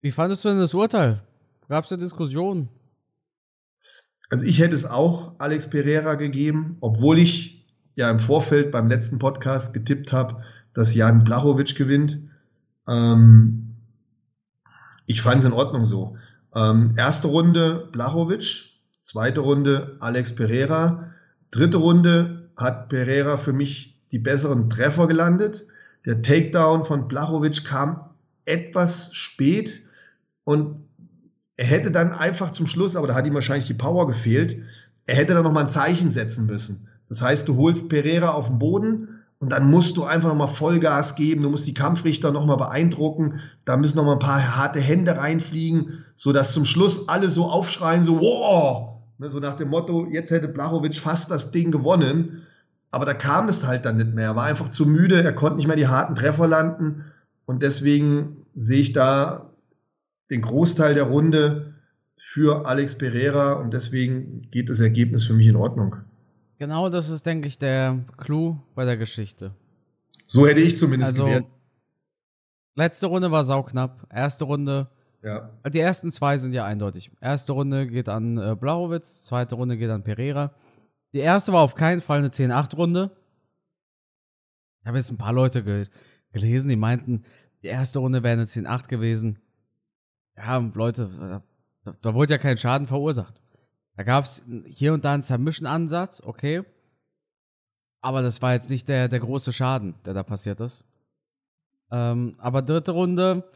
wie 0.00 0.12
fandest 0.12 0.44
du 0.44 0.50
denn 0.50 0.58
das 0.58 0.74
Urteil? 0.74 1.22
Gab 1.68 1.84
es 1.84 1.90
da 1.90 1.96
Diskussionen? 1.96 2.68
Also 4.30 4.44
ich 4.44 4.60
hätte 4.60 4.74
es 4.74 4.86
auch 4.86 5.34
Alex 5.38 5.70
Pereira 5.70 6.14
gegeben, 6.14 6.76
obwohl 6.80 7.18
ich 7.18 7.66
ja 7.96 8.10
im 8.10 8.18
Vorfeld 8.18 8.70
beim 8.72 8.88
letzten 8.88 9.18
Podcast 9.18 9.72
getippt 9.72 10.12
habe, 10.12 10.42
dass 10.74 10.94
Jan 10.94 11.20
Blachowicz 11.20 11.74
gewinnt. 11.74 12.18
Ähm, 12.88 13.76
ich 15.06 15.22
fand 15.22 15.38
es 15.38 15.44
in 15.44 15.52
Ordnung 15.52 15.86
so. 15.86 16.16
Ähm, 16.54 16.94
erste 16.96 17.28
Runde 17.28 17.88
Blachowicz, 17.92 18.75
zweite 19.06 19.40
Runde 19.40 19.96
Alex 20.00 20.34
Pereira, 20.34 21.12
dritte 21.52 21.76
Runde 21.76 22.50
hat 22.56 22.88
Pereira 22.88 23.38
für 23.38 23.52
mich 23.52 24.00
die 24.10 24.18
besseren 24.18 24.68
Treffer 24.68 25.06
gelandet. 25.06 25.66
Der 26.04 26.22
Takedown 26.22 26.84
von 26.84 27.06
Blachowicz 27.06 27.62
kam 27.62 28.10
etwas 28.46 29.14
spät. 29.14 29.82
Und 30.42 30.84
er 31.56 31.66
hätte 31.66 31.92
dann 31.92 32.12
einfach 32.12 32.50
zum 32.50 32.66
Schluss, 32.66 32.96
aber 32.96 33.06
da 33.06 33.14
hat 33.14 33.26
ihm 33.26 33.34
wahrscheinlich 33.34 33.68
die 33.68 33.74
Power 33.74 34.08
gefehlt, 34.08 34.58
er 35.06 35.14
hätte 35.14 35.34
dann 35.34 35.44
nochmal 35.44 35.64
ein 35.64 35.70
Zeichen 35.70 36.10
setzen 36.10 36.46
müssen. 36.46 36.88
Das 37.08 37.22
heißt, 37.22 37.46
du 37.46 37.56
holst 37.56 37.88
Pereira 37.88 38.32
auf 38.32 38.48
den 38.48 38.58
Boden 38.58 39.20
und 39.38 39.52
dann 39.52 39.70
musst 39.70 39.96
du 39.96 40.02
einfach 40.02 40.28
nochmal 40.28 40.48
Vollgas 40.48 41.14
geben. 41.14 41.44
Du 41.44 41.50
musst 41.50 41.68
die 41.68 41.74
Kampfrichter 41.74 42.32
nochmal 42.32 42.56
beeindrucken. 42.56 43.40
Da 43.64 43.76
müssen 43.76 43.96
nochmal 43.96 44.14
ein 44.14 44.20
paar 44.20 44.56
harte 44.56 44.80
Hände 44.80 45.16
reinfliegen, 45.16 46.04
sodass 46.16 46.52
zum 46.52 46.64
Schluss 46.64 47.08
alle 47.08 47.30
so 47.30 47.46
aufschreien, 47.46 48.02
so, 48.02 48.20
wow! 48.20 48.95
Ne, 49.18 49.28
so 49.28 49.40
nach 49.40 49.54
dem 49.54 49.68
Motto, 49.68 50.06
jetzt 50.06 50.30
hätte 50.30 50.48
Blachowitsch 50.48 51.00
fast 51.00 51.30
das 51.30 51.50
Ding 51.50 51.70
gewonnen. 51.70 52.42
Aber 52.90 53.04
da 53.04 53.14
kam 53.14 53.48
es 53.48 53.66
halt 53.66 53.84
dann 53.84 53.96
nicht 53.96 54.14
mehr. 54.14 54.26
Er 54.26 54.36
war 54.36 54.44
einfach 54.44 54.68
zu 54.68 54.86
müde, 54.86 55.22
er 55.22 55.32
konnte 55.32 55.56
nicht 55.56 55.66
mehr 55.66 55.76
die 55.76 55.88
harten 55.88 56.14
Treffer 56.14 56.46
landen. 56.46 57.04
Und 57.44 57.62
deswegen 57.62 58.46
sehe 58.54 58.80
ich 58.80 58.92
da 58.92 59.50
den 60.30 60.42
Großteil 60.42 60.94
der 60.94 61.04
Runde 61.04 61.74
für 62.16 62.66
Alex 62.66 62.98
Pereira 62.98 63.54
und 63.54 63.72
deswegen 63.72 64.42
geht 64.50 64.68
das 64.68 64.80
Ergebnis 64.80 65.24
für 65.24 65.34
mich 65.34 65.46
in 65.46 65.56
Ordnung. 65.56 65.96
Genau 66.58 66.88
das 66.88 67.10
ist, 67.10 67.26
denke 67.26 67.48
ich, 67.48 67.58
der 67.58 68.04
Clou 68.16 68.56
bei 68.74 68.84
der 68.84 68.96
Geschichte. 68.96 69.52
So 70.26 70.46
hätte 70.46 70.60
ich 70.60 70.76
zumindest 70.76 71.12
also, 71.12 71.26
gewährt. 71.26 71.46
Letzte 72.74 73.06
Runde 73.06 73.30
war 73.30 73.44
sauknapp. 73.44 74.06
Erste 74.12 74.44
Runde. 74.44 74.88
Ja. 75.26 75.50
Die 75.68 75.80
ersten 75.80 76.12
zwei 76.12 76.38
sind 76.38 76.52
ja 76.52 76.64
eindeutig. 76.64 77.10
Erste 77.20 77.52
Runde 77.52 77.86
geht 77.86 78.08
an 78.08 78.38
äh, 78.38 78.54
Blachowitz, 78.54 79.24
zweite 79.24 79.56
Runde 79.56 79.76
geht 79.76 79.90
an 79.90 80.04
Pereira. 80.04 80.54
Die 81.12 81.18
erste 81.18 81.52
war 81.52 81.62
auf 81.62 81.74
keinen 81.74 82.00
Fall 82.00 82.18
eine 82.18 82.28
10-8-Runde. 82.28 83.10
Ich 84.80 84.86
habe 84.86 84.98
jetzt 84.98 85.10
ein 85.10 85.18
paar 85.18 85.32
Leute 85.32 85.62
ge 85.62 85.86
gelesen, 86.32 86.68
die 86.68 86.76
meinten, 86.76 87.24
die 87.62 87.68
erste 87.68 87.98
Runde 87.98 88.22
wäre 88.22 88.34
eine 88.34 88.44
10-8 88.44 88.88
gewesen 88.88 89.38
ja, 90.36 90.58
Leute, 90.74 91.42
da, 91.84 91.92
da 92.00 92.14
wurde 92.14 92.34
ja 92.34 92.38
kein 92.38 92.58
Schaden 92.58 92.86
verursacht. 92.86 93.40
Da 93.96 94.02
gab 94.02 94.24
es 94.24 94.42
hier 94.66 94.92
und 94.92 95.04
da 95.04 95.14
einen 95.14 95.22
Submission-Ansatz, 95.22 96.22
okay. 96.22 96.62
Aber 98.00 98.22
das 98.22 98.42
war 98.42 98.52
jetzt 98.52 98.70
nicht 98.70 98.88
der, 98.88 99.08
der 99.08 99.20
große 99.20 99.52
Schaden, 99.52 99.94
der 100.04 100.14
da 100.14 100.22
passiert 100.22 100.60
ist. 100.60 100.84
Ähm, 101.90 102.34
aber 102.38 102.62
dritte 102.62 102.92
Runde 102.92 103.48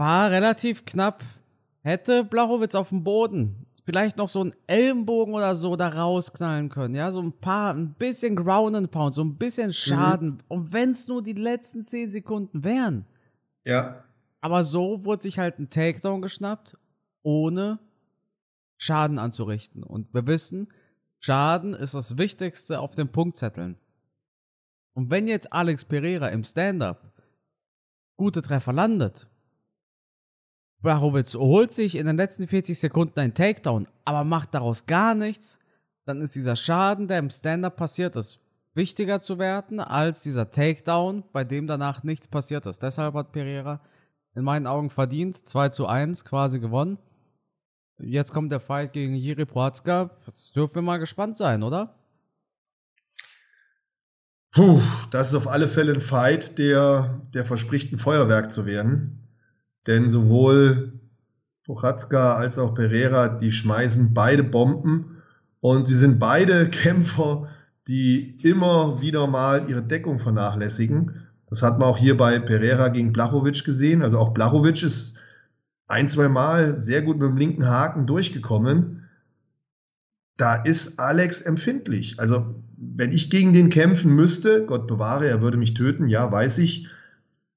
war 0.00 0.30
relativ 0.30 0.84
knapp. 0.84 1.22
Hätte 1.82 2.24
Blachowitz 2.24 2.74
auf 2.74 2.88
dem 2.88 3.04
Boden 3.04 3.66
vielleicht 3.84 4.16
noch 4.16 4.28
so 4.28 4.40
einen 4.40 4.54
Ellenbogen 4.66 5.34
oder 5.34 5.54
so 5.54 5.76
da 5.76 5.88
rausknallen 5.88 6.70
können. 6.70 6.94
Ja, 6.94 7.12
so 7.12 7.20
ein 7.20 7.32
paar, 7.32 7.74
ein 7.74 7.94
bisschen 7.94 8.34
Ground 8.34 8.76
and 8.76 8.90
Pound, 8.90 9.14
so 9.14 9.22
ein 9.22 9.36
bisschen 9.36 9.68
mhm. 9.68 9.74
Schaden. 9.74 10.28
Mhm. 10.30 10.40
Und 10.48 10.72
wenn 10.72 10.90
es 10.90 11.06
nur 11.06 11.22
die 11.22 11.34
letzten 11.34 11.84
10 11.84 12.10
Sekunden 12.10 12.64
wären. 12.64 13.04
Ja. 13.64 14.02
Aber 14.40 14.64
so 14.64 15.04
wurde 15.04 15.22
sich 15.22 15.38
halt 15.38 15.58
ein 15.58 15.70
Takedown 15.70 16.22
geschnappt, 16.22 16.78
ohne 17.22 17.78
Schaden 18.78 19.18
anzurichten. 19.18 19.82
Und 19.82 20.14
wir 20.14 20.26
wissen, 20.26 20.68
Schaden 21.18 21.74
ist 21.74 21.94
das 21.94 22.16
Wichtigste 22.16 22.80
auf 22.80 22.94
den 22.94 23.12
Punktzetteln. 23.12 23.76
Und 24.94 25.10
wenn 25.10 25.28
jetzt 25.28 25.52
Alex 25.52 25.84
Pereira 25.84 26.28
im 26.28 26.42
Stand-up 26.42 27.12
gute 28.16 28.40
Treffer 28.40 28.72
landet, 28.72 29.29
Blachowitz 30.82 31.34
holt 31.34 31.72
sich 31.72 31.96
in 31.96 32.06
den 32.06 32.16
letzten 32.16 32.48
40 32.48 32.78
Sekunden 32.78 33.18
einen 33.20 33.34
Takedown, 33.34 33.86
aber 34.04 34.24
macht 34.24 34.54
daraus 34.54 34.86
gar 34.86 35.14
nichts, 35.14 35.58
dann 36.06 36.22
ist 36.22 36.34
dieser 36.34 36.56
Schaden, 36.56 37.06
der 37.06 37.18
im 37.18 37.30
Stand-up 37.30 37.76
passiert 37.76 38.16
ist, 38.16 38.40
wichtiger 38.74 39.20
zu 39.20 39.38
werten 39.38 39.78
als 39.78 40.22
dieser 40.22 40.50
Takedown, 40.50 41.24
bei 41.32 41.44
dem 41.44 41.66
danach 41.66 42.02
nichts 42.02 42.28
passiert 42.28 42.66
ist. 42.66 42.82
Deshalb 42.82 43.14
hat 43.14 43.32
Pereira 43.32 43.80
in 44.34 44.44
meinen 44.44 44.66
Augen 44.66 44.90
verdient. 44.90 45.36
2 45.36 45.68
zu 45.70 45.86
1 45.86 46.24
quasi 46.24 46.60
gewonnen. 46.60 46.98
Jetzt 47.98 48.32
kommt 48.32 48.50
der 48.50 48.60
Fight 48.60 48.92
gegen 48.92 49.14
Jiri 49.14 49.44
Prohatzka. 49.44 50.10
Jetzt 50.26 50.56
dürfen 50.56 50.76
wir 50.76 50.82
mal 50.82 50.98
gespannt 50.98 51.36
sein, 51.36 51.62
oder? 51.62 51.94
Puh, 54.52 54.80
das 55.10 55.28
ist 55.28 55.34
auf 55.34 55.46
alle 55.46 55.68
Fälle 55.68 55.92
ein 55.92 56.00
Fight, 56.00 56.58
der, 56.58 57.20
der 57.34 57.44
verspricht, 57.44 57.92
ein 57.92 57.98
Feuerwerk 57.98 58.50
zu 58.50 58.66
werden. 58.66 59.29
Denn 59.86 60.10
sowohl 60.10 60.92
Prochatzka 61.64 62.34
als 62.34 62.58
auch 62.58 62.74
Pereira, 62.74 63.28
die 63.28 63.52
schmeißen 63.52 64.12
beide 64.12 64.42
Bomben 64.42 65.22
und 65.60 65.86
sie 65.86 65.94
sind 65.94 66.18
beide 66.18 66.68
Kämpfer, 66.70 67.48
die 67.88 68.38
immer 68.42 69.00
wieder 69.00 69.26
mal 69.26 69.68
ihre 69.68 69.82
Deckung 69.82 70.18
vernachlässigen. 70.18 71.26
Das 71.46 71.62
hat 71.62 71.78
man 71.78 71.88
auch 71.88 71.98
hier 71.98 72.16
bei 72.16 72.38
Pereira 72.38 72.88
gegen 72.88 73.12
Blachowicz 73.12 73.64
gesehen. 73.64 74.02
Also 74.02 74.18
auch 74.18 74.32
Blachowicz 74.32 74.82
ist 74.82 75.18
ein, 75.88 76.06
zwei 76.06 76.28
Mal 76.28 76.78
sehr 76.78 77.02
gut 77.02 77.18
mit 77.18 77.28
dem 77.28 77.36
linken 77.36 77.66
Haken 77.66 78.06
durchgekommen. 78.06 79.08
Da 80.36 80.54
ist 80.54 81.00
Alex 81.00 81.42
empfindlich. 81.42 82.20
Also 82.20 82.54
wenn 82.76 83.10
ich 83.10 83.30
gegen 83.30 83.52
den 83.52 83.68
kämpfen 83.68 84.14
müsste, 84.14 84.64
Gott 84.66 84.86
bewahre, 84.86 85.26
er 85.26 85.42
würde 85.42 85.58
mich 85.58 85.74
töten, 85.74 86.06
ja, 86.06 86.30
weiß 86.30 86.58
ich. 86.58 86.86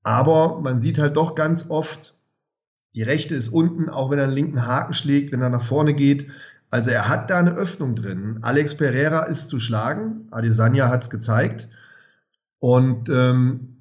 Aber 0.04 0.60
man 0.62 0.80
sieht 0.82 1.00
halt 1.00 1.16
doch 1.18 1.36
ganz 1.36 1.70
oft, 1.70 2.14
Die 2.96 3.04
rechte 3.04 3.34
ist 3.36 3.50
unten, 3.50 3.90
auch 3.90 4.12
wenn 4.12 4.20
er 4.20 4.26
einen 4.26 4.34
linken 4.34 4.68
Haken 4.68 4.94
schlägt, 4.94 5.32
wenn 5.32 5.42
er 5.42 5.50
nach 5.50 5.64
vorne 5.64 5.94
geht. 5.96 6.28
Also 6.70 6.92
er 6.92 7.08
hat 7.08 7.30
da 7.30 7.40
eine 7.40 7.54
Öffnung 7.54 7.96
drin. 7.96 8.40
Alex 8.42 8.78
Pereira 8.78 9.24
ist 9.24 9.50
zu 9.50 9.60
schlagen. 9.60 10.28
Adesanya 10.32 10.90
hat 10.90 11.04
es 11.04 11.10
gezeigt. 11.10 11.70
Und 12.60 13.10
ähm, 13.10 13.78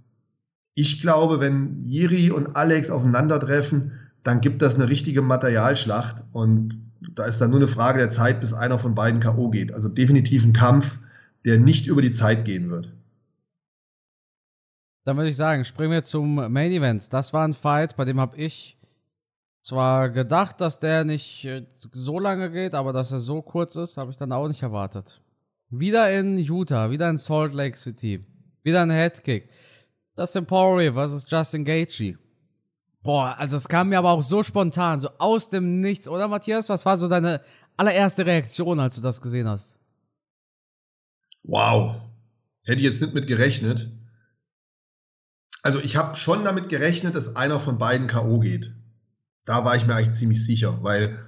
ich 0.74 1.00
glaube, 1.02 1.40
wenn 1.40 1.80
Jiri 1.84 2.30
und 2.30 2.56
Alex 2.56 2.90
aufeinandertreffen, 2.90 3.92
dann 4.22 4.40
gibt 4.40 4.62
das 4.62 4.76
eine 4.76 4.88
richtige 4.88 5.22
Materialschlacht. 5.22 6.24
Und 6.32 6.80
da 7.14 7.24
ist 7.24 7.40
dann 7.40 7.50
nur 7.50 7.60
eine 7.60 7.68
Frage 7.68 7.98
der 7.98 8.10
Zeit, 8.10 8.40
bis 8.40 8.54
einer 8.54 8.78
von 8.78 8.94
beiden 8.94 9.20
K.O. 9.20 9.50
geht. 9.50 9.72
Also 9.74 9.88
definitiv 9.88 10.44
ein 10.44 10.52
Kampf, 10.52 10.98
der 11.44 11.58
nicht 11.58 11.86
über 11.86 12.00
die 12.00 12.12
Zeit 12.12 12.44
gehen 12.44 12.70
wird. 12.70 12.92
Dann 15.04 15.16
würde 15.16 15.30
ich 15.30 15.36
sagen, 15.36 15.64
springen 15.64 15.92
wir 15.92 16.04
zum 16.04 16.34
Main 16.34 16.72
Event. 16.72 17.12
Das 17.12 17.32
war 17.32 17.46
ein 17.46 17.54
Fight, 17.54 17.96
bei 17.96 18.04
dem 18.04 18.20
habe 18.20 18.36
ich 18.36 18.78
zwar 19.60 20.10
gedacht, 20.10 20.60
dass 20.60 20.78
der 20.80 21.04
nicht 21.04 21.44
äh, 21.44 21.66
so 21.92 22.18
lange 22.18 22.50
geht, 22.50 22.74
aber 22.74 22.92
dass 22.92 23.12
er 23.12 23.20
so 23.20 23.42
kurz 23.42 23.76
ist, 23.76 23.96
habe 23.96 24.10
ich 24.10 24.18
dann 24.18 24.32
auch 24.32 24.48
nicht 24.48 24.62
erwartet. 24.62 25.20
Wieder 25.70 26.10
in 26.12 26.36
Utah, 26.36 26.90
wieder 26.90 27.08
in 27.08 27.16
Salt 27.16 27.54
Lake 27.54 27.76
City, 27.76 28.24
wieder 28.62 28.82
ein 28.82 28.90
Headkick. 28.90 29.48
Dustin 30.16 30.44
Poirier 30.44 30.92
versus 30.92 31.24
Justin 31.26 31.64
Gaethje. 31.64 32.18
Boah, 33.02 33.34
also 33.38 33.56
es 33.56 33.68
kam 33.68 33.88
mir 33.88 33.98
aber 33.98 34.10
auch 34.10 34.22
so 34.22 34.42
spontan, 34.42 35.00
so 35.00 35.08
aus 35.18 35.48
dem 35.48 35.80
Nichts, 35.80 36.06
oder 36.06 36.28
Matthias? 36.28 36.68
Was 36.68 36.84
war 36.84 36.96
so 36.96 37.08
deine 37.08 37.40
allererste 37.76 38.26
Reaktion, 38.26 38.78
als 38.78 38.96
du 38.96 39.00
das 39.00 39.20
gesehen 39.20 39.48
hast? 39.48 39.78
Wow, 41.42 41.96
hätte 42.62 42.76
ich 42.76 42.84
jetzt 42.84 43.00
nicht 43.02 43.14
mit 43.14 43.26
gerechnet. 43.26 43.90
Also 45.62 45.78
ich 45.78 45.96
habe 45.96 46.16
schon 46.16 46.44
damit 46.44 46.68
gerechnet, 46.68 47.14
dass 47.14 47.36
einer 47.36 47.60
von 47.60 47.78
beiden 47.78 48.08
KO 48.08 48.40
geht. 48.40 48.72
Da 49.44 49.64
war 49.64 49.76
ich 49.76 49.86
mir 49.86 49.94
eigentlich 49.94 50.16
ziemlich 50.16 50.44
sicher, 50.44 50.82
weil 50.82 51.18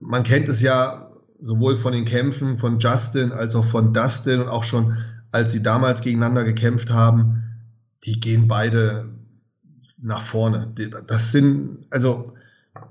man 0.00 0.22
kennt 0.22 0.48
es 0.48 0.60
ja 0.60 1.12
sowohl 1.40 1.76
von 1.76 1.92
den 1.92 2.04
Kämpfen 2.04 2.58
von 2.58 2.78
Justin 2.78 3.32
als 3.32 3.54
auch 3.54 3.64
von 3.64 3.94
Dustin 3.94 4.40
und 4.40 4.48
auch 4.48 4.64
schon 4.64 4.96
als 5.32 5.52
sie 5.52 5.62
damals 5.62 6.00
gegeneinander 6.00 6.44
gekämpft 6.44 6.90
haben, 6.90 7.44
die 8.04 8.18
gehen 8.18 8.48
beide 8.48 9.08
nach 9.98 10.22
vorne. 10.22 10.72
Das 11.06 11.32
sind, 11.32 11.86
also, 11.90 12.32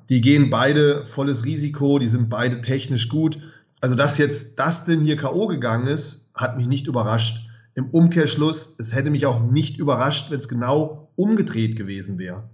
die 0.10 0.22
gehen 0.22 0.50
beide 0.50 1.06
volles 1.06 1.46
Risiko, 1.46 2.00
die 2.00 2.08
sind 2.08 2.30
beide 2.30 2.62
technisch 2.62 3.10
gut. 3.10 3.40
Also, 3.82 3.96
dass 3.96 4.18
jetzt 4.18 4.60
Dustin 4.60 5.02
hier 5.02 5.16
K.O. 5.18 5.48
gegangen 5.48 5.88
ist, 5.88 6.30
hat 6.34 6.58
mich 6.58 6.68
nicht 6.68 6.88
überrascht. 6.88 7.49
Im 7.80 7.90
Umkehrschluss, 7.90 8.76
es 8.78 8.94
hätte 8.94 9.10
mich 9.10 9.26
auch 9.26 9.42
nicht 9.42 9.78
überrascht, 9.78 10.32
wenn 10.32 10.40
es 10.40 10.48
genau 10.48 11.12
umgedreht 11.16 11.76
gewesen 11.76 12.20
wäre. 12.20 12.50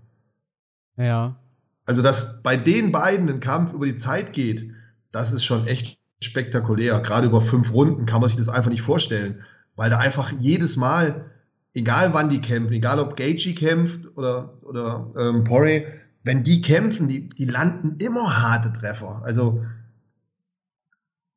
Ja. 0.98 1.40
Also, 1.86 2.02
dass 2.02 2.42
bei 2.42 2.58
den 2.58 2.92
beiden 2.92 3.28
ein 3.30 3.40
Kampf 3.40 3.74
über 3.74 3.86
die 3.86 3.96
Zeit 3.96 4.34
geht, 4.34 4.72
das 5.12 5.34
ist 5.34 5.44
schon 5.44 5.68
echt 5.68 6.00
spektakulär. 6.22 7.00
Gerade 7.00 7.28
über 7.28 7.42
fünf 7.42 7.74
Runden 7.74 8.06
kann 8.06 8.22
man 8.22 8.30
sich 8.30 8.38
das 8.38 8.50
einfach 8.50 8.70
nicht 8.70 8.82
vorstellen, 8.82 9.44
weil 9.76 9.90
da 9.90 9.98
einfach 9.98 10.32
jedes 10.40 10.78
Mal 10.78 11.32
egal 11.74 12.14
wann 12.14 12.30
die 12.30 12.42
kämpfen, 12.42 12.74
egal 12.74 13.00
ob 13.00 13.18
Gaethje 13.18 13.54
kämpft 13.54 14.18
oder, 14.18 14.58
oder 14.64 15.12
ähm, 15.18 15.44
Poirier, 15.44 15.86
wenn 16.24 16.44
die 16.44 16.62
kämpfen, 16.62 17.08
die, 17.08 17.30
die 17.30 17.46
landen 17.46 17.98
immer 18.00 18.42
harte 18.42 18.72
Treffer. 18.72 19.22
Also 19.24 19.64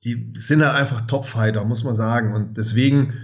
die 0.05 0.33
sind 0.35 0.63
halt 0.63 0.77
einfach 0.77 1.03
Topfighter, 1.03 1.65
muss 1.65 1.85
man 1.85 1.95
sagen. 1.95 2.35
Und 2.35 2.57
deswegen, 2.57 3.15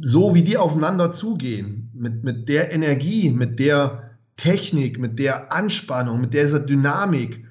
so 0.00 0.34
wie 0.34 0.42
die 0.42 0.56
aufeinander 0.56 1.12
zugehen, 1.12 1.90
mit, 1.94 2.24
mit 2.24 2.48
der 2.48 2.72
Energie, 2.72 3.30
mit 3.30 3.58
der 3.58 4.10
Technik, 4.36 4.98
mit 4.98 5.18
der 5.18 5.52
Anspannung, 5.52 6.20
mit 6.20 6.34
dieser 6.34 6.60
Dynamik, 6.60 7.44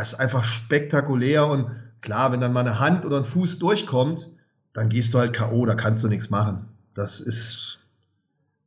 ist 0.00 0.14
einfach 0.14 0.44
spektakulär. 0.44 1.46
Und 1.46 1.70
klar, 2.00 2.32
wenn 2.32 2.40
dann 2.40 2.52
mal 2.52 2.60
eine 2.60 2.80
Hand 2.80 3.04
oder 3.04 3.18
ein 3.18 3.24
Fuß 3.24 3.58
durchkommt, 3.58 4.28
dann 4.72 4.88
gehst 4.88 5.14
du 5.14 5.18
halt 5.18 5.32
K.O., 5.32 5.64
da 5.64 5.74
kannst 5.74 6.02
du 6.04 6.08
nichts 6.08 6.30
machen. 6.30 6.66
Das 6.94 7.20
ist 7.20 7.76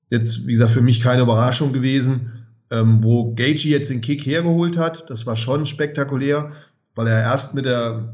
Jetzt, 0.10 0.48
wie 0.48 0.54
gesagt, 0.54 0.72
für 0.72 0.82
mich 0.82 1.02
keine 1.02 1.22
Überraschung 1.22 1.74
gewesen. 1.74 2.46
Ähm, 2.72 3.04
wo 3.04 3.34
Gaethje 3.34 3.72
jetzt 3.72 3.90
den 3.90 4.02
Kick 4.02 4.26
hergeholt 4.26 4.78
hat, 4.78 5.10
das 5.10 5.26
war 5.26 5.36
schon 5.36 5.66
spektakulär, 5.66 6.52
weil 6.94 7.08
er 7.08 7.22
erst 7.22 7.56
mit 7.56 7.66
der, 7.66 8.14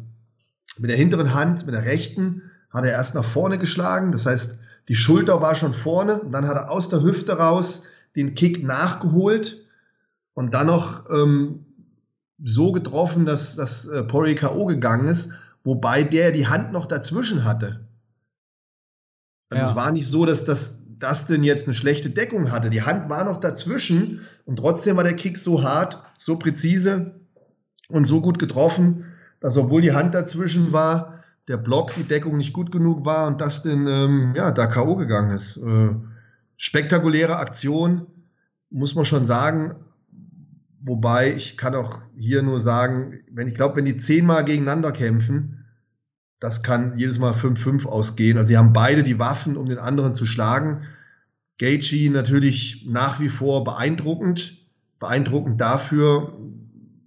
mit 0.77 0.89
der 0.89 0.97
hinteren 0.97 1.33
Hand, 1.33 1.65
mit 1.65 1.75
der 1.75 1.83
rechten, 1.83 2.41
hat 2.69 2.85
er 2.85 2.91
erst 2.91 3.15
nach 3.15 3.25
vorne 3.25 3.57
geschlagen. 3.57 4.13
Das 4.13 4.25
heißt, 4.25 4.61
die 4.87 4.95
Schulter 4.95 5.41
war 5.41 5.55
schon 5.55 5.73
vorne 5.73 6.19
und 6.19 6.31
dann 6.31 6.47
hat 6.47 6.55
er 6.55 6.71
aus 6.71 6.89
der 6.89 7.01
Hüfte 7.01 7.37
raus 7.37 7.85
den 8.15 8.35
Kick 8.35 8.63
nachgeholt 8.63 9.65
und 10.33 10.53
dann 10.53 10.67
noch 10.67 11.09
ähm, 11.09 11.65
so 12.43 12.71
getroffen, 12.71 13.25
dass, 13.25 13.55
dass 13.55 13.87
äh, 13.87 14.03
Poirier 14.03 14.35
K.O. 14.35 14.65
gegangen 14.65 15.07
ist, 15.07 15.33
wobei 15.63 16.03
der 16.03 16.31
die 16.31 16.47
Hand 16.47 16.71
noch 16.71 16.85
dazwischen 16.85 17.43
hatte. 17.43 17.87
Also 19.49 19.63
ja. 19.63 19.69
es 19.69 19.75
war 19.75 19.91
nicht 19.91 20.07
so, 20.07 20.25
dass 20.25 20.45
das 20.45 20.85
Dustin 20.99 21.43
jetzt 21.43 21.67
eine 21.67 21.73
schlechte 21.73 22.09
Deckung 22.09 22.51
hatte. 22.51 22.69
Die 22.69 22.83
Hand 22.83 23.09
war 23.09 23.23
noch 23.23 23.39
dazwischen 23.39 24.21
und 24.45 24.57
trotzdem 24.57 24.97
war 24.97 25.03
der 25.03 25.15
Kick 25.15 25.37
so 25.37 25.63
hart, 25.63 26.01
so 26.17 26.37
präzise 26.37 27.19
und 27.89 28.07
so 28.07 28.21
gut 28.21 28.39
getroffen, 28.39 29.05
dass 29.39 29.57
obwohl 29.57 29.81
die 29.81 29.93
Hand 29.93 30.13
dazwischen 30.13 30.71
war, 30.71 31.14
der 31.47 31.57
Block, 31.57 31.93
die 31.95 32.03
Deckung 32.03 32.37
nicht 32.37 32.53
gut 32.53 32.71
genug 32.71 33.05
war 33.05 33.27
und 33.27 33.39
Dustin 33.41 33.87
ähm, 33.87 34.33
ja, 34.35 34.51
da 34.51 34.67
K.O. 34.67 34.95
gegangen 34.95 35.31
ist. 35.31 35.57
Äh, 35.57 35.89
spektakuläre 36.57 37.37
Aktion, 37.37 38.07
muss 38.69 38.95
man 38.95 39.05
schon 39.05 39.25
sagen. 39.25 39.75
Wobei 40.81 41.33
ich 41.33 41.57
kann 41.57 41.75
auch 41.75 41.99
hier 42.15 42.41
nur 42.41 42.59
sagen, 42.59 43.19
wenn 43.31 43.47
ich 43.47 43.55
glaube, 43.55 43.77
wenn 43.77 43.85
die 43.85 43.97
zehnmal 43.97 44.45
gegeneinander 44.45 44.91
kämpfen, 44.91 45.65
das 46.39 46.63
kann 46.63 46.97
jedes 46.97 47.17
Mal 47.17 47.33
5-5 47.33 47.85
ausgehen. 47.85 48.37
Also 48.37 48.49
sie 48.49 48.57
haben 48.57 48.73
beide 48.73 49.03
die 49.03 49.19
Waffen, 49.19 49.57
um 49.57 49.67
den 49.67 49.79
anderen 49.79 50.13
zu 50.13 50.25
schlagen. 50.25 50.83
Gaethje 51.57 52.11
natürlich 52.11 52.85
nach 52.87 53.19
wie 53.19 53.29
vor 53.29 53.63
beeindruckend. 53.63 54.57
Beeindruckend 54.99 55.59
dafür, 55.59 56.37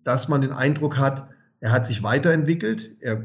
dass 0.04 0.28
man 0.28 0.40
den 0.40 0.52
Eindruck 0.52 0.98
hat, 0.98 1.28
er 1.60 1.72
hat 1.72 1.86
sich 1.86 2.02
weiterentwickelt. 2.02 2.90
Er 3.00 3.24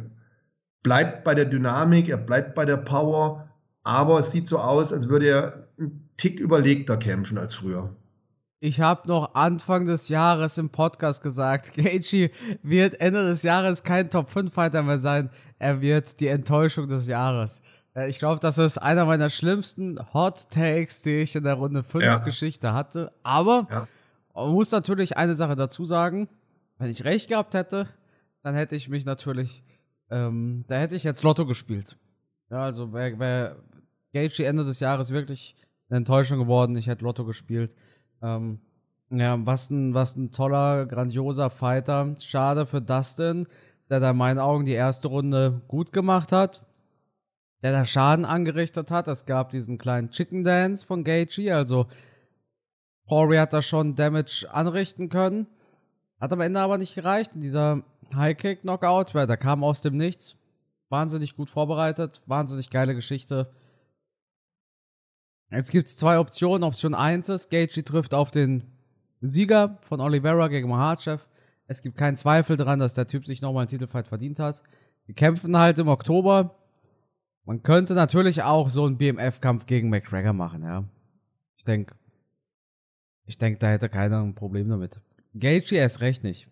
bleibt 0.84 1.24
bei 1.24 1.34
der 1.34 1.46
Dynamik, 1.46 2.10
er 2.10 2.18
bleibt 2.18 2.56
bei 2.56 2.66
der 2.66 2.78
Power, 2.78 3.48
aber 3.84 4.20
es 4.20 4.32
sieht 4.32 4.48
so 4.48 4.60
aus, 4.60 4.94
als 4.94 5.10
würde 5.10 5.28
er 5.28 5.68
einen 5.80 6.10
Tick 6.18 6.40
überlegter 6.40 6.98
kämpfen 6.98 7.38
als 7.38 7.56
früher. 7.56 7.90
Ich 8.60 8.80
habe 8.80 9.08
noch 9.10 9.36
Anfang 9.36 9.88
des 9.88 10.08
Jahres 10.08 10.58
im 10.58 10.70
Podcast 10.70 11.22
gesagt, 11.22 11.74
Gaethje 11.76 12.32
wird 12.62 13.00
Ende 13.02 13.26
des 13.28 13.44
Jahres 13.44 13.84
kein 13.84 14.10
Top-5-Fighter 14.10 14.84
mehr 14.84 15.00
sein. 15.00 15.30
Er 15.60 15.82
wird 15.82 16.20
die 16.20 16.28
Enttäuschung 16.28 16.88
des 16.88 17.08
Jahres. 17.08 17.62
Äh, 17.94 18.10
ich 18.10 18.20
glaube, 18.20 18.40
das 18.40 18.58
ist 18.58 18.78
einer 18.78 19.06
meiner 19.06 19.30
schlimmsten 19.30 20.00
Hot 20.14 20.50
Takes, 20.50 21.02
die 21.02 21.18
ich 21.18 21.36
in 21.36 21.44
der 21.44 21.56
Runde 21.56 21.84
5 21.84 22.04
ja. 22.04 22.18
Geschichte 22.20 22.74
hatte. 22.74 23.12
Aber 23.24 23.68
ja. 23.70 23.88
man 24.34 24.52
muss 24.52 24.72
natürlich 24.72 25.18
eine 25.18 25.36
Sache 25.36 25.56
dazu 25.56 25.86
sagen. 25.86 26.30
Wenn 26.78 26.90
ich 26.90 27.04
recht 27.04 27.30
gehabt 27.30 27.54
hätte, 27.54 27.88
dann 28.44 28.56
hätte 28.56 28.76
ich 28.76 28.90
mich 28.90 29.06
natürlich, 29.06 29.64
ähm, 30.14 30.64
da 30.68 30.76
hätte 30.76 30.95
ich 30.95 31.03
jetzt 31.03 31.24
Lotto 31.24 31.45
gespielt. 31.45 31.97
Ja, 32.51 32.64
also 32.64 32.93
wäre 32.93 33.18
wär 33.18 33.55
Gaethje 34.14 34.45
Ende 34.45 34.64
des 34.64 34.80
Jahres 34.80 35.11
wirklich 35.11 35.55
eine 35.89 35.97
Enttäuschung 35.97 36.38
geworden. 36.38 36.76
Ich 36.76 36.86
hätte 36.86 37.03
Lotto 37.03 37.26
gespielt. 37.26 37.76
Ähm, 38.22 38.59
ja, 39.09 39.43
was 39.45 39.72
ein, 39.72 39.95
was 39.95 40.16
ein 40.16 40.32
toller, 40.32 40.86
grandioser 40.86 41.49
Fighter. 41.49 42.16
Schade 42.20 42.68
für 42.68 42.82
Dustin, 42.82 43.47
der 43.89 43.99
da 43.99 44.11
in 44.11 44.18
meinen 44.18 44.39
Augen 44.39 44.66
die 44.66 44.74
erste 44.74 45.07
Runde 45.07 45.61
gut 45.68 45.91
gemacht 45.91 46.32
hat. 46.32 46.64
Der 47.64 47.72
da 47.72 47.84
Schaden 47.84 48.26
angerichtet 48.26 48.91
hat. 48.91 49.07
Es 49.07 49.26
gab 49.26 49.49
diesen 49.49 49.80
kleinen 49.80 50.11
Chicken 50.11 50.43
Dance 50.43 50.86
von 50.86 51.03
Gaethje, 51.03 51.55
also 51.55 51.88
Poirier 53.07 53.41
hat 53.41 53.53
da 53.53 53.61
schon 53.61 53.95
Damage 53.95 54.47
anrichten 54.51 55.09
können. 55.09 55.47
Hat 56.20 56.32
am 56.32 56.39
Ende 56.39 56.59
aber 56.59 56.78
nicht 56.78 56.95
gereicht. 56.95 57.34
In 57.34 57.41
dieser 57.41 57.84
High-Kick-Knockout, 58.16 59.14
weil 59.14 59.28
der 59.28 59.38
kam 59.38 59.64
aus 59.64 59.82
dem 59.82 59.97
Nichts. 59.97 60.36
Wahnsinnig 60.89 61.36
gut 61.36 61.49
vorbereitet, 61.49 62.22
wahnsinnig 62.28 62.70
geile 62.70 62.93
Geschichte. 62.93 63.51
Jetzt 65.49 65.72
gibt 65.72 65.88
es 65.88 65.97
zwei 65.97 66.20
Optionen. 66.20 66.64
Option 66.64 66.93
1 66.93 67.30
ist, 67.30 67.49
Gaethje 67.49 67.84
trifft 67.84 68.14
auf 68.14 68.32
den 68.32 68.64
Sieger 69.22 69.78
von 69.82 70.01
Oliveira 70.01 70.47
gegen 70.47 70.70
Mahachev. 70.70 71.26
Es 71.68 71.82
gibt 71.82 71.97
keinen 71.97 72.18
Zweifel 72.18 72.57
daran, 72.57 72.80
dass 72.80 72.93
der 72.93 73.07
Typ 73.07 73.26
sich 73.26 73.41
nochmal 73.41 73.61
einen 73.61 73.70
Titelfight 73.70 74.07
verdient 74.07 74.39
hat. 74.39 74.61
Die 75.07 75.14
kämpfen 75.14 75.57
halt 75.57 75.80
im 75.80 75.88
Oktober. 75.88 76.55
Man 77.45 77.64
könnte 77.64 77.93
natürlich 77.93 78.43
auch 78.43 78.70
so 78.70 78.86
einen 78.86 78.97
BMF-Kampf 78.97 79.66
gegen 79.66 79.89
McGregor 79.89 80.34
machen, 80.34 80.64
ja. 80.64 80.86
Ich 81.57 81.64
denke, 81.64 81.95
ich 83.26 83.38
denke, 83.38 83.59
da 83.59 83.68
hätte 83.68 83.89
keiner 83.89 84.22
ein 84.22 84.36
Problem 84.36 84.70
damit. 84.70 84.99
Gaethje 85.34 85.78
erst 85.78 86.01
recht 86.01 86.24
nicht. 86.24 86.47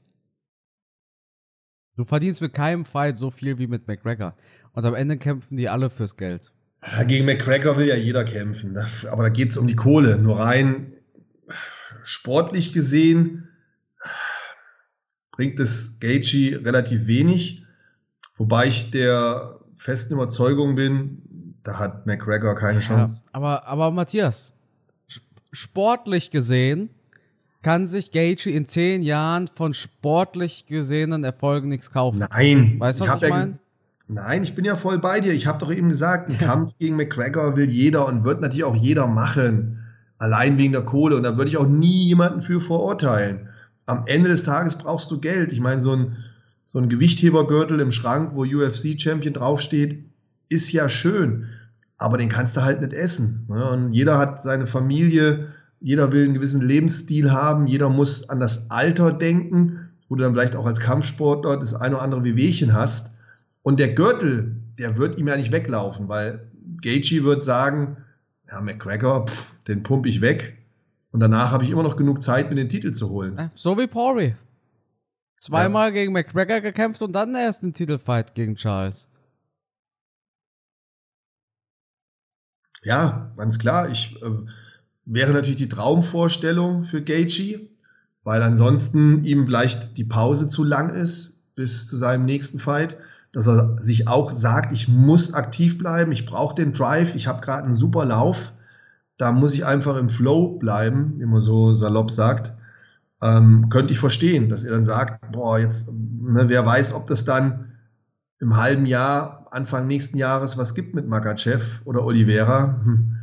Du 2.01 2.05
verdienst 2.05 2.41
mit 2.41 2.55
keinem 2.55 2.83
Fight 2.83 3.19
so 3.19 3.29
viel 3.29 3.59
wie 3.59 3.67
mit 3.67 3.87
McGregor. 3.87 4.33
Und 4.73 4.83
am 4.87 4.95
Ende 4.95 5.17
kämpfen 5.17 5.55
die 5.55 5.69
alle 5.69 5.91
fürs 5.91 6.17
Geld. 6.17 6.51
Gegen 7.05 7.27
McGregor 7.27 7.77
will 7.77 7.85
ja 7.85 7.95
jeder 7.95 8.23
kämpfen, 8.23 8.75
aber 9.07 9.21
da 9.21 9.29
geht 9.29 9.49
es 9.49 9.57
um 9.57 9.67
die 9.67 9.75
Kohle. 9.75 10.17
Nur 10.17 10.39
rein 10.39 10.93
sportlich 12.03 12.73
gesehen 12.73 13.49
bringt 15.29 15.59
es 15.59 15.99
Gaethje 15.99 16.65
relativ 16.65 17.05
wenig. 17.05 17.67
Wobei 18.35 18.65
ich 18.65 18.89
der 18.89 19.59
festen 19.75 20.15
Überzeugung 20.15 20.73
bin, 20.73 21.55
da 21.63 21.77
hat 21.77 22.07
McGregor 22.07 22.55
keine 22.55 22.79
ja, 22.79 22.87
Chance. 22.87 23.25
Aber, 23.31 23.67
aber 23.67 23.91
Matthias, 23.91 24.53
sportlich 25.51 26.31
gesehen 26.31 26.89
kann 27.61 27.87
sich 27.87 28.11
Gaethje 28.11 28.51
in 28.51 28.67
zehn 28.67 29.01
Jahren 29.01 29.47
von 29.47 29.73
sportlich 29.73 30.65
gesehenen 30.67 31.23
Erfolgen 31.23 31.69
nichts 31.69 31.91
kaufen. 31.91 32.25
Nein. 32.31 32.75
Weißt 32.79 33.01
du, 33.01 33.07
was 33.07 33.17
ich, 33.17 33.23
ich 33.23 33.29
meine? 33.29 33.59
Nein, 34.07 34.43
ich 34.43 34.55
bin 34.55 34.65
ja 34.65 34.75
voll 34.75 34.99
bei 34.99 35.19
dir. 35.19 35.31
Ich 35.31 35.47
habe 35.47 35.59
doch 35.59 35.71
eben 35.71 35.89
gesagt, 35.89 36.29
einen 36.29 36.39
Kampf 36.47 36.73
gegen 36.79 36.95
McGregor 36.97 37.55
will 37.55 37.69
jeder 37.69 38.07
und 38.07 38.23
wird 38.23 38.41
natürlich 38.41 38.65
auch 38.65 38.75
jeder 38.75 39.07
machen. 39.07 39.79
Allein 40.17 40.57
wegen 40.57 40.73
der 40.73 40.83
Kohle. 40.83 41.15
Und 41.15 41.23
da 41.23 41.37
würde 41.37 41.49
ich 41.49 41.57
auch 41.57 41.67
nie 41.67 42.07
jemanden 42.07 42.41
für 42.41 42.59
verurteilen. 42.59 43.47
Am 43.85 44.03
Ende 44.07 44.29
des 44.29 44.43
Tages 44.43 44.75
brauchst 44.75 45.09
du 45.11 45.19
Geld. 45.19 45.51
Ich 45.51 45.59
meine, 45.59 45.81
so 45.81 45.93
ein, 45.93 46.17
so 46.65 46.79
ein 46.79 46.89
Gewichthebergürtel 46.89 47.79
im 47.79 47.91
Schrank, 47.91 48.31
wo 48.35 48.43
UFC-Champion 48.43 49.33
draufsteht, 49.33 50.03
ist 50.49 50.71
ja 50.71 50.89
schön. 50.89 51.47
Aber 51.97 52.17
den 52.17 52.29
kannst 52.29 52.57
du 52.57 52.61
halt 52.61 52.81
nicht 52.81 52.93
essen. 52.93 53.45
Ne? 53.49 53.63
Und 53.69 53.93
jeder 53.93 54.17
hat 54.17 54.41
seine 54.41 54.67
Familie, 54.67 55.53
jeder 55.81 56.11
will 56.11 56.25
einen 56.25 56.35
gewissen 56.35 56.61
Lebensstil 56.61 57.31
haben, 57.31 57.67
jeder 57.67 57.89
muss 57.89 58.29
an 58.29 58.39
das 58.39 58.69
Alter 58.69 59.11
denken, 59.11 59.89
wo 60.07 60.15
du 60.15 60.23
dann 60.23 60.33
vielleicht 60.33 60.55
auch 60.55 60.67
als 60.67 60.79
Kampfsportler 60.79 61.57
das 61.57 61.73
eine 61.73 61.95
oder 61.95 62.03
andere 62.03 62.23
Wehwehchen 62.23 62.73
hast. 62.73 63.19
Und 63.63 63.79
der 63.79 63.93
Gürtel, 63.93 64.55
der 64.77 64.97
wird 64.97 65.17
ihm 65.17 65.27
ja 65.27 65.35
nicht 65.35 65.51
weglaufen, 65.51 66.07
weil 66.07 66.51
Gaethje 66.81 67.23
wird 67.23 67.43
sagen, 67.43 67.97
ja, 68.47 68.61
McGregor, 68.61 69.25
pff, 69.27 69.59
den 69.63 69.81
pump 69.83 70.05
ich 70.05 70.21
weg. 70.21 70.57
Und 71.11 71.19
danach 71.19 71.51
habe 71.51 71.63
ich 71.63 71.71
immer 71.71 71.83
noch 71.83 71.97
genug 71.97 72.21
Zeit, 72.21 72.49
mir 72.49 72.55
den 72.55 72.69
Titel 72.69 72.91
zu 72.91 73.09
holen. 73.09 73.51
So 73.55 73.77
wie 73.77 73.87
Pori. 73.87 74.35
Zweimal 75.37 75.87
ja. 75.87 75.93
gegen 75.93 76.13
McGregor 76.13 76.61
gekämpft 76.61 77.01
und 77.01 77.13
dann 77.13 77.33
erst 77.33 77.63
einen 77.63 77.73
Titelfight 77.73 78.35
gegen 78.35 78.55
Charles. 78.55 79.09
Ja, 82.83 83.31
ganz 83.37 83.57
klar. 83.57 83.89
Ich 83.89 84.21
äh, 84.21 84.29
wäre 85.13 85.33
natürlich 85.33 85.57
die 85.57 85.69
Traumvorstellung 85.69 86.83
für 86.83 87.01
Gaethje, 87.01 87.59
weil 88.23 88.43
ansonsten 88.43 89.23
ihm 89.23 89.45
vielleicht 89.45 89.97
die 89.97 90.05
Pause 90.05 90.47
zu 90.47 90.63
lang 90.63 90.89
ist 90.89 91.43
bis 91.55 91.87
zu 91.87 91.95
seinem 91.95 92.25
nächsten 92.25 92.59
Fight 92.59 92.97
dass 93.31 93.47
er 93.47 93.73
sich 93.73 94.07
auch 94.07 94.31
sagt, 94.31 94.71
ich 94.71 94.87
muss 94.87 95.33
aktiv 95.33 95.77
bleiben, 95.77 96.11
ich 96.11 96.25
brauche 96.25 96.55
den 96.55 96.73
Drive, 96.73 97.15
ich 97.15 97.27
habe 97.27 97.41
gerade 97.41 97.63
einen 97.63 97.75
super 97.75 98.05
Lauf, 98.05 98.53
da 99.17 99.31
muss 99.31 99.53
ich 99.53 99.65
einfach 99.65 99.97
im 99.97 100.09
Flow 100.09 100.57
bleiben, 100.57 101.13
wie 101.17 101.25
man 101.25 101.41
so 101.41 101.73
salopp 101.73 102.11
sagt. 102.11 102.53
Ähm, 103.21 103.69
könnte 103.69 103.93
ich 103.93 103.99
verstehen, 103.99 104.49
dass 104.49 104.63
er 104.63 104.71
dann 104.71 104.85
sagt, 104.85 105.31
boah, 105.31 105.59
jetzt, 105.59 105.91
ne, 105.93 106.45
wer 106.47 106.65
weiß, 106.65 106.93
ob 106.93 107.07
das 107.07 107.23
dann 107.23 107.71
im 108.39 108.57
halben 108.57 108.87
Jahr, 108.87 109.45
Anfang 109.51 109.85
nächsten 109.85 110.17
Jahres 110.17 110.57
was 110.57 110.73
gibt 110.73 110.95
mit 110.95 111.07
Makachev 111.07 111.81
oder 111.85 112.03
Oliveira. 112.03 112.79
Hm. 112.83 113.17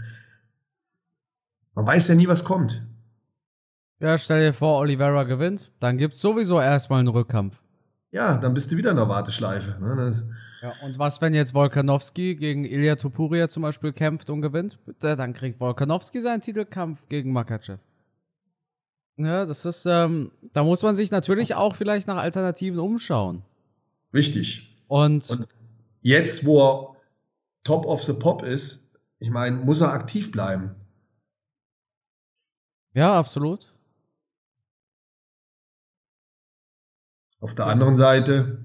Man 1.79 1.87
weiß 1.87 2.09
ja 2.09 2.15
nie, 2.15 2.29
was 2.29 2.45
kommt. 2.45 2.83
Ja, 4.01 4.19
stell 4.19 4.47
dir 4.47 4.53
vor, 4.53 4.79
Oliveira 4.79 5.25
gewinnt, 5.25 5.71
dann 5.81 5.97
gibt 5.97 6.15
es 6.15 6.21
sowieso 6.21 6.61
erstmal 6.61 7.01
einen 7.01 7.09
Rückkampf 7.09 7.57
ja, 8.11 8.39
dann 8.39 8.55
bist 8.55 8.73
du 8.73 8.77
wieder 8.77 8.91
in 8.91 8.97
der 8.97 9.09
Warteschleife. 9.09 9.77
Ne? 9.81 10.11
ja, 10.63 10.73
und 10.85 10.99
was, 10.99 11.21
wenn 11.21 11.35
jetzt 11.35 11.55
Volkanowski 11.55 12.37
gegen 12.37 12.65
Ilya 12.65 12.97
Topuria 12.97 13.49
zum 13.49 13.63
Beispiel 13.63 13.93
kämpft 13.93 14.31
und 14.31 14.41
gewinnt? 14.41 14.79
Dann 15.01 15.35
kriegt 15.35 15.61
Volkanowski 15.61 16.21
seinen 16.21 16.41
Titelkampf 16.41 17.09
gegen 17.09 17.33
Makachev. 17.33 17.81
Ja, 19.17 19.47
das 19.47 19.67
ist, 19.67 19.85
ähm, 19.87 20.31
da 20.53 20.63
muss 20.63 20.83
man 20.83 20.95
sich 20.95 21.11
natürlich 21.11 21.55
auch 21.55 21.75
vielleicht 21.75 22.07
nach 22.07 22.19
Alternativen 22.19 22.79
umschauen. 22.79 23.43
Richtig. 24.15 24.77
Und, 24.87 25.29
und 25.29 25.49
jetzt, 26.01 26.47
wo 26.47 26.63
er 26.63 26.97
Top 27.65 27.85
of 27.85 28.03
the 28.05 28.13
Pop 28.13 28.43
ist, 28.43 29.01
ich 29.19 29.31
meine, 29.31 29.57
muss 29.57 29.81
er 29.81 29.93
aktiv 29.93 30.31
bleiben. 30.31 30.77
Ja, 32.95 33.19
absolut. 33.19 33.73
Auf 37.41 37.55
der 37.55 37.67
anderen 37.67 37.97
Seite, 37.97 38.65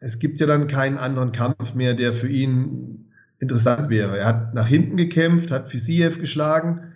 es 0.00 0.18
gibt 0.18 0.40
ja 0.40 0.46
dann 0.46 0.66
keinen 0.66 0.98
anderen 0.98 1.32
Kampf 1.32 1.74
mehr, 1.74 1.94
der 1.94 2.12
für 2.12 2.28
ihn 2.28 3.12
interessant 3.38 3.90
wäre. 3.90 4.18
Er 4.18 4.26
hat 4.26 4.54
nach 4.54 4.66
hinten 4.66 4.96
gekämpft, 4.96 5.50
hat 5.50 5.68
Fisiev 5.68 6.18
geschlagen. 6.18 6.94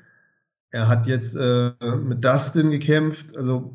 Er 0.70 0.88
hat 0.88 1.06
jetzt 1.06 1.36
äh, 1.36 1.72
mit 1.96 2.24
Dustin 2.24 2.70
gekämpft. 2.70 3.36
Also, 3.36 3.74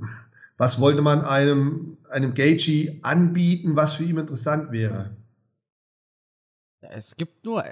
was 0.57 0.79
wollte 0.79 1.01
man 1.01 1.21
einem, 1.21 1.97
einem 2.09 2.33
Gaethje 2.33 2.99
anbieten, 3.03 3.75
was 3.75 3.95
für 3.95 4.03
ihn 4.03 4.17
interessant 4.17 4.71
wäre? 4.71 5.15
Es 6.79 7.15
gibt 7.15 7.43
nur, 7.43 7.63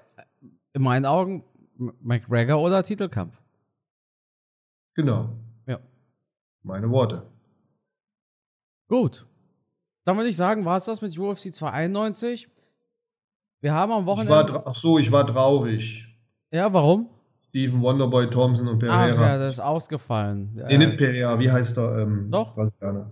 in 0.73 0.81
meinen 0.81 1.05
Augen, 1.05 1.43
McGregor 2.01 2.61
oder 2.61 2.83
Titelkampf. 2.83 3.41
Genau. 4.95 5.29
Ja. 5.65 5.79
Meine 6.61 6.89
Worte. 6.89 7.23
Gut. 8.87 9.25
Dann 10.05 10.17
würde 10.17 10.29
ich 10.29 10.37
sagen, 10.37 10.65
war 10.65 10.77
es 10.77 10.85
das 10.85 11.01
mit 11.01 11.17
UFC 11.17 11.53
291. 11.53 12.49
Wir 13.61 13.73
haben 13.73 13.91
am 13.91 14.05
Wochenende. 14.05 14.61
ach 14.65 14.75
so, 14.75 14.99
ich 14.99 15.11
war 15.11 15.25
traurig. 15.25 16.07
Ja, 16.51 16.71
warum? 16.73 17.09
Steven 17.49 17.81
Wonderboy 17.81 18.29
Thompson 18.29 18.67
und 18.67 18.79
Pereira. 18.79 19.15
Ach 19.15 19.27
ja, 19.27 19.37
das 19.37 19.55
ist 19.55 19.59
ausgefallen. 19.59 20.51
Nee, 20.67 20.77
nicht 20.77 20.97
Pereira, 20.97 21.39
wie 21.39 21.49
heißt 21.49 21.77
er? 21.77 21.99
Ähm, 21.99 22.29
Doch. 22.29 22.55
Brasilianer. 22.55 23.11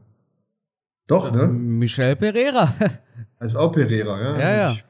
Doch, 1.07 1.31
ne? 1.31 1.47
Michel 1.47 2.15
Pereira. 2.15 2.73
heißt 3.39 3.57
auch 3.57 3.71
Pereira, 3.71 4.19
ja? 4.19 4.39
Ja, 4.39 4.51
ja. 4.51 4.71
Ich 4.71 4.83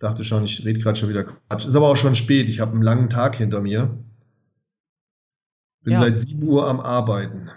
dachte 0.00 0.24
schon, 0.24 0.44
ich 0.44 0.64
rede 0.64 0.80
gerade 0.80 0.98
schon 0.98 1.08
wieder 1.08 1.24
Quatsch. 1.24 1.66
Ist 1.66 1.76
aber 1.76 1.88
auch 1.88 1.96
schon 1.96 2.16
spät. 2.16 2.48
Ich 2.48 2.58
habe 2.58 2.72
einen 2.72 2.82
langen 2.82 3.08
Tag 3.08 3.36
hinter 3.36 3.60
mir. 3.60 3.96
Bin 5.82 5.92
ja. 5.92 5.98
seit 5.98 6.18
7 6.18 6.42
Uhr 6.42 6.66
am 6.66 6.80
Arbeiten. 6.80 7.50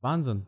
Wahnsinn. 0.00 0.46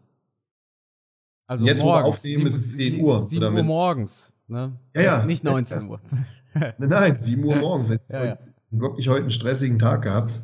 Also 1.47 1.65
Jetzt, 1.65 1.83
morgens, 1.83 2.03
wo 2.03 2.03
wir 2.03 2.09
aufnehmen, 2.09 2.47
ist 2.47 2.57
es 2.57 2.77
10 2.77 3.01
Uhr. 3.01 3.27
7 3.29 3.57
Uhr 3.57 3.63
morgens. 3.63 4.33
Ne? 4.49 4.79
Ja, 4.95 5.03
ja. 5.03 5.25
Nicht 5.25 5.45
19 5.45 5.89
Uhr. 5.89 6.01
nein, 6.55 6.75
nein, 6.79 7.17
7 7.17 7.45
Uhr 7.45 7.57
morgens. 7.57 7.89
Jetzt 7.89 8.11
ja, 8.13 8.25
ja. 8.25 8.37
wirklich 8.71 9.09
heute 9.09 9.21
einen 9.21 9.31
stressigen 9.31 9.79
Tag 9.79 10.03
gehabt. 10.03 10.43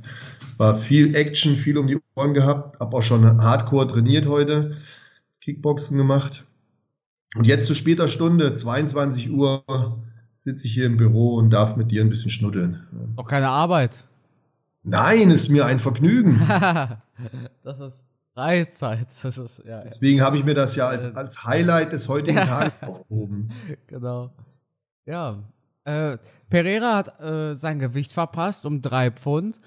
War 0.59 0.77
viel 0.77 1.17
Action, 1.17 1.57
viel 1.57 1.77
um 1.79 1.87
die 1.87 1.99
Ohren 2.15 2.35
gehabt. 2.35 2.79
Hab 2.79 2.95
auch 2.95 3.03
schon 3.03 3.43
hardcore 3.43 3.87
trainiert 3.87 4.27
heute. 4.27 4.77
Kickboxen 5.41 5.99
gemacht. 5.99 6.45
Und 7.35 7.47
jetzt 7.47 7.67
zu 7.67 7.75
später 7.75 8.09
Stunde, 8.09 8.53
22 8.55 9.31
Uhr, 9.31 9.65
sitze 10.35 10.67
ich 10.67 10.75
hier 10.75 10.87
im 10.87 10.97
Büro 10.97 11.37
und 11.37 11.51
darf 11.51 11.77
mit 11.77 11.91
dir 11.91 12.03
ein 12.03 12.11
bisschen 12.11 12.31
schnuddeln. 12.31 13.15
Auch 13.17 13.27
keine 13.27 13.49
Arbeit. 13.49 14.05
Nein, 14.83 15.31
ist 15.31 15.49
mir 15.49 15.67
ein 15.67 15.79
Vergnügen. 15.79 16.41
das 17.63 17.81
ist 17.81 18.05
Freizeit. 18.35 19.07
Das 19.23 19.39
ist, 19.39 19.63
ja, 19.67 19.83
Deswegen 19.83 20.23
habe 20.23 20.37
ich 20.37 20.45
mir 20.45 20.55
das 20.55 20.75
ja 20.77 20.89
als, 20.89 21.15
als 21.15 21.45
Highlight 21.45 21.93
des 21.93 22.09
heutigen. 22.09 22.37
Tages 22.47 22.83
aufgehoben. 22.83 23.51
Genau. 23.87 24.33
Ja. 25.07 25.43
Äh, 25.85 26.19
Pereira 26.51 26.97
hat 26.97 27.21
äh, 27.21 27.55
sein 27.55 27.79
Gewicht 27.79 28.13
verpasst 28.13 28.67
um 28.67 28.83
drei 28.83 29.11
Pfund. 29.11 29.61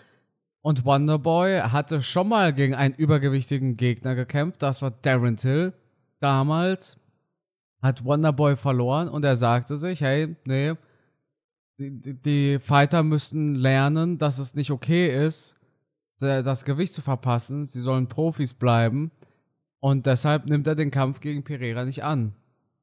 Und 0.61 0.83
Wonderboy 0.83 1.59
hatte 1.61 2.01
schon 2.01 2.27
mal 2.27 2.51
gegen 2.51 2.73
einen 2.73 2.95
übergewichtigen 2.95 3.77
Gegner 3.77 4.15
gekämpft. 4.15 4.63
Das 4.63 4.81
war 4.81 4.91
Darren 4.91 5.37
Till. 5.37 5.73
Damals 6.19 6.97
hat 7.85 8.03
Wonderboy 8.03 8.55
verloren 8.55 9.07
und 9.07 9.23
er 9.23 9.35
sagte 9.35 9.77
sich, 9.77 10.01
hey, 10.01 10.35
nee, 10.45 10.73
die, 11.77 12.13
die 12.13 12.59
Fighter 12.59 13.03
müssten 13.03 13.55
lernen, 13.55 14.17
dass 14.17 14.39
es 14.39 14.55
nicht 14.55 14.71
okay 14.71 15.25
ist, 15.25 15.55
das 16.19 16.63
Gewicht 16.65 16.93
zu 16.93 17.01
verpassen. 17.01 17.65
Sie 17.65 17.81
sollen 17.81 18.07
Profis 18.07 18.53
bleiben. 18.53 19.11
Und 19.79 20.05
deshalb 20.05 20.45
nimmt 20.45 20.67
er 20.67 20.75
den 20.75 20.91
Kampf 20.91 21.19
gegen 21.19 21.43
Pereira 21.43 21.83
nicht 21.83 22.03
an. 22.03 22.33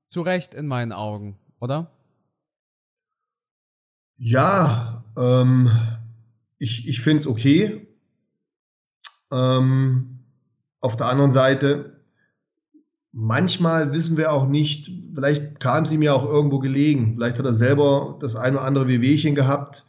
Zu 0.09 0.21
Recht 0.21 0.55
in 0.55 0.67
meinen 0.67 0.93
Augen, 0.93 1.39
oder? 1.59 1.91
Ja, 4.19 5.03
ähm, 5.17 5.71
ich, 6.59 6.87
ich 6.87 7.01
finde 7.01 7.19
es 7.19 7.27
okay. 7.27 7.89
Ähm, 9.33 10.21
auf 10.81 10.97
der 10.97 11.07
anderen 11.07 11.33
Seite, 11.33 12.02
manchmal 13.13 13.93
wissen 13.93 14.17
wir 14.17 14.33
auch 14.33 14.49
nicht, 14.49 14.91
vielleicht 15.15 15.61
kam 15.61 15.87
sie 15.87 15.99
mir 15.99 16.15
auch 16.15 16.25
irgendwo 16.25 16.59
gelegen. 16.59 17.15
Vielleicht 17.15 17.39
hat 17.39 17.47
er 17.47 17.55
selber 17.55 18.17
das 18.21 18.37
eine 18.37 18.57
oder 18.57 18.67
andere 18.67 18.89
Wehwehchen 18.89 19.35
gehabt 19.35 19.85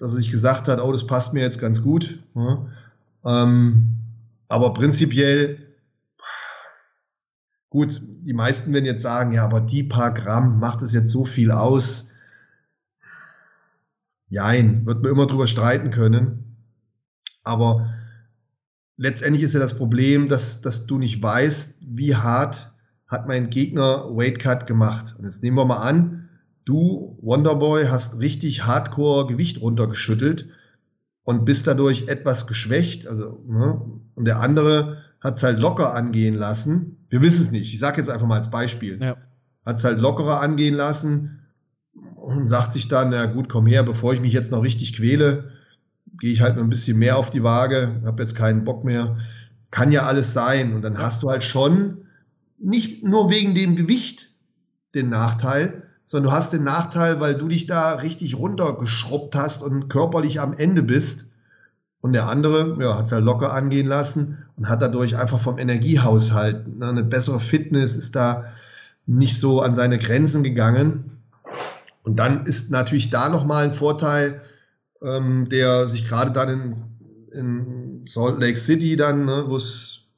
dass 0.00 0.12
er 0.12 0.16
sich 0.16 0.30
gesagt 0.30 0.66
hat, 0.66 0.80
oh, 0.80 0.90
das 0.90 1.06
passt 1.06 1.34
mir 1.34 1.42
jetzt 1.42 1.60
ganz 1.60 1.82
gut. 1.82 2.18
Ja. 2.34 2.66
Ähm, 3.24 3.98
aber 4.48 4.72
prinzipiell, 4.72 5.58
gut, 7.68 8.00
die 8.22 8.32
meisten 8.32 8.72
werden 8.72 8.86
jetzt 8.86 9.02
sagen, 9.02 9.32
ja, 9.32 9.44
aber 9.44 9.60
die 9.60 9.82
paar 9.82 10.12
Gramm 10.14 10.58
macht 10.58 10.80
es 10.80 10.94
jetzt 10.94 11.10
so 11.10 11.26
viel 11.26 11.50
aus. 11.50 12.14
Jein, 14.30 14.86
wird 14.86 15.02
man 15.02 15.12
immer 15.12 15.26
drüber 15.26 15.46
streiten 15.46 15.90
können. 15.90 16.56
Aber 17.44 17.92
letztendlich 19.00 19.42
ist 19.42 19.54
ja 19.54 19.60
das 19.60 19.78
Problem, 19.78 20.28
dass, 20.28 20.60
dass 20.60 20.86
du 20.86 20.98
nicht 20.98 21.22
weißt, 21.22 21.96
wie 21.96 22.14
hart 22.14 22.70
hat 23.06 23.26
mein 23.26 23.48
Gegner 23.48 24.04
Weightcut 24.10 24.66
gemacht. 24.66 25.14
Und 25.18 25.24
jetzt 25.24 25.42
nehmen 25.42 25.56
wir 25.56 25.64
mal 25.64 25.76
an, 25.76 26.28
du, 26.66 27.18
Wonderboy, 27.22 27.86
hast 27.86 28.20
richtig 28.20 28.66
hardcore 28.66 29.26
Gewicht 29.26 29.62
runtergeschüttelt 29.62 30.50
und 31.24 31.46
bist 31.46 31.66
dadurch 31.66 32.08
etwas 32.08 32.46
geschwächt. 32.46 33.08
Also, 33.08 33.42
ne? 33.48 33.80
Und 34.14 34.26
der 34.26 34.40
andere 34.40 34.98
hat 35.20 35.38
es 35.38 35.42
halt 35.42 35.60
locker 35.60 35.94
angehen 35.94 36.34
lassen. 36.34 37.06
Wir 37.08 37.22
wissen 37.22 37.46
es 37.46 37.52
nicht. 37.52 37.72
Ich 37.72 37.78
sage 37.78 37.96
jetzt 37.96 38.10
einfach 38.10 38.26
mal 38.26 38.36
als 38.36 38.50
Beispiel. 38.50 39.00
Ja. 39.00 39.16
Hat 39.64 39.78
es 39.78 39.84
halt 39.84 39.98
lockerer 40.00 40.42
angehen 40.42 40.74
lassen 40.74 41.40
und 42.16 42.46
sagt 42.46 42.74
sich 42.74 42.88
dann, 42.88 43.10
na 43.10 43.26
gut, 43.26 43.48
komm 43.48 43.66
her, 43.66 43.82
bevor 43.82 44.12
ich 44.12 44.20
mich 44.20 44.34
jetzt 44.34 44.52
noch 44.52 44.62
richtig 44.62 44.92
quäle, 44.92 45.52
gehe 46.18 46.32
ich 46.32 46.40
halt 46.40 46.56
noch 46.56 46.62
ein 46.62 46.70
bisschen 46.70 46.98
mehr 46.98 47.16
auf 47.16 47.30
die 47.30 47.42
Waage, 47.42 48.00
habe 48.04 48.22
jetzt 48.22 48.36
keinen 48.36 48.64
Bock 48.64 48.84
mehr. 48.84 49.16
Kann 49.70 49.92
ja 49.92 50.06
alles 50.06 50.32
sein. 50.32 50.74
Und 50.74 50.82
dann 50.82 50.98
hast 50.98 51.22
du 51.22 51.30
halt 51.30 51.44
schon 51.44 52.06
nicht 52.58 53.04
nur 53.04 53.30
wegen 53.30 53.54
dem 53.54 53.76
Gewicht 53.76 54.30
den 54.94 55.08
Nachteil, 55.08 55.84
sondern 56.04 56.30
du 56.30 56.36
hast 56.36 56.52
den 56.52 56.64
Nachteil, 56.64 57.20
weil 57.20 57.34
du 57.34 57.48
dich 57.48 57.66
da 57.66 57.94
richtig 57.94 58.36
runtergeschrubbt 58.36 59.34
hast 59.34 59.62
und 59.62 59.88
körperlich 59.88 60.40
am 60.40 60.52
Ende 60.52 60.82
bist. 60.82 61.32
Und 62.00 62.12
der 62.14 62.28
andere 62.28 62.76
ja, 62.80 62.96
hat 62.96 63.06
es 63.06 63.12
halt 63.12 63.24
locker 63.24 63.52
angehen 63.52 63.86
lassen 63.86 64.38
und 64.56 64.68
hat 64.68 64.82
dadurch 64.82 65.16
einfach 65.16 65.38
vom 65.38 65.58
Energiehaushalt 65.58 66.78
ne, 66.78 66.88
eine 66.88 67.04
bessere 67.04 67.40
Fitness, 67.40 67.96
ist 67.96 68.16
da 68.16 68.46
nicht 69.06 69.38
so 69.38 69.60
an 69.60 69.74
seine 69.74 69.98
Grenzen 69.98 70.42
gegangen. 70.42 71.18
Und 72.02 72.16
dann 72.16 72.46
ist 72.46 72.70
natürlich 72.70 73.10
da 73.10 73.28
nochmal 73.28 73.64
ein 73.64 73.74
Vorteil, 73.74 74.40
ähm, 75.02 75.48
der 75.48 75.88
sich 75.88 76.06
gerade 76.06 76.30
dann 76.32 76.48
in, 76.48 76.72
in, 77.32 78.06
Salt 78.06 78.40
Lake 78.40 78.56
City 78.56 78.96
dann, 78.96 79.24
ne, 79.24 79.44
wo 79.46 79.56
es 79.56 80.12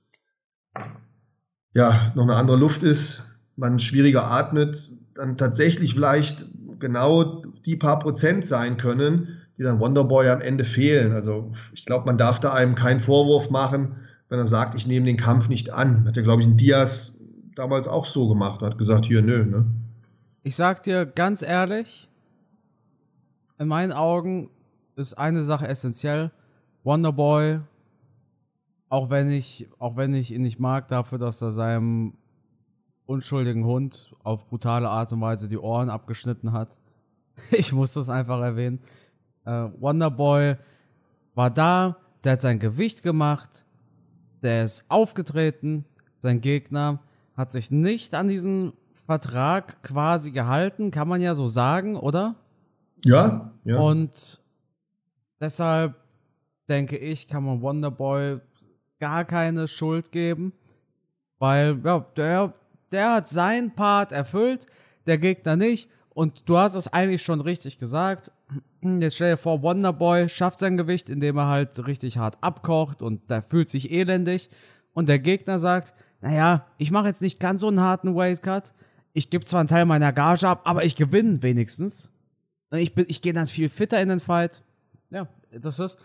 ja 1.75 2.13
noch 2.15 2.25
eine 2.25 2.37
andere 2.37 2.57
Luft 2.57 2.83
ist, 2.83 3.39
man 3.57 3.79
schwieriger 3.79 4.31
atmet, 4.31 4.91
dann 5.15 5.37
tatsächlich 5.37 5.95
vielleicht 5.95 6.47
genau 6.79 7.43
die 7.67 7.77
paar 7.77 7.99
Prozent 7.99 8.47
sein 8.47 8.77
können, 8.77 9.41
die 9.59 9.63
dann 9.63 9.81
Wonderboy 9.81 10.29
am 10.31 10.41
Ende 10.41 10.65
fehlen. 10.65 11.13
Also 11.13 11.53
ich 11.73 11.85
glaube, 11.85 12.07
man 12.07 12.19
darf 12.19 12.41
da 12.41 12.53
einem 12.53 12.75
keinen 12.75 13.01
Vorwurf 13.01 13.51
machen, 13.51 13.97
wenn 14.29 14.39
er 14.39 14.47
sagt, 14.47 14.75
ich 14.75 14.87
nehme 14.87 15.07
den 15.07 15.17
Kampf 15.17 15.49
nicht 15.49 15.73
an. 15.73 16.07
Hat 16.07 16.17
ja, 16.17 16.23
glaube 16.23 16.43
ich, 16.43 16.49
ein 16.49 16.57
Diaz 16.57 17.21
damals 17.55 17.87
auch 17.87 18.07
so 18.07 18.29
gemacht, 18.29 18.63
hat 18.63 18.79
gesagt, 18.79 19.07
hier, 19.07 19.23
nö, 19.23 19.45
ne? 19.45 19.67
Ich 20.43 20.57
sag 20.57 20.83
dir 20.83 21.07
ganz 21.07 21.43
ehrlich, 21.43 22.09
in 23.59 23.69
meinen 23.69 23.93
Augen 23.93 24.51
ist 24.97 25.15
eine 25.15 25.43
Sache 25.43 25.67
essentiell. 25.67 26.31
Wonderboy, 26.85 27.61
auch 28.89 29.11
wenn 29.11 29.31
ich, 29.31 29.69
auch 29.79 29.97
wenn 29.97 30.15
ich 30.15 30.33
ihn 30.33 30.43
nicht 30.43 30.59
mag, 30.59 30.89
dafür, 30.89 31.19
dass 31.19 31.41
er 31.43 31.51
seinem 31.51 32.15
unschuldigen 33.07 33.65
Hund 33.65 34.15
auf 34.23 34.49
brutale 34.49 34.89
Art 34.89 35.13
und 35.13 35.21
Weise 35.21 35.49
die 35.49 35.59
Ohren 35.59 35.91
abgeschnitten 35.91 36.53
hat. 36.53 36.79
Ich 37.51 37.73
muss 37.73 37.95
das 37.95 38.11
einfach 38.11 38.41
erwähnen. 38.43 38.81
Äh, 39.47 39.69
Wonderboy 39.81 40.57
war 41.35 41.51
da, 41.51 41.97
der 42.23 42.33
hat 42.33 42.43
sein 42.43 42.59
Gewicht 42.59 43.03
gemacht, 43.03 43.65
der 44.43 44.65
ist 44.65 44.85
aufgetreten, 44.91 45.87
sein 46.19 46.43
Gegner 46.43 47.01
hat 47.35 47.51
sich 47.51 47.71
nicht 47.71 48.15
an 48.15 48.29
diesen 48.29 48.75
Vertrag 49.07 49.83
quasi 49.83 50.31
gehalten, 50.31 50.91
kann 50.91 51.09
man 51.09 51.23
ja 51.23 51.35
so 51.35 51.47
sagen, 51.47 51.97
oder? 51.97 52.35
Ja, 53.05 53.53
ja. 53.65 53.81
Und 53.81 54.42
Deshalb 55.43 55.97
denke 56.69 56.97
ich, 56.97 57.27
kann 57.27 57.43
man 57.43 57.61
Wonderboy 57.61 58.41
gar 59.01 59.25
keine 59.25 59.67
Schuld 59.67 60.13
geben, 60.13 60.53
weil 61.41 61.81
ja, 61.85 62.07
der, 62.17 62.55
der 62.93 63.13
hat 63.15 63.29
seinen 63.29 63.75
Part 63.75 64.13
erfüllt, 64.13 64.69
der 65.07 65.19
Gegner 65.19 65.57
nicht. 65.57 65.91
Und 66.11 66.49
du 66.49 66.59
hast 66.59 66.77
es 66.77 66.93
eigentlich 66.93 67.23
schon 67.23 67.41
richtig 67.41 67.79
gesagt. 67.79 68.31
Jetzt 68.83 69.17
stell 69.17 69.33
dir 69.33 69.37
vor, 69.37 69.63
Wonderboy 69.63 70.29
schafft 70.29 70.61
sein 70.61 70.77
Gewicht, 70.77 71.11
indem 71.11 71.39
er 71.39 71.49
halt 71.49 71.87
richtig 71.89 72.19
hart 72.19 72.39
abkocht 72.41 73.03
und 73.03 73.29
der 73.29 73.43
fühlt 73.43 73.69
sich 73.69 73.91
elendig. 73.91 74.49
Und 74.93 75.09
der 75.09 75.19
Gegner 75.19 75.59
sagt, 75.59 75.93
naja, 76.21 76.67
ich 76.79 76.93
mache 76.93 77.09
jetzt 77.09 77.23
nicht 77.23 77.41
ganz 77.41 77.63
so 77.63 77.69
einen 77.69 77.81
harten 77.81 78.15
Weightcut. 78.15 78.73
Ich 79.13 79.29
gebe 79.29 79.45
zwar 79.45 79.59
einen 79.59 79.69
Teil 79.69 79.87
meiner 79.87 80.13
Gage 80.13 80.47
ab, 80.47 80.61
aber 80.65 80.85
ich 80.85 80.95
gewinne 80.95 81.43
wenigstens. 81.43 82.13
Ich, 82.71 82.97
ich 82.97 83.23
gehe 83.23 83.33
dann 83.33 83.49
viel 83.49 83.69
fitter 83.69 84.01
in 84.01 84.09
den 84.09 84.21
Fight 84.21 84.63
ja, 85.13 85.29
das 85.51 85.79
ist, 85.79 85.99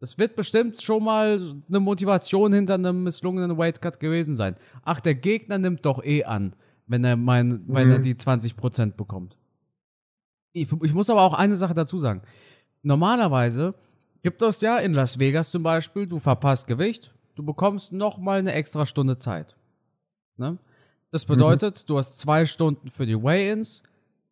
das 0.00 0.18
wird 0.18 0.34
bestimmt 0.34 0.82
schon 0.82 1.04
mal 1.04 1.40
eine 1.68 1.80
Motivation 1.80 2.52
hinter 2.52 2.74
einem 2.74 3.02
misslungenen 3.04 3.56
Weightcut 3.56 4.00
gewesen 4.00 4.34
sein. 4.34 4.56
Ach, 4.82 5.00
der 5.00 5.14
Gegner 5.14 5.58
nimmt 5.58 5.84
doch 5.84 6.02
eh 6.02 6.24
an, 6.24 6.54
wenn 6.86 7.04
er 7.04 7.16
mein, 7.16 7.48
mhm. 7.48 7.64
wenn 7.68 7.90
er 7.90 7.98
mhm. 7.98 8.02
die 8.02 8.14
20% 8.14 8.92
bekommt. 8.92 9.36
Ich, 10.52 10.68
ich 10.82 10.94
muss 10.94 11.08
aber 11.08 11.22
auch 11.22 11.34
eine 11.34 11.56
Sache 11.56 11.74
dazu 11.74 11.98
sagen. 11.98 12.22
Normalerweise 12.82 13.74
gibt 14.22 14.42
es 14.42 14.60
ja 14.60 14.78
in 14.78 14.92
Las 14.92 15.18
Vegas 15.18 15.50
zum 15.50 15.62
Beispiel, 15.62 16.06
du 16.06 16.18
verpasst 16.18 16.66
Gewicht, 16.66 17.14
du 17.34 17.44
bekommst 17.44 17.92
noch 17.92 18.18
mal 18.18 18.38
eine 18.38 18.52
extra 18.52 18.86
Stunde 18.86 19.18
Zeit. 19.18 19.56
Ne? 20.36 20.58
Das 21.10 21.26
bedeutet, 21.26 21.82
mhm. 21.82 21.86
du 21.86 21.98
hast 21.98 22.18
zwei 22.18 22.44
Stunden 22.44 22.90
für 22.90 23.06
die 23.06 23.22
Weigh-ins 23.22 23.82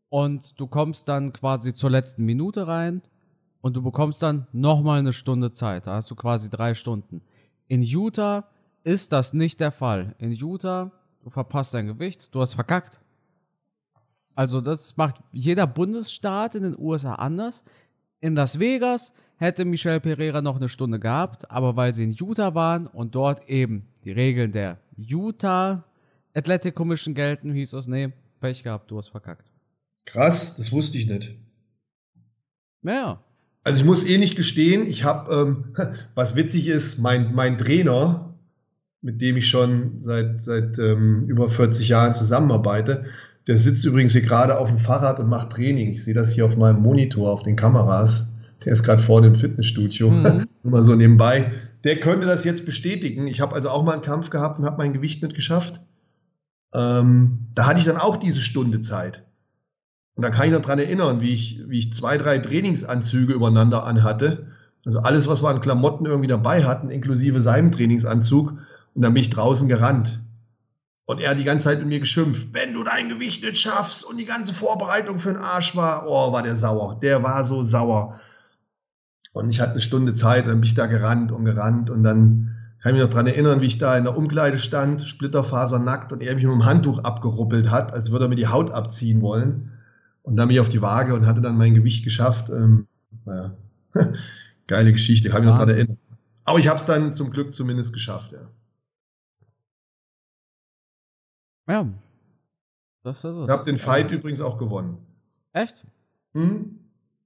und 0.08 0.58
du 0.60 0.66
kommst 0.66 1.08
dann 1.08 1.32
quasi 1.32 1.74
zur 1.74 1.90
letzten 1.90 2.24
Minute 2.24 2.66
rein 2.66 3.02
und 3.60 3.76
du 3.76 3.82
bekommst 3.82 4.22
dann 4.22 4.46
nochmal 4.52 4.98
eine 4.98 5.12
Stunde 5.12 5.52
Zeit. 5.52 5.86
Da 5.86 5.94
hast 5.94 6.10
du 6.10 6.14
quasi 6.14 6.50
drei 6.50 6.74
Stunden. 6.74 7.22
In 7.68 7.82
Utah 7.82 8.48
ist 8.84 9.12
das 9.12 9.32
nicht 9.32 9.60
der 9.60 9.72
Fall. 9.72 10.14
In 10.18 10.32
Utah, 10.32 10.92
du 11.22 11.30
verpasst 11.30 11.74
dein 11.74 11.86
Gewicht, 11.86 12.34
du 12.34 12.40
hast 12.40 12.54
verkackt. 12.54 13.00
Also 14.34 14.60
das 14.60 14.96
macht 14.96 15.16
jeder 15.32 15.66
Bundesstaat 15.66 16.54
in 16.54 16.62
den 16.62 16.78
USA 16.78 17.16
anders. 17.16 17.64
In 18.20 18.34
Las 18.34 18.58
Vegas 18.58 19.12
hätte 19.36 19.64
Michelle 19.64 20.00
Pereira 20.00 20.40
noch 20.40 20.56
eine 20.56 20.68
Stunde 20.68 20.98
gehabt, 20.98 21.50
aber 21.50 21.76
weil 21.76 21.94
sie 21.94 22.04
in 22.04 22.12
Utah 22.12 22.54
waren 22.54 22.86
und 22.86 23.14
dort 23.14 23.48
eben 23.48 23.88
die 24.04 24.12
Regeln 24.12 24.52
der 24.52 24.78
Utah 24.96 25.84
Athletic 26.34 26.74
Commission 26.74 27.14
gelten, 27.14 27.52
hieß 27.52 27.72
es, 27.74 27.86
nee, 27.86 28.12
Pech 28.40 28.62
gehabt, 28.62 28.90
du 28.90 28.98
hast 28.98 29.08
verkackt. 29.08 29.50
Krass, 30.06 30.56
das 30.56 30.72
wusste 30.72 30.98
ich 30.98 31.06
nicht. 31.06 31.36
Ja. 32.82 33.22
Also 33.62 33.80
ich 33.80 33.86
muss 33.86 34.06
eh 34.06 34.18
nicht 34.18 34.36
gestehen, 34.36 34.86
ich 34.86 35.04
habe, 35.04 35.32
ähm, 35.34 35.64
was 36.14 36.36
witzig 36.36 36.68
ist, 36.68 36.98
mein, 36.98 37.34
mein 37.34 37.58
Trainer, 37.58 38.34
mit 39.02 39.20
dem 39.20 39.36
ich 39.36 39.48
schon 39.48 40.00
seit, 40.00 40.42
seit 40.42 40.78
ähm, 40.78 41.24
über 41.26 41.48
40 41.48 41.88
Jahren 41.88 42.14
zusammenarbeite, 42.14 43.06
der 43.46 43.58
sitzt 43.58 43.84
übrigens 43.84 44.12
hier 44.12 44.22
gerade 44.22 44.58
auf 44.58 44.68
dem 44.68 44.78
Fahrrad 44.78 45.18
und 45.18 45.28
macht 45.28 45.50
Training. 45.50 45.90
Ich 45.90 46.04
sehe 46.04 46.14
das 46.14 46.32
hier 46.32 46.44
auf 46.44 46.56
meinem 46.56 46.82
Monitor, 46.82 47.30
auf 47.30 47.42
den 47.42 47.56
Kameras. 47.56 48.36
Der 48.64 48.72
ist 48.72 48.82
gerade 48.82 49.02
vor 49.02 49.22
dem 49.22 49.34
Fitnessstudio. 49.34 50.10
Mhm. 50.10 50.46
Mal 50.62 50.82
so 50.82 50.94
nebenbei. 50.94 51.52
Der 51.84 51.98
könnte 51.98 52.26
das 52.26 52.44
jetzt 52.44 52.66
bestätigen. 52.66 53.26
Ich 53.26 53.40
habe 53.40 53.54
also 53.54 53.70
auch 53.70 53.82
mal 53.82 53.94
einen 53.94 54.02
Kampf 54.02 54.28
gehabt 54.28 54.58
und 54.58 54.66
habe 54.66 54.76
mein 54.76 54.92
Gewicht 54.92 55.22
nicht 55.22 55.34
geschafft. 55.34 55.80
Ähm, 56.74 57.46
da 57.54 57.66
hatte 57.66 57.80
ich 57.80 57.86
dann 57.86 57.96
auch 57.96 58.18
diese 58.18 58.40
Stunde 58.40 58.82
Zeit. 58.82 59.24
Und 60.20 60.24
da 60.24 60.28
kann 60.28 60.48
ich 60.48 60.52
noch 60.52 60.60
dran 60.60 60.78
erinnern, 60.78 61.22
wie 61.22 61.32
ich, 61.32 61.62
wie 61.66 61.78
ich 61.78 61.94
zwei, 61.94 62.18
drei 62.18 62.38
Trainingsanzüge 62.38 63.32
übereinander 63.32 63.84
anhatte. 63.84 64.48
Also 64.84 64.98
alles, 64.98 65.28
was 65.28 65.42
wir 65.42 65.48
an 65.48 65.62
Klamotten 65.62 66.04
irgendwie 66.04 66.28
dabei 66.28 66.64
hatten, 66.64 66.90
inklusive 66.90 67.40
seinem 67.40 67.72
Trainingsanzug. 67.72 68.50
Und 68.50 69.02
dann 69.02 69.14
bin 69.14 69.22
ich 69.22 69.30
draußen 69.30 69.66
gerannt. 69.66 70.20
Und 71.06 71.22
er 71.22 71.30
hat 71.30 71.38
die 71.38 71.44
ganze 71.44 71.64
Zeit 71.64 71.78
mit 71.78 71.88
mir 71.88 72.00
geschimpft. 72.00 72.48
Wenn 72.52 72.74
du 72.74 72.84
dein 72.84 73.08
Gewicht 73.08 73.42
nicht 73.42 73.58
schaffst 73.58 74.04
und 74.04 74.20
die 74.20 74.26
ganze 74.26 74.52
Vorbereitung 74.52 75.18
für 75.18 75.32
den 75.32 75.40
Arsch 75.40 75.74
war, 75.74 76.06
oh, 76.06 76.34
war 76.34 76.42
der 76.42 76.54
sauer. 76.54 76.98
Der 77.00 77.22
war 77.22 77.42
so 77.42 77.62
sauer. 77.62 78.20
Und 79.32 79.48
ich 79.48 79.58
hatte 79.58 79.70
eine 79.70 79.80
Stunde 79.80 80.12
Zeit, 80.12 80.48
dann 80.48 80.60
bin 80.60 80.64
ich 80.64 80.74
da 80.74 80.84
gerannt 80.84 81.32
und 81.32 81.46
gerannt 81.46 81.88
und 81.88 82.02
dann 82.02 82.54
kann 82.82 82.90
ich 82.94 83.00
mich 83.00 83.04
noch 83.04 83.14
dran 83.14 83.26
erinnern, 83.26 83.62
wie 83.62 83.66
ich 83.66 83.78
da 83.78 83.96
in 83.96 84.04
der 84.04 84.18
Umkleide 84.18 84.58
stand, 84.58 85.00
splitterfasernackt 85.00 86.12
und 86.12 86.22
er 86.22 86.34
mich 86.34 86.44
mit 86.44 86.52
dem 86.52 86.66
Handtuch 86.66 86.98
abgeruppelt 87.04 87.70
hat, 87.70 87.94
als 87.94 88.10
würde 88.10 88.26
er 88.26 88.28
mir 88.28 88.34
die 88.34 88.48
Haut 88.48 88.70
abziehen 88.70 89.22
wollen. 89.22 89.70
Und 90.22 90.36
dann 90.36 90.48
bin 90.48 90.56
ich 90.56 90.60
auf 90.60 90.68
die 90.68 90.82
Waage 90.82 91.14
und 91.14 91.26
hatte 91.26 91.40
dann 91.40 91.56
mein 91.56 91.74
Gewicht 91.74 92.04
geschafft. 92.04 92.50
Ähm, 92.50 92.86
naja, 93.24 93.56
geile 94.66 94.92
Geschichte, 94.92 95.30
kann 95.30 95.42
mich 95.42 95.50
noch 95.50 95.58
daran 95.58 95.74
erinnern. 95.74 95.98
Aber 96.44 96.58
ich 96.58 96.68
habe 96.68 96.78
es 96.78 96.86
dann 96.86 97.14
zum 97.14 97.30
Glück 97.30 97.54
zumindest 97.54 97.92
geschafft, 97.92 98.32
ja. 98.32 98.48
Ja. 101.68 101.88
Das 103.02 103.18
ist 103.18 103.24
es. 103.24 103.44
Ich 103.44 103.50
habe 103.50 103.64
den 103.64 103.78
Fight 103.78 104.10
ja. 104.10 104.16
übrigens 104.16 104.40
auch 104.40 104.58
gewonnen. 104.58 104.98
Echt? 105.52 105.86
Hm? 106.32 106.78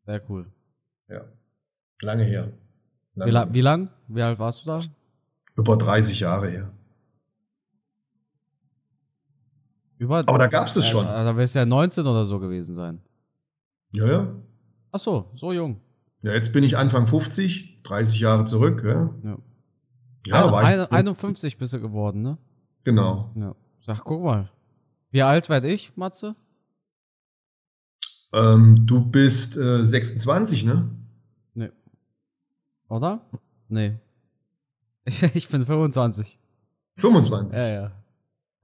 Sehr 0.07 0.22
cool. 0.28 0.47
Ja. 1.09 1.22
Lange 2.01 2.24
her. 2.24 2.53
Lange 3.14 3.30
wie, 3.30 3.34
la 3.34 3.53
wie 3.53 3.61
lang? 3.61 3.88
Wie 4.09 4.22
alt 4.22 4.38
warst 4.38 4.62
du 4.62 4.66
da? 4.66 4.80
Über 5.57 5.76
30 5.76 6.20
Jahre 6.20 6.49
her. 6.49 6.70
Über, 10.05 10.18
Aber 10.26 10.38
da 10.38 10.46
gab 10.46 10.66
es 10.68 10.74
das 10.74 10.86
schon. 10.86 11.05
Da 11.07 11.36
wirst 11.36 11.55
du 11.55 11.59
ja 11.61 11.66
19 11.66 12.07
oder 12.07 12.24
so 12.24 12.38
gewesen 12.38 12.74
sein. 12.74 13.00
Ja, 13.92 14.07
ja. 14.07 14.34
Ach 14.92 14.98
so, 14.98 15.30
so 15.34 15.52
jung. 15.52 15.80
Ja, 16.22 16.32
jetzt 16.32 16.52
bin 16.52 16.62
ich 16.64 16.76
Anfang 16.76 17.07
50, 17.07 17.82
30 17.82 18.20
Jahre 18.20 18.44
zurück. 18.44 18.82
Ja. 18.84 19.11
ja. 19.22 19.38
Ja, 20.26 20.44
Ein- 20.46 20.52
war 20.52 20.61
ein- 20.64 20.80
ich. 20.80 20.92
51 20.92 21.59
bist 21.59 21.72
du 21.74 21.80
geworden, 21.80 22.22
ne? 22.22 22.38
Genau. 22.84 23.32
Ja. 23.36 23.55
Sag, 23.80 24.05
guck 24.05 24.22
mal. 24.22 24.50
Wie 25.11 25.22
alt 25.22 25.48
werd 25.48 25.64
ich, 25.64 25.96
Matze? 25.96 26.34
Ähm, 28.32 28.86
du 28.86 29.05
bist 29.05 29.57
äh, 29.57 29.84
26, 29.84 30.64
ne? 30.64 30.90
Oder? 32.88 33.20
Nee. 33.68 33.96
Ich 35.34 35.48
bin 35.48 35.64
25. 35.66 36.38
25. 36.96 37.57
Ja, 37.59 37.68
ja. 37.68 37.92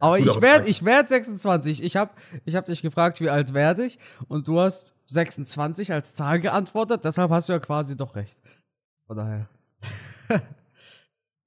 Aber 0.00 0.16
Gut, 0.16 0.26
ich 0.26 0.32
aber- 0.32 0.42
werd, 0.42 0.68
ich 0.68 0.84
werd 0.84 1.08
26. 1.10 1.82
Ich 1.84 1.96
hab, 1.96 2.16
ich 2.44 2.56
hab 2.56 2.66
dich 2.66 2.82
gefragt, 2.82 3.20
wie 3.20 3.28
alt 3.30 3.54
werde 3.54 3.84
ich? 3.84 3.98
Und 4.28 4.48
du 4.48 4.58
hast 4.58 4.94
26 5.06 5.92
als 5.92 6.14
Zahl 6.14 6.40
geantwortet. 6.40 7.04
Deshalb 7.04 7.30
hast 7.30 7.48
du 7.48 7.52
ja 7.52 7.58
quasi 7.60 7.96
doch 7.96 8.16
recht. 8.16 8.38
Von 9.06 9.16
daher. 9.18 9.48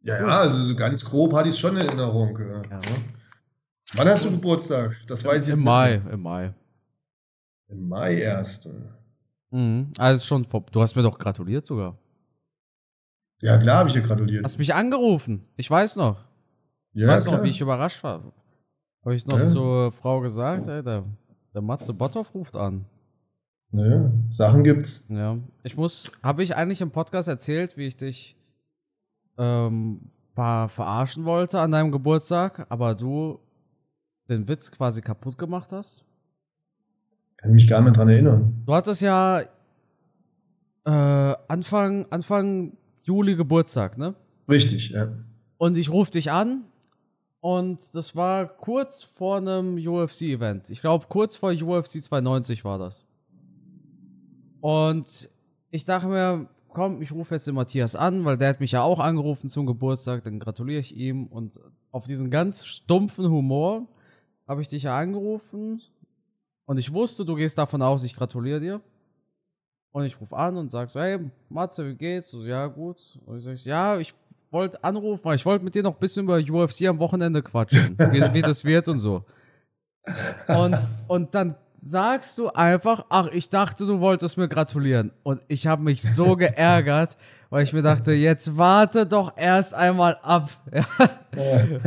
Ja, 0.02 0.20
ja, 0.20 0.26
also 0.26 0.62
so 0.62 0.76
ganz 0.76 1.06
grob 1.06 1.34
hatte 1.34 1.48
ich 1.50 1.56
es 1.56 1.60
schon 1.60 1.78
in 1.78 1.88
Erinnerung. 1.88 2.38
Ja. 2.70 2.80
Wann 3.96 4.08
hast 4.10 4.26
du 4.26 4.32
Geburtstag? 4.32 5.00
Das 5.08 5.24
weiß 5.24 5.44
ich 5.44 5.48
jetzt 5.50 5.60
Im 5.60 5.60
nicht 5.60 5.66
Mai, 5.66 5.98
mehr. 6.00 6.14
im 6.14 6.22
Mai. 6.22 6.54
Im 7.70 7.88
Mai 7.88 8.16
erst. 8.18 8.68
Mhm. 9.52 9.92
Also 9.98 10.26
schon, 10.26 10.44
vor- 10.46 10.66
du 10.72 10.82
hast 10.82 10.96
mir 10.96 11.04
doch 11.04 11.18
gratuliert 11.18 11.66
sogar. 11.66 11.98
Ja, 13.42 13.58
klar, 13.60 13.78
habe 13.80 13.90
ich 13.90 13.94
dir 13.96 14.02
gratuliert. 14.02 14.44
Hast 14.44 14.58
mich 14.58 14.74
angerufen. 14.74 15.48
Ich 15.56 15.72
weiß 15.72 15.96
noch. 15.96 16.18
ja, 16.94 17.08
weißt 17.08 17.26
klar. 17.28 17.38
noch, 17.38 17.44
wie 17.46 17.50
ich 17.50 17.62
überrascht 17.62 18.04
war. 18.04 18.34
Habe 19.04 19.16
ich 19.16 19.26
noch 19.28 19.40
Ja. 19.40 19.46
zur 19.48 19.92
Frau 19.92 20.22
gesagt, 20.22 20.68
ey, 20.68 20.82
der, 20.84 21.04
der 21.54 21.62
Matze 21.62 21.94
Botthoff 21.94 22.34
ruft 22.34 22.56
an. 22.56 22.86
Naja, 23.72 24.12
Sachen 24.30 24.64
gibt's. 24.64 25.10
Ja. 25.10 25.38
Ich 25.64 25.76
muss, 25.76 26.20
habe 26.22 26.44
ich 26.44 26.56
eigentlich 26.56 26.82
im 26.82 26.92
Podcast 26.92 27.28
erzählt, 27.28 27.76
wie 27.76 27.88
ich 27.88 27.96
dich 27.96 28.38
ähm, 29.38 30.02
ver 30.36 30.70
verarschen 30.70 31.26
wollte 31.26 31.60
an 31.60 31.72
deinem 31.72 31.92
Geburtstag, 31.92 32.66
aber 32.70 32.96
du 32.96 33.40
den 34.30 34.48
Witz 34.48 34.72
quasi 34.72 35.02
kaputt 35.02 35.38
gemacht 35.38 35.72
hast? 35.72 36.06
Kann 37.38 37.52
ich 37.52 37.56
mich 37.56 37.68
gar 37.68 37.80
nicht 37.82 37.86
mehr 37.86 37.94
dran 37.94 38.10
erinnern. 38.10 38.64
Du 38.66 38.74
hattest 38.74 39.02
ja 39.02 39.42
äh, 40.86 41.36
Anfang, 41.48 42.06
Anfang 42.10 42.78
Juli 43.04 43.36
Geburtstag, 43.36 43.98
ne? 43.98 44.16
Richtig, 44.50 44.90
ja. 44.92 45.08
Und 45.58 45.78
ich 45.78 45.90
rufe 45.92 46.12
dich 46.12 46.32
an 46.32 46.64
und 47.44 47.94
das 47.94 48.16
war 48.16 48.48
kurz 48.48 49.04
vor 49.04 49.36
einem 49.36 49.76
UFC-Event. 49.76 50.70
Ich 50.70 50.80
glaube, 50.80 51.08
kurz 51.10 51.36
vor 51.36 51.52
UFC 51.52 52.02
290 52.02 52.64
war 52.64 52.80
das. 52.80 53.06
Und 54.62 55.28
ich 55.70 55.84
dachte 55.84 56.08
mir, 56.08 56.48
komm, 56.70 57.02
ich 57.02 57.12
rufe 57.12 57.36
jetzt 57.36 57.46
den 57.46 57.56
Matthias 57.56 57.98
an, 57.98 58.24
weil 58.24 58.38
der 58.38 58.48
hat 58.48 58.62
mich 58.62 58.72
ja 58.72 58.82
auch 58.82 59.00
angerufen 59.00 59.50
zum 59.50 59.66
Geburtstag, 59.66 60.24
dann 60.24 60.40
gratuliere 60.40 60.80
ich 60.80 60.96
ihm. 60.96 61.28
Und 61.28 61.60
auf 61.92 62.06
diesen 62.06 62.32
ganz 62.32 62.66
stumpfen 62.66 63.30
Humor 63.30 63.90
habe 64.48 64.62
ich 64.62 64.70
dich 64.70 64.84
ja 64.84 64.98
angerufen 64.98 65.82
und 66.64 66.78
ich 66.78 66.94
wusste, 66.94 67.26
du 67.26 67.36
gehst 67.36 67.58
davon 67.58 67.82
aus, 67.82 68.06
ich 68.06 68.16
gratuliere 68.16 68.62
dir. 68.62 68.82
Und 69.92 70.06
ich 70.06 70.20
rufe 70.22 70.38
an 70.38 70.56
und 70.56 70.72
sag 70.72 70.90
so, 70.90 71.02
hey, 71.02 71.20
Matze, 71.50 71.90
wie 71.90 71.96
geht's? 71.96 72.32
So, 72.32 72.46
ja, 72.46 72.68
gut. 72.68 73.20
Und 73.26 73.40
ich 73.40 73.44
sag, 73.44 73.66
ja, 73.66 74.00
ich 74.00 74.16
wollte 74.54 74.84
anrufen, 74.84 75.26
weil 75.26 75.36
ich 75.36 75.46
wollte 75.46 75.66
mit 75.66 75.76
dir 75.76 75.84
noch 75.84 75.96
ein 75.96 76.00
bisschen 76.00 76.26
über 76.26 76.38
UFC 76.38 76.84
am 76.88 77.00
Wochenende 77.00 77.42
quatschen, 77.42 77.98
wie, 78.12 78.22
wie 78.34 78.42
das 78.42 78.64
wird 78.64 78.88
und 78.88 79.00
so. 79.00 79.26
Und, 80.48 80.78
und 81.08 81.36
dann 81.36 81.56
sagst 81.76 82.38
du 82.38 82.50
einfach, 82.50 83.06
ach, 83.10 83.28
ich 83.28 83.50
dachte, 83.50 83.86
du 83.86 84.00
wolltest 84.00 84.38
mir 84.38 84.48
gratulieren. 84.48 85.12
Und 85.24 85.42
ich 85.48 85.68
habe 85.68 85.84
mich 85.84 86.02
so 86.02 86.36
geärgert, 86.38 87.18
weil 87.50 87.64
ich 87.64 87.74
mir 87.74 87.82
dachte, 87.82 88.14
jetzt 88.14 88.58
warte 88.58 89.06
doch 89.06 89.38
erst 89.38 89.74
einmal 89.74 90.18
ab. 90.22 90.50
Ja, 91.36 91.80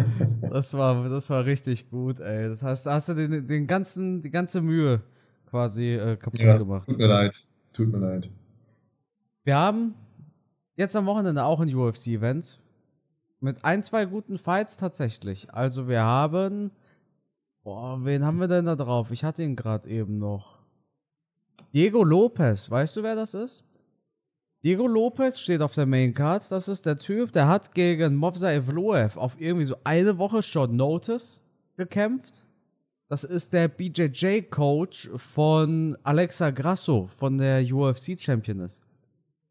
das 0.50 0.74
war, 0.74 1.08
das 1.08 1.30
war 1.30 1.44
richtig 1.44 1.90
gut, 1.90 2.20
ey. 2.20 2.48
Das 2.48 2.62
heißt, 2.62 2.86
da 2.86 2.94
hast 2.94 3.08
du 3.08 3.14
den, 3.14 3.46
den 3.46 3.66
ganzen, 3.66 4.22
die 4.22 4.30
ganze 4.30 4.60
Mühe 4.60 5.02
quasi 5.48 5.94
äh, 5.94 6.16
kaputt 6.16 6.40
ja. 6.40 6.56
gemacht. 6.56 6.88
Tut 6.88 6.98
mir 6.98 7.06
leid. 7.06 7.42
Tut 7.72 7.92
mir 7.92 7.98
leid. 7.98 8.30
Wir 9.44 9.56
haben 9.56 9.94
jetzt 10.76 10.96
am 10.96 11.06
Wochenende 11.06 11.44
auch 11.44 11.60
ein 11.60 11.74
UFC-Event. 11.74 12.60
Mit 13.40 13.64
ein, 13.64 13.82
zwei 13.82 14.06
guten 14.06 14.38
Fights 14.38 14.76
tatsächlich. 14.76 15.52
Also 15.52 15.88
wir 15.88 16.02
haben. 16.02 16.70
Boah, 17.64 18.04
wen 18.04 18.24
haben 18.24 18.38
wir 18.38 18.48
denn 18.48 18.66
da 18.66 18.76
drauf? 18.76 19.10
Ich 19.10 19.24
hatte 19.24 19.42
ihn 19.42 19.56
gerade 19.56 19.88
eben 19.88 20.18
noch. 20.18 20.58
Diego 21.74 22.04
Lopez, 22.04 22.70
weißt 22.70 22.96
du, 22.96 23.02
wer 23.02 23.16
das 23.16 23.34
ist? 23.34 23.64
Diego 24.62 24.86
Lopez 24.86 25.38
steht 25.38 25.60
auf 25.60 25.74
der 25.74 25.86
Main 25.86 26.14
Card. 26.14 26.50
Das 26.50 26.68
ist 26.68 26.86
der 26.86 26.96
Typ, 26.96 27.32
der 27.32 27.48
hat 27.48 27.74
gegen 27.74 28.16
Movsa 28.16 28.50
Evloev 28.50 29.16
auf 29.16 29.40
irgendwie 29.40 29.66
so 29.66 29.76
eine 29.84 30.16
Woche 30.18 30.42
Short 30.42 30.72
Notice 30.72 31.42
gekämpft. 31.76 32.46
Das 33.08 33.22
ist 33.22 33.52
der 33.52 33.68
BJJ-Coach 33.68 35.10
von 35.16 35.96
Alexa 36.02 36.50
Grasso, 36.50 37.08
von 37.16 37.38
der 37.38 37.62
UFC-Championess. 37.62 38.82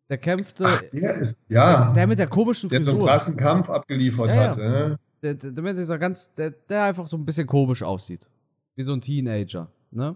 Der 0.09 0.17
kämpfte, 0.19 0.65
Ach, 0.67 0.81
der 0.93 1.15
ist, 1.15 1.49
ja. 1.49 1.91
der 1.93 2.05
mit 2.05 2.19
der 2.19 2.27
komischen 2.27 2.69
der 2.69 2.81
so 2.81 2.91
einen 2.91 2.99
Frisur. 2.99 3.09
krassen 3.09 3.37
Kampf 3.37 3.69
abgeliefert 3.69 4.27
Ja, 4.27 4.35
ja. 4.35 4.49
hat. 4.49 4.57
äh. 4.57 4.95
Der, 5.23 5.33
der, 5.33 5.51
der 5.51 5.73
dieser 5.73 5.97
ganz, 5.97 6.31
der, 6.35 6.51
der 6.51 6.83
einfach 6.83 7.07
so 7.07 7.17
ein 7.17 7.25
bisschen 7.25 7.47
komisch 7.47 7.81
aussieht. 7.81 8.29
Wie 8.75 8.83
so 8.83 8.93
ein 8.93 9.01
Teenager, 9.01 9.71
ne? 9.89 10.15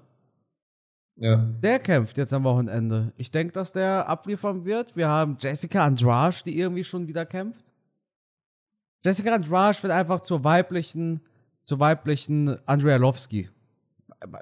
Ja. 1.16 1.38
Der 1.38 1.80
kämpft 1.80 2.18
jetzt 2.18 2.34
am 2.34 2.44
Wochenende. 2.44 3.12
Ich 3.18 3.32
denke, 3.32 3.52
dass 3.54 3.74
der 3.74 4.08
abliefern 4.08 4.64
wird. 4.64 4.96
Wir 4.96 5.10
haben 5.10 5.38
Jessica 5.40 5.84
Andrade, 5.86 6.38
die 6.46 6.58
irgendwie 6.60 6.84
schon 6.84 7.08
wieder 7.08 7.26
kämpft. 7.26 7.72
Jessica 9.04 9.34
Andrade 9.34 9.82
wird 9.84 9.92
einfach 9.92 10.22
zur 10.22 10.44
weiblichen, 10.44 11.22
zur 11.66 11.80
weiblichen 11.80 12.58
Andrea 12.68 12.98
Lovski. 12.98 13.50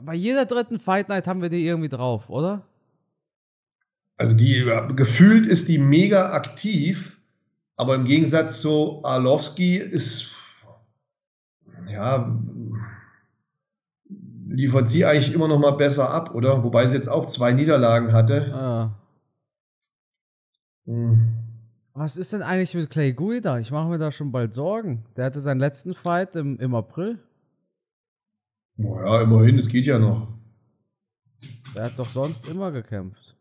Bei 0.04 0.14
jeder 0.14 0.46
dritten 0.46 0.80
Fight 0.80 1.10
Night 1.10 1.28
haben 1.28 1.42
wir 1.42 1.50
die 1.50 1.66
irgendwie 1.66 1.90
drauf, 1.90 2.30
oder? 2.30 2.64
Also 4.18 4.36
die 4.36 4.70
gefühlt 4.96 5.46
ist 5.46 5.68
die 5.70 5.78
mega 5.78 6.32
aktiv, 6.32 7.20
aber 7.76 7.96
im 7.96 8.04
Gegensatz 8.06 8.62
zu 8.62 9.02
Arlovski 9.04 9.78
ist 9.78 10.34
ja 11.88 12.36
liefert 14.50 14.90
sie 14.90 15.06
eigentlich 15.06 15.34
immer 15.34 15.48
noch 15.48 15.60
mal 15.60 15.72
besser 15.72 16.10
ab, 16.10 16.34
oder? 16.34 16.64
Wobei 16.64 16.88
sie 16.88 16.96
jetzt 16.96 17.10
auch 17.10 17.28
zwei 17.28 17.52
Niederlagen 17.54 18.12
hatte. 18.14 18.92
Äh, 18.94 18.98
Hm. 20.90 21.28
was 21.94 22.16
ist 22.16 22.32
denn 22.32 22.42
eigentlich 22.42 22.74
mit 22.74 22.90
Clay 22.90 23.12
Guida? 23.12 23.60
Ich 23.60 23.72
mache 23.72 23.90
mir 23.90 23.98
da 23.98 24.10
schon 24.10 24.32
bald 24.32 24.54
Sorgen. 24.54 25.04
Der 25.18 25.26
hatte 25.26 25.42
seinen 25.42 25.60
letzten 25.60 25.94
Fight 25.94 26.34
im, 26.38 26.58
im 26.60 26.74
April. 26.74 27.20
Naja, 28.78 29.22
immerhin, 29.22 29.58
es 29.58 29.68
geht 29.68 29.86
ja 29.86 30.00
noch. 30.00 30.30
Der 31.76 31.84
hat 31.86 32.00
doch 32.00 32.10
sonst 32.10 32.48
immer 32.48 32.72
gekämpft. 32.72 33.36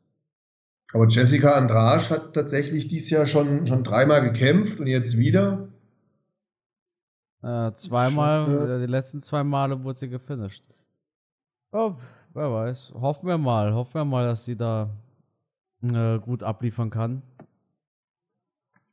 Aber 0.97 1.09
Jessica 1.09 1.53
Andrade 1.53 2.09
hat 2.09 2.33
tatsächlich 2.33 2.89
dieses 2.89 3.11
Jahr 3.11 3.27
schon, 3.27 3.67
schon 3.67 3.85
dreimal 3.85 4.23
gekämpft 4.23 4.81
und 4.81 4.87
jetzt 4.87 5.19
wieder. 5.19 5.69
Äh, 7.43 7.73
zweimal, 7.75 8.47
Schon, 8.47 8.71
äh, 8.71 8.81
die 8.87 8.91
letzten 8.91 9.21
zwei 9.21 9.45
Male 9.45 9.85
wurde 9.85 9.99
sie 9.99 10.09
gefinisht. 10.09 10.65
Oh, 11.71 11.97
wer 12.33 12.51
weiß. 12.51 12.95
Hoffen 12.95 13.29
wir 13.29 13.37
mal. 13.37 13.75
Hoffen 13.75 13.93
wir 13.93 14.05
mal, 14.07 14.25
dass 14.25 14.47
sie 14.47 14.57
da 14.57 14.89
äh, 15.83 16.19
gut 16.19 16.43
abliefern 16.43 16.89
kann. 16.89 17.21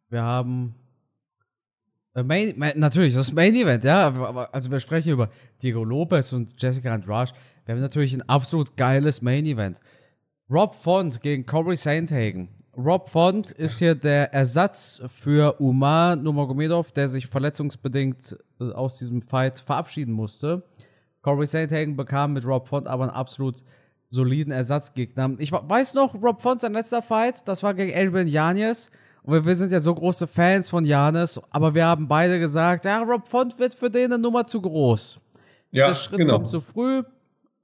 Wir 0.10 0.24
haben. 0.24 0.76
Äh, 2.16 2.24
Main, 2.24 2.54
Main, 2.58 2.78
natürlich, 2.80 3.14
das 3.16 3.32
Main 3.32 3.56
Event, 3.56 3.86
ja. 3.86 4.08
Aber, 4.08 4.28
aber- 4.28 4.54
also, 4.54 4.70
wir 4.70 4.82
sprechen 4.82 5.14
über 5.14 5.30
Diego 5.62 5.86
Lopez 5.86 6.34
und 6.34 6.62
Jessica 6.62 6.94
Andrade. 6.94 7.32
Wir 7.64 7.76
haben 7.76 7.82
natürlich 7.82 8.14
ein 8.14 8.28
absolut 8.28 8.76
geiles 8.76 9.22
Main 9.22 9.46
Event. 9.46 9.80
Rob 10.50 10.76
Font 10.76 11.22
gegen 11.22 11.46
Corey 11.46 11.76
Sandhagen. 11.76 12.50
Rob 12.76 13.08
Font 13.08 13.52
ist 13.52 13.80
hier 13.80 13.96
der 13.96 14.34
Ersatz 14.34 15.02
für 15.08 15.60
Umar 15.60 16.16
Nurmagomedov, 16.16 16.92
der 16.92 17.08
sich 17.08 17.28
verletzungsbedingt 17.28 18.38
äh, 18.60 18.72
aus 18.72 18.98
diesem 18.98 19.22
Fight 19.22 19.60
verabschieden 19.60 20.12
musste. 20.12 20.64
Corey 21.22 21.46
Sandhagen 21.46 21.96
bekam 21.96 22.34
mit 22.34 22.46
Rob 22.46 22.68
Font 22.68 22.88
aber 22.88 23.04
einen 23.04 23.14
absolut 23.14 23.64
soliden 24.10 24.52
Ersatzgegner. 24.52 25.32
Ich 25.38 25.52
weiß 25.52 25.94
noch, 25.94 26.14
Rob 26.22 26.42
Font, 26.42 26.60
sein 26.60 26.74
letzter 26.74 27.02
Fight, 27.02 27.48
das 27.48 27.64
war 27.64 27.74
gegen 27.74 27.96
Adrian 27.96 28.28
Yanez. 28.28 28.92
Und 29.24 29.34
wir, 29.34 29.46
wir 29.46 29.56
sind 29.56 29.72
ja 29.72 29.80
so 29.80 29.96
große 29.96 30.28
Fans 30.28 30.70
von 30.70 30.84
Janis, 30.84 31.40
aber 31.52 31.74
wir 31.74 31.86
haben 31.86 32.08
beide 32.10 32.40
gesagt, 32.40 32.84
ja, 32.86 33.02
Rob 33.02 33.30
Font 33.30 33.58
wird 33.60 33.74
für 33.74 33.90
den 33.90 34.12
eine 34.12 34.22
Nummer 34.22 34.46
zu 34.46 34.62
groß. 34.62 35.20
Ja, 35.72 35.88
der 35.88 35.96
Schritt 35.96 36.20
genau. 36.20 36.36
kommt 36.36 36.50
zu 36.50 36.60
früh. 36.60 37.04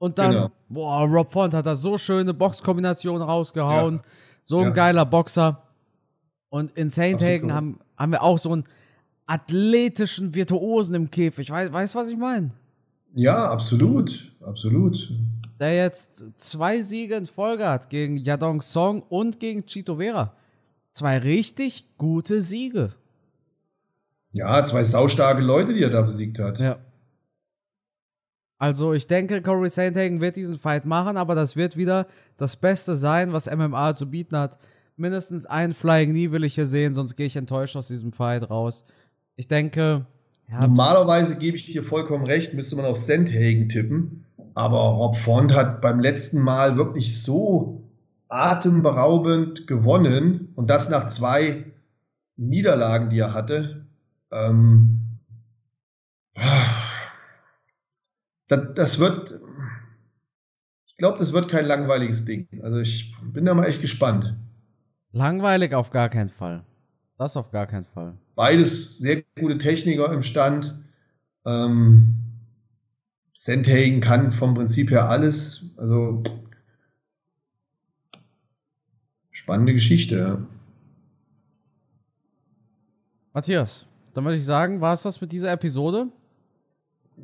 Und 0.00 0.18
dann, 0.18 0.32
Genau. 0.32 0.50
boah, 0.68 1.04
Rob 1.04 1.30
Font 1.30 1.52
hat 1.54 1.66
da 1.66 1.76
so 1.76 1.96
schöne 1.98 2.32
Boxkombinationen 2.34 3.22
rausgehauen. 3.22 3.96
Ja. 3.96 4.02
So 4.42 4.58
ein 4.60 4.64
Ja. 4.64 4.70
geiler 4.70 5.04
Boxer. 5.04 5.62
Und 6.48 6.72
in 6.76 6.88
Sainthagen 6.90 7.50
Absolut. 7.50 7.54
haben, 7.54 7.80
haben 7.96 8.12
wir 8.12 8.22
auch 8.22 8.38
so 8.38 8.50
einen 8.52 8.64
athletischen 9.26 10.34
Virtuosen 10.34 10.94
im 10.94 11.10
Käfig. 11.10 11.50
Weißt 11.50 11.94
du, 11.94 11.98
was 11.98 12.08
ich 12.08 12.16
meine? 12.16 12.50
Ja, 13.14 13.50
absolut. 13.50 14.32
Absolut. 14.44 15.12
Der 15.60 15.76
jetzt 15.76 16.24
zwei 16.38 16.80
Siege 16.80 17.14
in 17.16 17.26
Folge 17.26 17.68
hat 17.68 17.90
gegen 17.90 18.16
Yadong 18.16 18.62
Song 18.62 19.02
und 19.02 19.38
gegen 19.38 19.66
Chito 19.66 19.96
Vera. 19.96 20.32
Zwei 20.92 21.18
richtig 21.18 21.84
gute 21.98 22.40
Siege. 22.42 22.94
Ja, 24.32 24.62
zwei 24.64 24.82
saustarke 24.84 25.42
Leute, 25.42 25.74
die 25.74 25.82
er 25.82 25.90
da 25.90 26.02
besiegt 26.02 26.38
hat. 26.38 26.58
Ja. 26.58 26.78
Also 28.60 28.92
ich 28.92 29.06
denke, 29.06 29.40
Corey 29.40 29.70
Sandhagen 29.70 30.20
wird 30.20 30.36
diesen 30.36 30.58
Fight 30.58 30.84
machen, 30.84 31.16
aber 31.16 31.34
das 31.34 31.56
wird 31.56 31.78
wieder 31.78 32.06
das 32.36 32.56
Beste 32.56 32.94
sein, 32.94 33.32
was 33.32 33.50
MMA 33.50 33.94
zu 33.94 34.10
bieten 34.10 34.36
hat. 34.36 34.58
Mindestens 34.96 35.46
einen 35.46 35.72
Flying 35.72 36.10
Knee 36.10 36.30
will 36.30 36.44
ich 36.44 36.56
hier 36.56 36.66
sehen, 36.66 36.92
sonst 36.92 37.16
gehe 37.16 37.26
ich 37.26 37.36
enttäuscht 37.36 37.74
aus 37.74 37.88
diesem 37.88 38.12
Fight 38.12 38.50
raus. 38.50 38.84
Ich 39.36 39.48
denke. 39.48 40.04
Ja, 40.50 40.60
Normalerweise 40.60 41.38
gebe 41.38 41.56
ich 41.56 41.64
dir 41.64 41.82
vollkommen 41.82 42.26
recht, 42.26 42.52
müsste 42.52 42.76
man 42.76 42.84
auf 42.84 42.98
Sandhagen 42.98 43.70
tippen. 43.70 44.26
Aber 44.52 44.76
Rob 44.76 45.16
Font 45.16 45.54
hat 45.54 45.80
beim 45.80 45.98
letzten 45.98 46.42
Mal 46.42 46.76
wirklich 46.76 47.22
so 47.22 47.82
atemberaubend 48.28 49.66
gewonnen 49.68 50.52
und 50.54 50.68
das 50.68 50.90
nach 50.90 51.06
zwei 51.06 51.64
Niederlagen, 52.36 53.08
die 53.08 53.20
er 53.20 53.32
hatte. 53.32 53.86
Ähm, 54.30 55.00
das, 58.50 58.74
das 58.74 58.98
wird, 58.98 59.40
ich 60.86 60.96
glaube, 60.96 61.18
das 61.18 61.32
wird 61.32 61.48
kein 61.48 61.66
langweiliges 61.66 62.24
Ding. 62.24 62.48
Also 62.62 62.80
ich 62.80 63.14
bin 63.22 63.44
da 63.44 63.54
mal 63.54 63.66
echt 63.66 63.80
gespannt. 63.80 64.36
Langweilig 65.12 65.72
auf 65.72 65.90
gar 65.90 66.08
keinen 66.08 66.30
Fall. 66.30 66.64
Das 67.16 67.36
auf 67.36 67.52
gar 67.52 67.66
keinen 67.66 67.84
Fall. 67.84 68.18
Beides 68.34 68.98
sehr 68.98 69.22
gute 69.38 69.58
Techniker 69.58 70.12
im 70.12 70.22
Stand. 70.22 70.74
Ähm, 71.46 72.16
Sandhagen 73.32 74.00
kann 74.00 74.32
vom 74.32 74.54
Prinzip 74.54 74.90
her 74.90 75.08
alles. 75.08 75.74
Also 75.78 76.22
spannende 79.30 79.74
Geschichte. 79.74 80.16
Ja. 80.16 80.46
Matthias, 83.32 83.86
dann 84.12 84.24
würde 84.24 84.38
ich 84.38 84.44
sagen, 84.44 84.80
war 84.80 84.92
es 84.92 85.02
das 85.02 85.20
mit 85.20 85.30
dieser 85.30 85.52
Episode? 85.52 86.08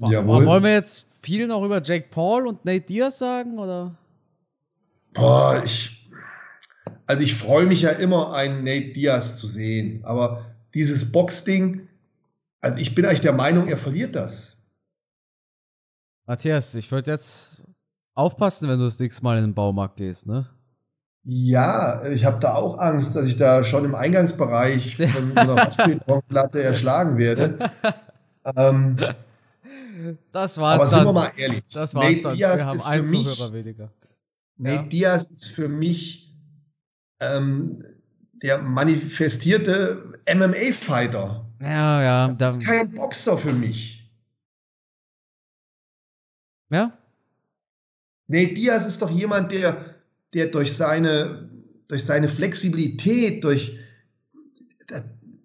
Jawohl. 0.01 0.47
Wollen 0.47 0.63
wir 0.63 0.73
jetzt 0.73 1.06
viel 1.27 1.49
noch 1.49 1.65
über 1.65 1.83
Jake 1.83 2.07
Paul 2.09 2.47
und 2.47 2.65
Nate 2.65 2.87
Diaz 2.87 3.19
sagen, 3.19 3.59
oder? 3.59 3.97
Boah, 5.13 5.61
ich. 5.65 6.09
Also 7.09 7.25
ich 7.25 7.35
freue 7.35 7.67
mich 7.67 7.83
ja 7.83 7.91
immer, 7.91 8.33
einen 8.33 8.63
Nate 8.63 8.93
Diaz 8.93 9.37
zu 9.37 9.49
sehen. 9.49 10.05
Aber 10.05 10.45
dieses 10.73 11.11
Boxding, 11.11 11.89
also 12.61 12.79
ich 12.79 12.95
bin 12.95 13.05
eigentlich 13.05 13.23
der 13.23 13.33
Meinung, 13.33 13.67
er 13.67 13.77
verliert 13.77 14.15
das. 14.15 14.71
Matthias, 16.27 16.77
ich 16.77 16.93
würde 16.93 17.11
jetzt 17.11 17.67
aufpassen, 18.15 18.69
wenn 18.69 18.79
du 18.79 18.85
das 18.85 19.01
nächste 19.01 19.25
Mal 19.25 19.39
in 19.39 19.45
den 19.45 19.55
Baumarkt 19.55 19.97
gehst, 19.97 20.29
ne? 20.29 20.49
Ja, 21.25 22.07
ich 22.07 22.25
habe 22.25 22.39
da 22.39 22.55
auch 22.55 22.79
Angst, 22.79 23.17
dass 23.17 23.27
ich 23.27 23.37
da 23.37 23.65
schon 23.65 23.85
im 23.85 23.97
Eingangsbereich 23.97 24.97
von 25.13 25.33
so 25.35 25.41
einer 25.41 25.57
Basketballplatte 25.57 26.63
erschlagen 26.63 27.19
werde. 27.19 27.59
ähm, 28.57 28.97
das 30.33 30.59
war's 30.59 30.83
Aber 30.83 30.91
dann. 30.91 30.91
sind 30.91 31.05
wir 31.05 31.13
mal 31.13 31.33
ehrlich. 31.37 31.65
Das 31.71 31.95
war's 31.95 32.05
Nate 32.05 32.23
dann. 32.23 32.37
Diaz 32.37 32.59
wir 32.59 32.67
haben 32.67 32.81
einen 32.81 33.11
mich, 33.11 33.25
Zuhörer 33.25 33.53
weniger. 33.53 33.93
Nate 34.57 34.77
ja. 34.77 34.83
Diaz 34.83 35.31
ist 35.31 35.47
für 35.49 35.69
mich 35.69 36.35
ähm, 37.21 37.85
der 38.43 38.59
manifestierte 38.59 40.13
MMA-Fighter. 40.29 41.47
Ja, 41.61 42.03
ja. 42.03 42.27
Das 42.27 42.59
ist 42.59 42.67
kein 42.67 42.93
Boxer 42.93 43.39
für 43.39 43.53
mich. 43.53 44.11
Ja? 46.71 46.93
Nate 48.29 48.55
Diaz 48.55 48.87
ist 48.87 49.03
doch 49.03 49.11
jemand, 49.11 49.53
der, 49.53 49.95
der 50.35 50.47
durch, 50.47 50.77
seine, 50.77 51.49
durch 51.89 52.05
seine 52.05 52.29
Flexibilität, 52.29 53.45
durch, 53.45 53.79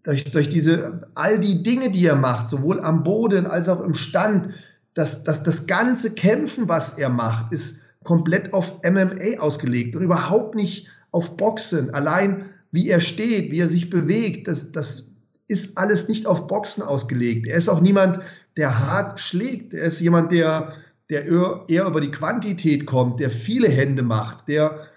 durch, 0.03 0.31
durch 0.31 0.49
diese, 0.49 1.01
all 1.15 1.39
die 1.39 1.63
Dinge, 1.63 1.91
die 1.91 2.05
er 2.05 2.15
macht, 2.15 2.47
sowohl 2.47 2.81
am 2.81 3.03
Boden 3.03 3.45
als 3.45 3.69
auch 3.69 3.81
im 3.81 3.93
Stand, 3.93 4.49
dass, 4.93 5.23
dass 5.23 5.43
das 5.43 5.67
ganze 5.67 6.13
Kämpfen, 6.13 6.67
was 6.67 6.97
er 6.97 7.09
macht, 7.09 7.53
ist 7.53 7.99
komplett 8.03 8.53
auf 8.53 8.79
MMA 8.83 9.39
ausgelegt 9.39 9.95
und 9.95 10.03
überhaupt 10.03 10.55
nicht 10.55 10.87
auf 11.11 11.37
Boxen. 11.37 11.93
Allein 11.93 12.49
wie 12.71 12.89
er 12.89 12.99
steht, 12.99 13.51
wie 13.51 13.59
er 13.59 13.67
sich 13.67 13.89
bewegt, 13.89 14.47
das, 14.47 14.71
das 14.71 15.17
ist 15.47 15.77
alles 15.77 16.07
nicht 16.07 16.25
auf 16.25 16.47
Boxen 16.47 16.83
ausgelegt. 16.83 17.47
Er 17.47 17.57
ist 17.57 17.69
auch 17.69 17.81
niemand, 17.81 18.19
der 18.57 18.79
hart 18.79 19.19
schlägt. 19.19 19.73
Er 19.73 19.83
ist 19.83 19.99
jemand, 19.99 20.31
der, 20.31 20.73
der 21.09 21.25
eher 21.67 21.85
über 21.85 22.01
die 22.01 22.11
Quantität 22.11 22.85
kommt, 22.85 23.19
der 23.19 23.29
viele 23.29 23.67
Hände 23.67 24.03
macht, 24.03 24.47
der, 24.47 24.87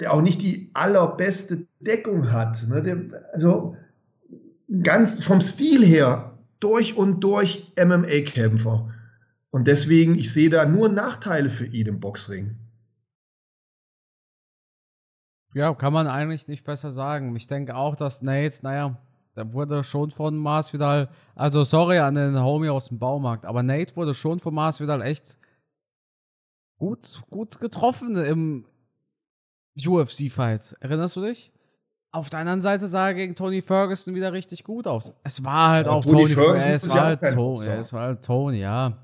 der 0.00 0.12
auch 0.12 0.22
nicht 0.22 0.42
die 0.42 0.70
allerbeste 0.74 1.66
Deckung 1.80 2.30
hat. 2.30 2.64
Ne? 2.68 3.10
Also 3.32 3.76
ganz 4.82 5.22
vom 5.22 5.40
Stil 5.40 5.84
her 5.84 6.38
durch 6.60 6.96
und 6.96 7.20
durch 7.20 7.72
MMA-Kämpfer. 7.76 8.92
Und 9.50 9.68
deswegen, 9.68 10.14
ich 10.14 10.32
sehe 10.32 10.48
da 10.48 10.64
nur 10.64 10.88
Nachteile 10.88 11.50
für 11.50 11.66
ihn 11.66 11.86
im 11.86 12.00
Boxring. 12.00 12.56
Ja, 15.54 15.74
kann 15.74 15.92
man 15.92 16.06
eigentlich 16.06 16.48
nicht 16.48 16.64
besser 16.64 16.92
sagen. 16.92 17.36
Ich 17.36 17.46
denke 17.46 17.76
auch, 17.76 17.94
dass 17.94 18.22
Nate, 18.22 18.58
naja, 18.62 18.98
der 19.36 19.52
wurde 19.52 19.84
schon 19.84 20.10
von 20.10 20.36
Masvidal, 20.36 21.10
also 21.34 21.62
sorry 21.64 21.98
an 21.98 22.14
den 22.14 22.40
Homie 22.40 22.70
aus 22.70 22.88
dem 22.88 22.98
Baumarkt, 22.98 23.44
aber 23.44 23.62
Nate 23.62 23.94
wurde 23.96 24.14
schon 24.14 24.40
von 24.40 24.54
Masvidal 24.54 25.02
echt 25.02 25.38
gut, 26.78 27.22
gut 27.28 27.60
getroffen 27.60 28.16
im 28.16 28.66
UFC-Fight. 29.76 30.76
Erinnerst 30.80 31.16
du 31.16 31.22
dich? 31.22 31.52
Auf 32.14 32.28
der 32.28 32.40
anderen 32.40 32.60
Seite 32.60 32.88
sah 32.88 33.08
er 33.08 33.14
gegen 33.14 33.34
Tony 33.34 33.62
Ferguson 33.62 34.14
wieder 34.14 34.34
richtig 34.34 34.64
gut 34.64 34.86
aus. 34.86 35.12
Es 35.22 35.42
war 35.44 35.70
halt 35.70 35.86
ja, 35.86 35.92
auch 35.92 36.04
Tony, 36.04 36.24
Tony 36.24 36.34
Ferguson. 36.34 36.68
Ja, 36.68 36.74
es, 36.74 36.88
war 36.90 37.04
halt 37.04 37.20
Tony, 37.20 37.66
ja, 37.66 37.74
es 37.74 37.92
war 37.92 38.02
halt 38.02 38.24
Tony, 38.24 38.58
ja. 38.58 38.98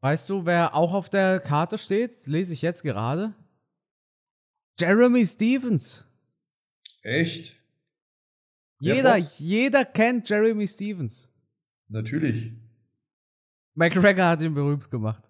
Weißt 0.00 0.28
du, 0.28 0.44
wer 0.44 0.74
auch 0.74 0.92
auf 0.92 1.08
der 1.08 1.40
Karte 1.40 1.78
steht? 1.78 2.26
Lese 2.26 2.52
ich 2.52 2.60
jetzt 2.60 2.82
gerade. 2.82 3.32
Jeremy 4.78 5.26
Stevens. 5.26 6.06
Echt? 7.02 7.56
Jeder, 8.80 9.16
jeder 9.16 9.84
kennt 9.84 10.28
Jeremy 10.28 10.68
Stevens. 10.68 11.32
Natürlich. 11.88 12.52
McGregor 13.74 14.26
hat 14.26 14.42
ihn 14.42 14.54
berühmt 14.54 14.90
gemacht. 14.90 15.24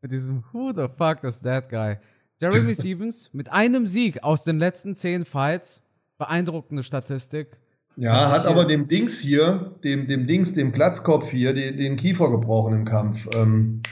Mit 0.00 0.12
diesem 0.12 0.44
Who 0.52 0.72
the 0.72 0.88
fuck 0.88 1.24
is 1.24 1.40
that 1.40 1.68
guy? 1.68 1.98
Jeremy 2.40 2.74
Stevens 2.74 3.30
mit 3.32 3.52
einem 3.52 3.86
Sieg 3.86 4.22
aus 4.22 4.44
den 4.44 4.58
letzten 4.58 4.94
zehn 4.94 5.24
Fights. 5.24 5.82
Beeindruckende 6.18 6.82
Statistik. 6.82 7.58
Ja, 7.96 8.30
hat 8.30 8.46
aber 8.46 8.64
dem 8.64 8.88
Dings 8.88 9.20
hier, 9.20 9.78
dem, 9.84 10.08
dem 10.08 10.26
Dings, 10.26 10.54
dem 10.54 10.72
Glatzkopf 10.72 11.30
hier, 11.30 11.54
den, 11.54 11.76
den 11.76 11.96
Kiefer 11.96 12.30
gebrochen 12.30 12.72
im 12.74 12.84
Kampf. 12.84 13.26
Ähm, 13.36 13.82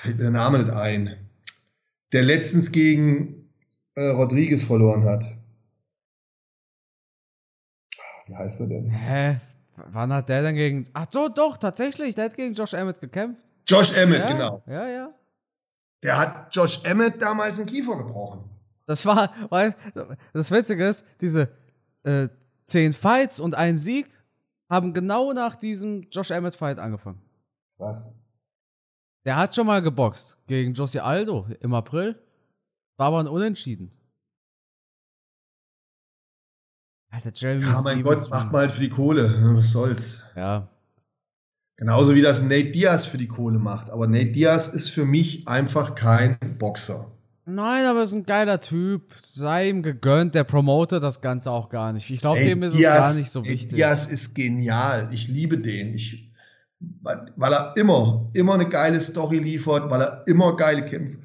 fällt 0.00 0.16
mir 0.16 0.24
der 0.24 0.32
Name 0.32 0.58
nicht 0.58 0.70
ein. 0.70 1.30
Der 2.12 2.22
letztens 2.22 2.72
gegen 2.72 3.50
äh, 3.94 4.08
Rodriguez 4.08 4.64
verloren 4.64 5.04
hat. 5.04 5.24
Wie 8.26 8.34
heißt 8.34 8.60
er 8.60 8.66
denn? 8.68 8.90
Hä? 8.90 9.40
Wann 9.76 10.12
hat 10.12 10.28
der 10.28 10.42
denn 10.42 10.56
gegen. 10.56 10.88
Ach 10.92 11.06
so, 11.10 11.28
doch, 11.28 11.56
tatsächlich. 11.56 12.14
Der 12.14 12.26
hat 12.26 12.34
gegen 12.34 12.54
Josh 12.54 12.74
Emmett 12.74 13.00
gekämpft. 13.00 13.42
Josh 13.66 13.96
Emmett, 13.96 14.20
ja, 14.20 14.32
genau. 14.32 14.62
Ja, 14.66 14.88
ja. 14.88 15.06
Der 16.02 16.18
hat 16.18 16.54
Josh 16.54 16.84
Emmett 16.84 17.20
damals 17.20 17.58
den 17.58 17.66
Kiefer 17.66 17.96
gebrochen. 17.96 18.48
Das 18.86 19.04
war, 19.06 19.32
weißt 19.50 19.76
das 20.32 20.50
Witzige 20.50 20.86
ist, 20.88 21.04
diese 21.20 21.48
äh, 22.02 22.28
zehn 22.62 22.92
Fights 22.92 23.38
und 23.38 23.54
ein 23.54 23.76
Sieg 23.76 24.08
haben 24.68 24.94
genau 24.94 25.32
nach 25.32 25.56
diesem 25.56 26.08
Josh 26.10 26.30
Emmett 26.30 26.54
Fight 26.54 26.78
angefangen. 26.78 27.20
Was? 27.76 28.20
Der 29.24 29.36
hat 29.36 29.54
schon 29.54 29.66
mal 29.66 29.82
geboxt 29.82 30.38
gegen 30.46 30.72
Josie 30.72 31.00
Aldo 31.00 31.46
im 31.60 31.74
April. 31.74 32.18
War 32.96 33.08
aber 33.08 33.20
ein 33.20 33.28
Unentschieden. 33.28 33.90
Alter, 37.10 37.32
Jeremy 37.34 37.64
Ja, 37.64 37.80
mein 37.82 38.00
Stevens, 38.00 38.22
Gott, 38.22 38.30
macht 38.30 38.52
mal 38.52 38.60
halt 38.62 38.70
für 38.70 38.80
die 38.80 38.88
Kohle. 38.88 39.54
Was 39.56 39.72
soll's? 39.72 40.24
Ja. 40.36 40.68
Genauso 41.80 42.14
wie 42.14 42.20
das 42.20 42.42
Nate 42.42 42.72
Diaz 42.72 43.06
für 43.06 43.16
die 43.16 43.26
Kohle 43.26 43.58
macht. 43.58 43.88
Aber 43.88 44.06
Nate 44.06 44.26
Diaz 44.26 44.68
ist 44.68 44.90
für 44.90 45.06
mich 45.06 45.48
einfach 45.48 45.94
kein 45.94 46.36
Boxer. 46.58 47.10
Nein, 47.46 47.86
aber 47.86 48.02
ist 48.02 48.12
ein 48.12 48.26
geiler 48.26 48.60
Typ. 48.60 49.14
Sei 49.22 49.70
ihm 49.70 49.82
gegönnt. 49.82 50.34
Der 50.34 50.44
promotet 50.44 51.02
das 51.02 51.22
Ganze 51.22 51.50
auch 51.50 51.70
gar 51.70 51.94
nicht. 51.94 52.10
Ich 52.10 52.20
glaube, 52.20 52.42
dem 52.42 52.62
ist 52.62 52.76
Diaz, 52.76 53.06
es 53.06 53.14
gar 53.14 53.20
nicht 53.20 53.30
so 53.30 53.44
wichtig. 53.46 53.76
Diaz 53.76 54.06
ist 54.06 54.34
genial. 54.34 55.08
Ich 55.10 55.28
liebe 55.28 55.56
den. 55.56 55.94
Ich, 55.94 56.30
weil 57.00 57.52
er 57.54 57.74
immer, 57.78 58.28
immer 58.34 58.52
eine 58.52 58.68
geile 58.68 59.00
Story 59.00 59.38
liefert, 59.38 59.88
weil 59.88 60.02
er 60.02 60.22
immer 60.26 60.56
geile 60.56 60.84
Kämpfe, 60.84 61.16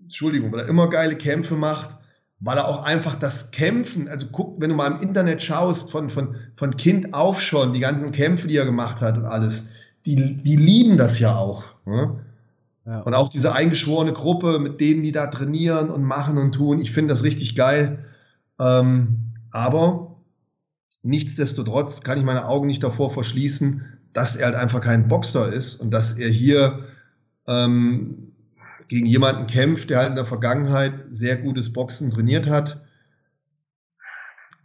Entschuldigung, 0.00 0.50
weil 0.50 0.60
er 0.60 0.68
immer 0.68 0.88
geile 0.88 1.16
Kämpfe 1.16 1.56
macht, 1.56 1.98
weil 2.38 2.56
er 2.56 2.68
auch 2.68 2.86
einfach 2.86 3.16
das 3.16 3.50
Kämpfen, 3.50 4.08
also 4.08 4.28
guck, 4.32 4.58
wenn 4.62 4.70
du 4.70 4.76
mal 4.76 4.92
im 4.92 5.02
Internet 5.02 5.42
schaust, 5.42 5.90
von, 5.90 6.08
von, 6.08 6.36
von 6.56 6.74
Kind 6.76 7.12
auf 7.12 7.42
schon, 7.42 7.74
die 7.74 7.80
ganzen 7.80 8.12
Kämpfe, 8.12 8.48
die 8.48 8.56
er 8.56 8.64
gemacht 8.64 9.02
hat 9.02 9.18
und 9.18 9.26
alles 9.26 9.74
die, 10.06 10.34
die 10.36 10.56
lieben 10.56 10.96
das 10.96 11.18
ja 11.18 11.36
auch. 11.36 11.64
Ne? 11.86 12.24
Ja. 12.86 13.00
Und 13.00 13.14
auch 13.14 13.28
diese 13.28 13.52
eingeschworene 13.52 14.12
Gruppe 14.12 14.58
mit 14.58 14.80
denen, 14.80 15.02
die 15.02 15.12
da 15.12 15.26
trainieren 15.26 15.90
und 15.90 16.02
machen 16.02 16.38
und 16.38 16.52
tun. 16.52 16.80
Ich 16.80 16.92
finde 16.92 17.12
das 17.12 17.24
richtig 17.24 17.56
geil. 17.56 18.04
Ähm, 18.58 19.34
aber 19.50 20.10
Nichtsdestotrotz 21.02 22.02
kann 22.02 22.18
ich 22.18 22.24
meine 22.24 22.46
Augen 22.46 22.66
nicht 22.66 22.82
davor 22.82 23.10
verschließen, 23.10 23.98
dass 24.12 24.36
er 24.36 24.46
halt 24.46 24.56
einfach 24.56 24.80
kein 24.80 25.08
Boxer 25.08 25.50
ist 25.52 25.76
und 25.76 25.92
dass 25.92 26.18
er 26.18 26.28
hier 26.28 26.84
ähm, 27.46 28.32
gegen 28.88 29.06
jemanden 29.06 29.46
kämpft, 29.46 29.88
der 29.88 29.98
halt 29.98 30.10
in 30.10 30.16
der 30.16 30.26
Vergangenheit 30.26 31.04
sehr 31.08 31.36
gutes 31.36 31.72
Boxen 31.72 32.10
trainiert 32.10 32.48
hat. 32.48 32.84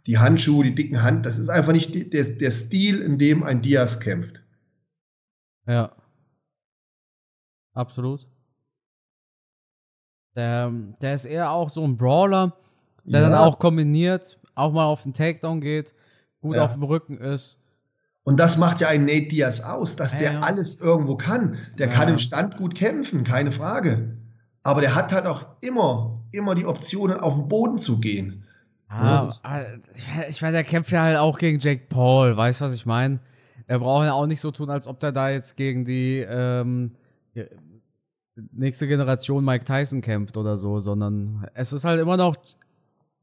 Die 0.06 0.18
Handschuhe, 0.18 0.64
die 0.64 0.74
dicken 0.74 1.02
Hand, 1.02 1.24
das 1.24 1.38
ist 1.38 1.48
einfach 1.48 1.72
nicht 1.72 2.12
der, 2.12 2.24
der 2.24 2.50
Stil, 2.50 3.00
in 3.00 3.18
dem 3.18 3.42
ein 3.42 3.62
Diaz 3.62 4.00
kämpft. 4.00 4.42
Ja. 5.66 5.92
Absolut. 7.74 8.26
Der, 10.34 10.70
der 11.00 11.14
ist 11.14 11.24
eher 11.24 11.50
auch 11.50 11.70
so 11.70 11.82
ein 11.84 11.96
Brawler, 11.96 12.56
der 13.04 13.20
ja. 13.20 13.30
dann 13.30 13.38
auch 13.38 13.58
kombiniert, 13.58 14.38
auch 14.54 14.72
mal 14.72 14.84
auf 14.84 15.02
den 15.02 15.14
Takedown 15.14 15.60
geht, 15.60 15.94
gut 16.40 16.56
ja. 16.56 16.64
auf 16.64 16.72
dem 16.72 16.82
Rücken 16.82 17.18
ist. 17.18 17.58
Und 18.24 18.38
das 18.38 18.56
macht 18.58 18.80
ja 18.80 18.88
ein 18.88 19.04
Nate 19.04 19.28
Diaz 19.28 19.60
aus, 19.60 19.96
dass 19.96 20.12
ja, 20.12 20.18
der 20.18 20.42
alles 20.42 20.80
irgendwo 20.80 21.16
kann. 21.16 21.56
Der 21.78 21.88
kann 21.88 22.08
im 22.08 22.18
Stand 22.18 22.56
gut 22.56 22.74
kämpfen, 22.74 23.22
keine 23.22 23.52
Frage. 23.52 24.16
Aber 24.64 24.80
der 24.80 24.96
hat 24.96 25.12
halt 25.12 25.26
auch 25.26 25.46
immer, 25.60 26.24
immer 26.32 26.56
die 26.56 26.66
Optionen, 26.66 27.20
auf 27.20 27.34
den 27.34 27.46
Boden 27.46 27.78
zu 27.78 28.00
gehen. 28.00 28.44
Ah, 28.88 29.28
ah 29.44 29.60
ich 30.28 30.42
meine, 30.42 30.54
der 30.54 30.64
kämpft 30.64 30.90
ja 30.90 31.02
halt 31.02 31.16
auch 31.18 31.38
gegen 31.38 31.60
Jake 31.60 31.86
Paul, 31.88 32.36
weißt 32.36 32.60
du, 32.60 32.64
was 32.64 32.74
ich 32.74 32.84
meine? 32.84 33.20
Er 33.66 33.78
braucht 33.80 34.04
ja 34.04 34.12
auch 34.12 34.26
nicht 34.26 34.40
so 34.40 34.50
tun, 34.50 34.70
als 34.70 34.86
ob 34.86 35.00
der 35.00 35.12
da 35.12 35.30
jetzt 35.30 35.56
gegen 35.56 35.84
die 35.84 36.24
ähm, 36.28 36.92
nächste 38.52 38.86
Generation 38.86 39.44
Mike 39.44 39.64
Tyson 39.64 40.00
kämpft 40.00 40.36
oder 40.36 40.56
so, 40.56 40.78
sondern 40.80 41.48
es 41.54 41.72
ist 41.72 41.84
halt 41.84 42.00
immer 42.00 42.16
noch 42.16 42.36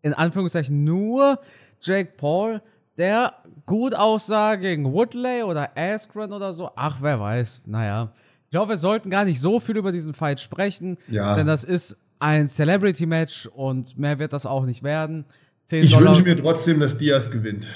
in 0.01 0.13
Anführungszeichen 0.13 0.83
nur 0.83 1.39
Jake 1.81 2.13
Paul, 2.17 2.61
der 2.97 3.33
gut 3.65 3.95
aussah 3.95 4.55
gegen 4.55 4.91
Woodley 4.91 5.43
oder 5.43 5.71
Askren 5.75 6.33
oder 6.33 6.53
so. 6.53 6.71
Ach, 6.75 6.97
wer 7.01 7.19
weiß. 7.19 7.63
Naja. 7.65 8.11
Ich 8.45 8.51
glaube, 8.51 8.69
wir 8.69 8.77
sollten 8.77 9.09
gar 9.09 9.25
nicht 9.25 9.39
so 9.39 9.59
viel 9.59 9.77
über 9.77 9.91
diesen 9.91 10.13
Fight 10.13 10.39
sprechen, 10.39 10.97
ja. 11.07 11.35
denn 11.35 11.47
das 11.47 11.63
ist 11.63 11.97
ein 12.19 12.47
Celebrity-Match 12.47 13.47
und 13.47 13.97
mehr 13.97 14.19
wird 14.19 14.31
das 14.31 14.45
auch 14.45 14.65
nicht 14.65 14.83
werden. 14.83 15.25
ich 15.71 15.91
Dollar. 15.91 16.15
wünsche 16.15 16.23
mir 16.23 16.35
trotzdem, 16.35 16.79
dass 16.79 16.97
Diaz 16.97 17.31
gewinnt. 17.31 17.67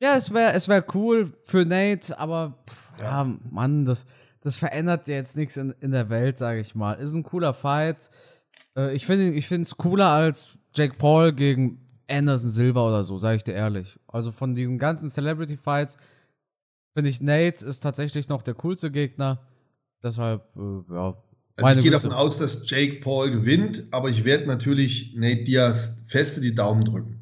Ja, 0.00 0.14
es 0.14 0.32
wäre 0.32 0.52
es 0.52 0.68
wär 0.68 0.84
cool 0.94 1.32
für 1.44 1.64
Nate, 1.64 2.18
aber 2.18 2.58
pff, 2.68 2.92
ja. 2.98 3.04
ja, 3.04 3.38
Mann, 3.50 3.84
das, 3.84 4.06
das 4.40 4.56
verändert 4.56 5.08
jetzt 5.08 5.36
nichts 5.36 5.56
in, 5.56 5.74
in 5.80 5.90
der 5.90 6.10
Welt, 6.10 6.38
sage 6.38 6.60
ich 6.60 6.74
mal. 6.74 6.94
Ist 6.94 7.14
ein 7.14 7.22
cooler 7.22 7.54
Fight. 7.54 8.10
Äh, 8.76 8.94
ich 8.94 9.06
finde 9.06 9.38
es 9.38 9.76
cooler 9.76 10.08
als 10.08 10.58
Jake 10.74 10.96
Paul 10.98 11.32
gegen 11.32 11.80
Anderson 12.08 12.50
Silva 12.50 12.86
oder 12.86 13.04
so, 13.04 13.18
sage 13.18 13.36
ich 13.36 13.44
dir 13.44 13.54
ehrlich. 13.54 13.98
Also 14.06 14.32
von 14.32 14.54
diesen 14.54 14.78
ganzen 14.78 15.10
Celebrity 15.10 15.56
Fights 15.56 15.96
finde 16.94 17.10
ich 17.10 17.20
Nate 17.20 17.64
ist 17.64 17.80
tatsächlich 17.80 18.28
noch 18.28 18.42
der 18.42 18.54
coolste 18.54 18.90
Gegner. 18.90 19.40
Deshalb, 20.02 20.44
äh, 20.56 20.94
ja. 20.94 21.16
Also 21.56 21.78
ich 21.78 21.84
gehe 21.84 21.92
davon 21.92 22.12
aus, 22.12 22.38
dass 22.38 22.68
Jake 22.68 23.00
Paul 23.00 23.30
gewinnt, 23.30 23.84
aber 23.90 24.10
ich 24.10 24.24
werde 24.24 24.46
natürlich 24.46 25.14
Nate 25.16 25.44
Diaz 25.44 26.04
feste 26.06 26.42
die 26.42 26.54
Daumen 26.54 26.84
drücken. 26.84 27.18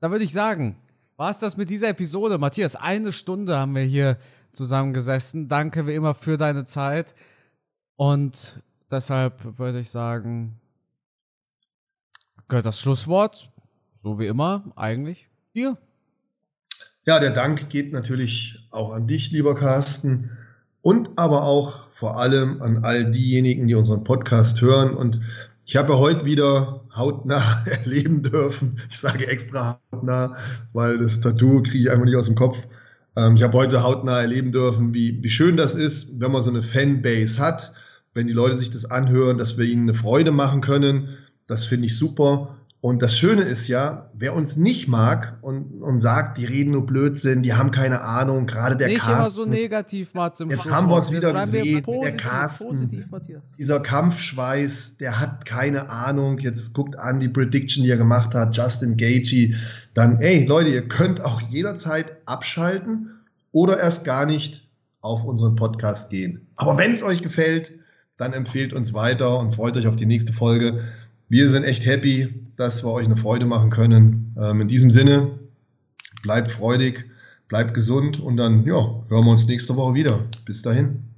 Da 0.00 0.10
würde 0.10 0.24
ich 0.24 0.32
sagen, 0.32 0.76
war 1.22 1.30
es 1.30 1.38
das 1.38 1.56
mit 1.56 1.70
dieser 1.70 1.88
Episode. 1.88 2.36
Matthias, 2.36 2.74
eine 2.74 3.12
Stunde 3.12 3.56
haben 3.56 3.76
wir 3.76 3.84
hier 3.84 4.18
zusammengesessen. 4.54 5.46
Danke 5.46 5.86
wie 5.86 5.94
immer 5.94 6.16
für 6.16 6.36
deine 6.36 6.64
Zeit. 6.64 7.14
Und 7.94 8.58
deshalb 8.90 9.56
würde 9.56 9.78
ich 9.78 9.90
sagen, 9.90 10.60
gehört 12.48 12.66
das 12.66 12.80
Schlusswort, 12.80 13.52
so 13.94 14.18
wie 14.18 14.26
immer, 14.26 14.72
eigentlich 14.74 15.28
dir. 15.54 15.78
Ja, 17.06 17.20
der 17.20 17.30
Dank 17.30 17.70
geht 17.70 17.92
natürlich 17.92 18.66
auch 18.72 18.90
an 18.90 19.06
dich, 19.06 19.30
lieber 19.30 19.54
Carsten, 19.54 20.36
und 20.80 21.10
aber 21.14 21.44
auch 21.44 21.88
vor 21.90 22.18
allem 22.18 22.60
an 22.62 22.84
all 22.84 23.08
diejenigen, 23.08 23.68
die 23.68 23.76
unseren 23.76 24.02
Podcast 24.02 24.60
hören. 24.60 24.92
Und 24.92 25.20
ich 25.66 25.76
habe 25.76 25.92
ja 25.92 25.98
heute 26.00 26.24
wieder 26.24 26.81
hautnah 26.94 27.64
erleben 27.66 28.22
dürfen. 28.22 28.78
Ich 28.90 28.98
sage 28.98 29.26
extra 29.26 29.80
hautnah, 29.92 30.36
weil 30.72 30.98
das 30.98 31.20
Tattoo 31.20 31.62
kriege 31.62 31.78
ich 31.78 31.90
einfach 31.90 32.04
nicht 32.04 32.16
aus 32.16 32.26
dem 32.26 32.34
Kopf 32.34 32.66
ähm, 33.16 33.34
ich 33.34 33.42
habe 33.42 33.56
heute 33.56 33.82
hautnah 33.82 34.20
erleben 34.20 34.52
dürfen, 34.52 34.94
wie, 34.94 35.22
wie 35.22 35.30
schön 35.30 35.56
das 35.56 35.74
ist, 35.74 36.20
wenn 36.20 36.32
man 36.32 36.42
so 36.42 36.50
eine 36.50 36.62
Fanbase 36.62 37.38
hat, 37.38 37.72
wenn 38.14 38.26
die 38.26 38.32
Leute 38.32 38.56
sich 38.56 38.70
das 38.70 38.90
anhören, 38.90 39.36
dass 39.36 39.58
wir 39.58 39.64
ihnen 39.64 39.88
eine 39.88 39.94
Freude 39.98 40.32
machen 40.32 40.60
können. 40.60 41.08
Das 41.46 41.64
finde 41.64 41.86
ich 41.86 41.96
super. 41.96 42.56
Und 42.84 43.00
das 43.00 43.16
Schöne 43.16 43.42
ist 43.42 43.68
ja, 43.68 44.10
wer 44.12 44.34
uns 44.34 44.56
nicht 44.56 44.88
mag 44.88 45.38
und, 45.40 45.84
und 45.84 46.00
sagt, 46.00 46.36
die 46.36 46.44
reden 46.44 46.72
nur 46.72 46.84
Blödsinn, 46.84 47.44
die 47.44 47.54
haben 47.54 47.70
keine 47.70 48.00
Ahnung, 48.00 48.44
gerade 48.44 48.76
der 48.76 48.88
nicht 48.88 48.98
Carsten. 48.98 49.20
Immer 49.20 49.30
so 49.30 49.44
negativ, 49.44 50.12
Mats, 50.14 50.40
Jetzt 50.48 50.68
haben 50.68 50.90
wir 50.90 50.98
es 50.98 51.12
wieder 51.12 51.32
gesehen, 51.32 51.84
positiv, 51.84 52.16
der 52.16 52.16
Carsten, 52.16 52.66
positiv, 52.66 53.06
dieser 53.56 53.78
Kampfschweiß, 53.78 54.96
der 54.96 55.20
hat 55.20 55.44
keine 55.44 55.90
Ahnung. 55.90 56.40
Jetzt 56.40 56.74
guckt 56.74 56.98
an 56.98 57.20
die 57.20 57.28
Prediction, 57.28 57.84
die 57.84 57.90
er 57.90 57.98
gemacht 57.98 58.34
hat, 58.34 58.56
Justin 58.56 58.96
Gagey. 58.96 59.54
Dann, 59.94 60.18
ey, 60.18 60.44
Leute, 60.44 60.70
ihr 60.70 60.88
könnt 60.88 61.24
auch 61.24 61.40
jederzeit 61.40 62.16
abschalten 62.26 63.10
oder 63.52 63.78
erst 63.78 64.04
gar 64.04 64.26
nicht 64.26 64.68
auf 65.02 65.22
unseren 65.22 65.54
Podcast 65.54 66.10
gehen. 66.10 66.48
Aber 66.56 66.76
wenn 66.78 66.90
es 66.90 67.04
euch 67.04 67.22
gefällt, 67.22 67.70
dann 68.16 68.32
empfehlt 68.32 68.72
uns 68.72 68.92
weiter 68.92 69.38
und 69.38 69.54
freut 69.54 69.76
euch 69.76 69.86
auf 69.86 69.94
die 69.94 70.06
nächste 70.06 70.32
Folge. 70.32 70.82
Wir 71.28 71.48
sind 71.48 71.62
echt 71.62 71.86
happy, 71.86 72.42
dass 72.62 72.84
wir 72.84 72.92
euch 72.92 73.06
eine 73.06 73.16
Freude 73.16 73.44
machen 73.44 73.70
können. 73.70 74.34
Ähm, 74.38 74.60
in 74.60 74.68
diesem 74.68 74.90
Sinne, 74.90 75.38
bleibt 76.22 76.50
freudig, 76.50 77.04
bleibt 77.48 77.74
gesund 77.74 78.20
und 78.20 78.36
dann 78.36 78.64
ja, 78.64 79.02
hören 79.08 79.24
wir 79.24 79.30
uns 79.30 79.46
nächste 79.46 79.76
Woche 79.76 79.94
wieder. 79.94 80.20
Bis 80.46 80.62
dahin. 80.62 81.11